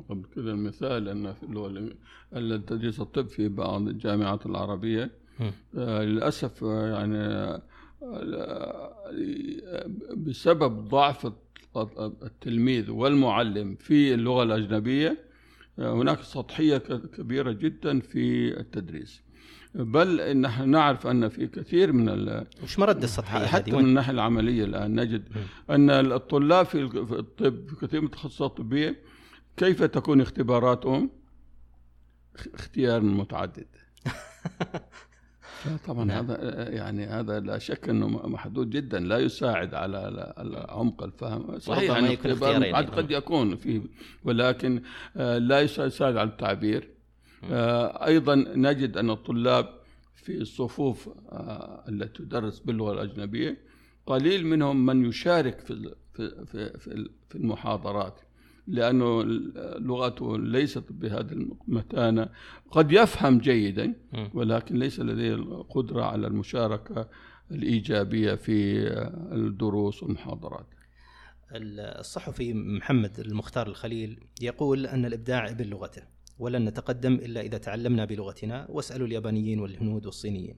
قبل 0.09 0.25
كذا 0.35 0.51
المثال 0.51 1.09
اللغة 1.43 1.69
الإنج- 1.73 1.95
التدريس 2.37 3.01
الطب 3.01 3.27
في 3.29 3.49
بعض 3.49 3.89
الجامعات 3.89 4.47
العربية 4.47 5.11
مم. 5.41 5.51
آه، 5.77 6.03
للأسف 6.05 6.65
آه، 6.65 6.87
يعني 6.99 7.19
آه، 7.19 7.63
بسبب 10.17 10.89
ضعف 10.89 11.33
التلميذ 12.23 12.91
والمعلم 12.91 13.75
في 13.77 14.15
اللغة 14.15 14.43
الأجنبية 14.43 15.19
آه، 15.79 15.93
هناك 15.93 16.23
سطحية 16.23 16.77
ك- 16.79 17.11
كبيرة 17.11 17.53
جدا 17.53 18.01
في 18.01 18.49
التدريس 18.61 19.23
بل 19.79 20.37
نحن 20.41 20.69
نعرف 20.69 21.07
أن 21.07 21.29
في 21.29 21.47
كثير 21.47 21.93
من 21.93 22.09
ال- 22.09 22.47
وش 22.63 22.79
مرد 22.79 23.03
السطحية 23.03 23.47
حتى؟ 23.47 23.71
من 23.71 23.77
وين؟ 23.77 23.87
الناحية 23.87 24.13
العملية 24.13 24.65
الآن 24.65 25.01
نجد. 25.01 25.29
أن 25.71 25.91
الطلاب 25.91 26.67
في 26.67 26.83
الطب 27.19 27.69
في 27.69 27.77
كثير 27.87 28.01
من 28.01 28.07
التخصصات 28.07 28.51
الطبية 28.51 28.97
كيف 29.57 29.83
تكون 29.83 30.21
اختباراتهم؟ 30.21 31.11
اخ- 32.37 32.49
اختيار 32.55 33.01
متعدد. 33.01 33.67
طبعا 35.87 36.05
نعم. 36.05 36.25
هذا 36.31 36.69
يعني 36.71 37.07
هذا 37.07 37.41
لا 37.41 37.59
شك 37.59 37.89
إنه 37.89 38.07
محدود 38.09 38.71
جدا 38.71 38.99
لا 39.01 39.19
يساعد 39.19 39.75
على 39.75 40.35
عمق 40.69 41.03
الفهم 41.03 41.59
صحيح 41.59 41.91
يعني 41.97 42.13
يكون. 42.13 42.33
قد 42.95 43.11
يكون 43.11 43.57
فيه 43.57 43.81
ولكن 44.25 44.83
آه، 45.17 45.39
لا 45.39 45.61
يساعد 45.61 46.17
على 46.17 46.29
التعبير 46.29 46.89
آه، 47.45 48.07
أيضا 48.07 48.35
نجد 48.35 48.97
أن 48.97 49.11
الطلاب 49.11 49.79
في 50.15 50.37
الصفوف 50.39 51.09
آه، 51.09 51.85
التي 51.89 52.23
تدرس 52.23 52.59
باللغة 52.61 52.93
الأجنبية 52.93 53.59
قليل 54.07 54.47
منهم 54.47 54.87
من 54.87 55.05
يشارك 55.05 55.61
في 55.61 55.95
في 56.15 56.45
في 56.47 56.79
في 56.79 56.87
ال- 56.89 57.11
في 57.29 57.37
المحاضرات 57.37 58.21
لأنه 58.67 59.23
لغته 59.79 60.39
ليست 60.39 60.85
بهذه 60.93 61.33
المتانة. 61.33 62.29
قد 62.71 62.93
يفهم 62.93 63.39
جيدا. 63.39 63.95
ولكن 64.35 64.77
ليس 64.79 65.01
لديه 65.01 65.35
القدرة 65.35 66.03
على 66.05 66.27
المشاركة 66.27 67.09
الإيجابية 67.51 68.35
في 68.35 68.87
آه، 68.89 69.29
الدروس 69.35 70.03
والمحاضرات. 70.03 70.67
الصحفي 71.53 72.55
محمد 72.55 73.21
المختار 73.21 73.67
الخليل 73.67 74.21
يقول 74.43 74.87
أن 74.87 75.05
الإبداع 75.05 75.49
ابن 75.51 75.65
لغته 75.65 76.03
ولن 76.39 76.65
نتقدم 76.65 77.15
إلا 77.15 77.41
إذا 77.41 77.59
تعلمنا 77.59 78.05
بلغتنا 78.05 78.67
واسألوا 78.69 79.07
اليابانيين 79.07 79.61
والهنود 79.61 80.07
والصينيين. 80.07 80.57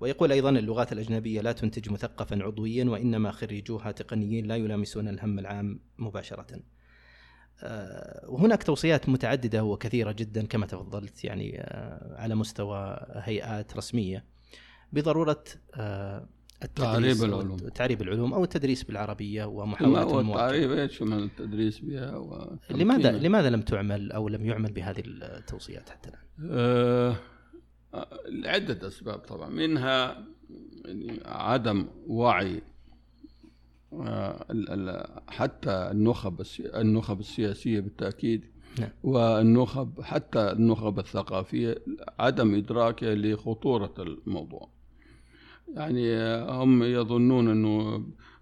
ويقول 0.00 0.32
أيضا 0.32 0.50
اللغات 0.50 0.92
الأجنبية 0.92 1.40
لا 1.40 1.52
تنتج 1.52 1.90
مثقفا 1.90 2.42
عضويا 2.42 2.84
وإنما 2.84 3.30
خريجوها 3.30 3.92
تقنيين 3.92 4.46
لا 4.46 4.56
يلامسون 4.56 5.08
الهم 5.08 5.38
العام 5.38 5.80
مباشرة. 5.98 6.60
آه، 7.62 8.30
وهناك 8.30 8.62
توصيات 8.62 9.08
متعددة 9.08 9.64
وكثيرة 9.64 10.12
جدا 10.12 10.46
كما 10.46 10.66
تفضلت 10.66 11.24
يعني 11.24 11.60
آه، 11.60 12.20
على 12.20 12.34
مستوى 12.34 13.06
هيئات 13.14 13.76
رسمية 13.76 14.24
بضرورة 14.92 15.44
آه، 15.74 16.28
تعريب 16.74 17.24
العلوم. 17.24 17.56
تعريب 17.56 18.02
العلوم 18.02 18.34
أو 18.34 18.44
التدريس 18.44 18.84
بالعربية 18.84 19.44
المواكبه 19.44 20.20
التعريب 20.20 20.72
إيش 20.72 21.02
من 21.02 21.18
التدريس 21.18 21.78
بها. 21.78 22.58
لماذا 22.70 23.12
لماذا 23.12 23.50
لم 23.50 23.60
تعمل 23.60 24.12
أو 24.12 24.28
لم 24.28 24.46
يعمل 24.46 24.72
بهذه 24.72 25.02
التوصيات 25.06 25.90
حتى 25.90 26.08
الآن؟ 26.08 26.22
آه، 26.50 27.16
آه، 27.94 28.18
لعدة 28.28 28.88
أسباب 28.88 29.18
طبعا 29.18 29.48
منها 29.48 30.24
يعني 30.84 31.20
عدم 31.24 31.86
وعي 32.06 32.62
آه، 33.92 35.22
حتى 35.28 35.70
النخب 35.70 36.42
النخب 36.60 37.20
السياسية 37.20 37.80
بالتأكيد 37.80 38.44
نعم. 38.78 38.90
والنخب 39.02 40.00
حتى 40.00 40.52
النخب 40.52 40.98
الثقافية 40.98 41.76
عدم 42.18 42.54
إدراكها 42.54 43.14
لخطورة 43.14 43.94
الموضوع 43.98 44.68
يعني 45.68 46.16
هم 46.50 46.82
يظنون 46.82 47.48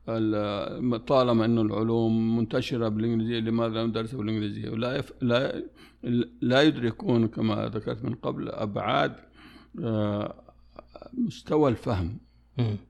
ال- 0.09 1.05
طالما 1.07 1.45
أن 1.45 1.59
العلوم 1.59 2.37
منتشرة 2.39 2.89
بالإنجليزية 2.89 3.39
لماذا 3.41 3.75
لا 3.75 3.87
ندرسها 3.87 4.19
بالإنجليزية 4.19 4.71
ولا 4.71 4.97
يف... 4.97 5.13
لا 5.21 5.63
لا 6.41 6.63
يدركون 6.63 7.29
كما 7.29 7.69
ذكرت 7.69 8.05
من 8.05 8.15
قبل 8.15 8.49
أبعاد 8.49 9.13
آه، 9.83 10.35
مستوى 11.15 11.71
الفهم. 11.71 12.19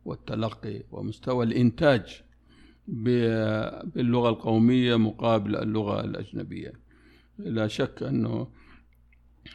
والتلقي 0.04 0.82
ومستوى 0.92 1.44
الإنتاج 1.44 2.22
ب- 2.88 3.90
باللغة 3.94 4.28
القومية 4.28 4.96
مقابل 4.96 5.56
اللغة 5.56 6.00
الأجنبية 6.04 6.72
لا 7.38 7.66
شك 7.68 8.02
أنه 8.02 8.46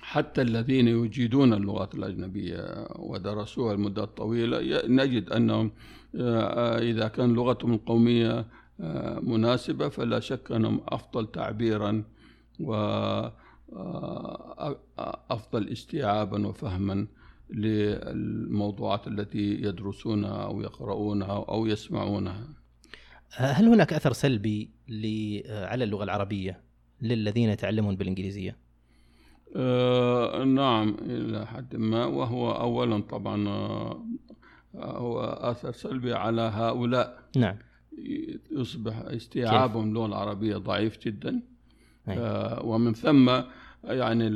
حتى 0.01 0.41
الذين 0.41 0.87
يجيدون 0.87 1.53
اللغات 1.53 1.95
الأجنبية 1.95 2.87
ودرسوها 2.95 3.75
لمدة 3.75 4.05
طويلة 4.05 4.81
نجد 4.87 5.29
أنهم 5.29 5.71
آه، 6.15 6.79
إذا 6.79 7.07
كان 7.07 7.33
لغتهم 7.33 7.73
القومية 7.73 8.45
آه، 8.79 9.19
مناسبة 9.19 9.89
فلا 9.89 10.19
شك 10.19 10.51
أنهم 10.51 10.81
أفضل 10.87 11.31
تعبيرا 11.31 12.03
وأفضل 12.59 13.29
استيعابا 15.71 16.47
وفهما 16.47 17.07
للموضوعات 17.49 19.07
التي 19.07 19.53
يدرسونها 19.53 20.43
أو 20.43 20.61
يقرؤونها 20.61 21.45
أو 21.49 21.65
يسمعونها 21.65 22.47
هل 23.31 23.65
هناك 23.67 23.93
أثر 23.93 24.13
سلبي 24.13 24.71
على 25.49 25.83
اللغة 25.83 26.03
العربية 26.03 26.61
للذين 27.01 27.49
يتعلمون 27.49 27.95
بالإنجليزية؟ 27.95 28.66
آه 29.55 30.43
نعم 30.43 30.95
إلى 31.01 31.47
حد 31.47 31.75
ما. 31.75 32.05
وهو 32.05 32.51
أولا 32.51 33.01
طبعا 33.01 33.47
آه، 33.47 34.05
هو 34.75 35.23
أثر 35.23 35.71
سلبي 35.71 36.13
على 36.13 36.41
هؤلاء. 36.41 37.19
نعم. 37.37 37.55
يصبح 38.51 38.97
استيعابهم 38.97 39.89
اللغة 39.89 40.05
العربية 40.05 40.57
ضعيف 40.57 40.99
جدا. 40.99 41.41
آه 42.07 42.65
ومن 42.65 42.93
ثم 42.93 43.29
يعني 43.83 44.29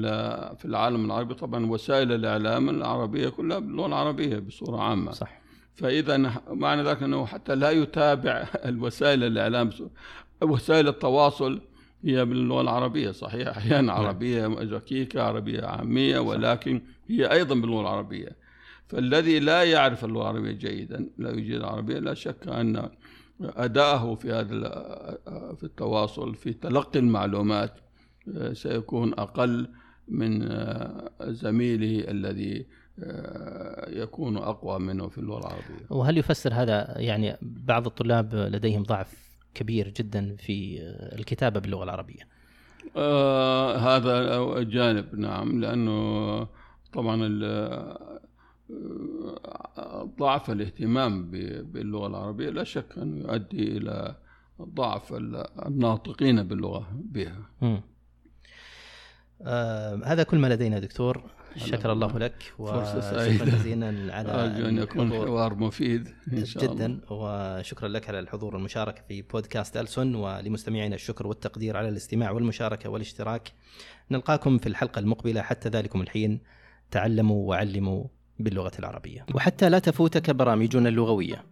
في 0.55 0.65
العالم 0.65 1.05
العربي 1.05 1.33
طبعا 1.33 1.65
وسائل 1.65 2.11
الإعلام 2.11 2.69
العربية 2.69 3.29
كلها 3.29 3.59
باللغة 3.59 3.87
العربية 3.87 4.39
بصورة 4.39 4.81
عامة. 4.81 5.11
صح. 5.11 5.41
فإذا 5.75 6.41
معنى 6.49 6.83
ذلك 6.83 7.03
أنه 7.03 7.25
حتى 7.25 7.55
لا 7.55 7.71
يتابع 7.71 8.47
الوسائل 8.65 9.23
الإعلام 9.23 9.69
وسائل 10.41 10.87
التواصل 10.87 11.61
هي 12.05 12.25
باللغة 12.25 12.61
العربية 12.61 13.11
صحيح. 13.11 13.47
أحيانا 13.47 13.93
عربية 13.93 14.47
ركيكة 14.47 15.23
عربية 15.23 15.65
عامية 15.65 16.19
ولكن 16.19 16.81
هي 17.07 17.31
أيضا 17.31 17.55
باللغة 17.55 17.81
العربية. 17.81 18.35
فالذي 18.87 19.39
لا 19.39 19.63
يعرف 19.63 20.05
اللغة 20.05 20.21
العربية 20.21 20.51
جيدا 20.51 21.09
لا 21.17 21.31
يجيد 21.31 21.55
العربية 21.55 21.99
لا 21.99 22.13
شك 22.13 22.47
أن 22.47 22.89
أداءه 23.41 24.15
في 24.15 24.31
هذا 24.31 24.57
في 25.55 25.63
التواصل 25.63 26.35
في 26.35 26.53
تلقي 26.53 26.99
المعلومات 26.99 27.73
آه، 28.35 28.53
سيكون 28.53 29.13
أقل 29.13 29.67
من 30.07 30.51
آه، 30.51 31.11
زميله 31.21 32.11
الذي 32.11 32.65
آه، 32.99 33.89
يكون 33.89 34.37
أقوى 34.37 34.79
منه 34.79 35.07
في 35.07 35.17
اللغة 35.17 35.39
العربية. 35.39 35.85
وهل 35.89 36.17
يفسر 36.17 36.53
هذا 36.53 36.93
يعني 36.97 37.37
بعض 37.41 37.85
الطلاب 37.85 38.35
لديهم 38.35 38.83
ضعف 38.83 39.30
كبير 39.53 39.89
جدا 39.89 40.35
في 40.35 40.77
الكتابة 41.19 41.59
باللغة 41.59 41.83
العربية؟ 41.83 42.27
آه 42.97 43.77
هذا 43.77 44.63
جانب 44.63 45.15
نعم 45.15 45.61
لأنه 45.61 46.47
طبعا 46.93 47.39
آه، 47.43 48.21
ضعف 50.19 50.51
الاهتمام 50.51 51.31
ب- 51.31 51.71
باللغة 51.73 52.07
العربية 52.07 52.49
لا 52.49 52.63
شك 52.63 52.97
أنه 52.97 53.19
يؤدي 53.21 53.77
إلى 53.77 54.15
ضعف 54.61 55.13
ال- 55.13 55.45
الناطقين 55.67 56.43
باللغة 56.43 56.87
بها. 56.93 57.41
آه 59.41 60.01
هذا 60.05 60.23
كل 60.23 60.37
ما 60.37 60.47
لدينا 60.47 60.79
دكتور 60.79 61.23
شكر 61.55 61.91
الله 61.91 62.19
لك 62.19 62.53
وشكرا. 62.59 63.45
جزيلا 63.45 64.15
على 64.15 64.31
أرجو 64.43 64.67
أن 64.67 64.77
يكون. 64.77 65.09
حوار 65.11 65.55
مفيد 65.55 66.07
إن 66.33 66.45
شاء 66.45 66.63
الله. 66.63 66.75
جدا 66.75 67.01
وشكرا 67.09 67.87
لك 67.87 68.09
على 68.09 68.19
الحضور 68.19 68.55
والمشاركة 68.55 69.01
في 69.07 69.21
بودكاست 69.21 69.77
ألسن 69.77 70.15
ولمستمعينا 70.15 70.95
الشكر 70.95 71.27
والتقدير 71.27 71.77
على 71.77 71.89
الاستماع 71.89 72.31
والمشاركة 72.31 72.89
والاشتراك. 72.89 73.51
نلقاكم 74.11 74.57
في 74.57 74.67
الحلقة 74.67 74.99
المقبلة 74.99 75.41
حتى 75.41 75.69
ذلكم 75.69 76.01
الحين. 76.01 76.39
تعلموا 76.91 77.49
وعلموا 77.49 78.03
باللغة 78.39 78.71
العربية. 78.79 79.25
وحتى 79.35 79.69
لا 79.69 79.79
تفوتك 79.79 80.29
برامجنا 80.29 80.89
اللغوية. 80.89 81.43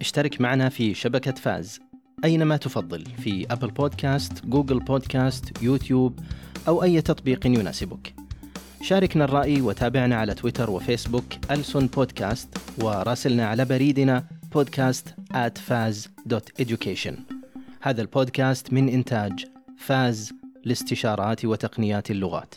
اشترك 0.00 0.40
معنا 0.40 0.68
في 0.68 0.94
شبكة 0.94 1.32
فاز. 1.32 1.80
أينما 2.24 2.56
تفضل 2.56 3.04
في 3.04 3.46
أبل 3.50 3.70
بودكاست 3.70 4.46
جوجل 4.46 4.78
بودكاست 4.78 5.62
يوتيوب 5.62 6.20
أو 6.68 6.82
أي 6.82 7.00
تطبيق 7.00 7.46
يناسبك. 7.46 8.14
شاركنا 8.82 9.24
الرأي 9.24 9.60
وتابعنا 9.60 10.16
على 10.16 10.34
تويتر 10.34 10.70
وفيسبوك 10.70 11.24
ألسن 11.50 11.86
بودكاست 11.86 12.48
وراسلنا 12.82 13.46
على 13.46 13.64
بريدنا 13.64 14.24
podcast 14.54 15.06
at 15.34 15.58
faz.education 15.68 17.14
هذا 17.80 18.02
البودكاست 18.02 18.72
من 18.72 18.88
إنتاج 18.88 19.44
فاز 19.78 20.32
لاستشارات 20.64 21.44
وتقنيات 21.44 22.10
اللغات. 22.10 22.54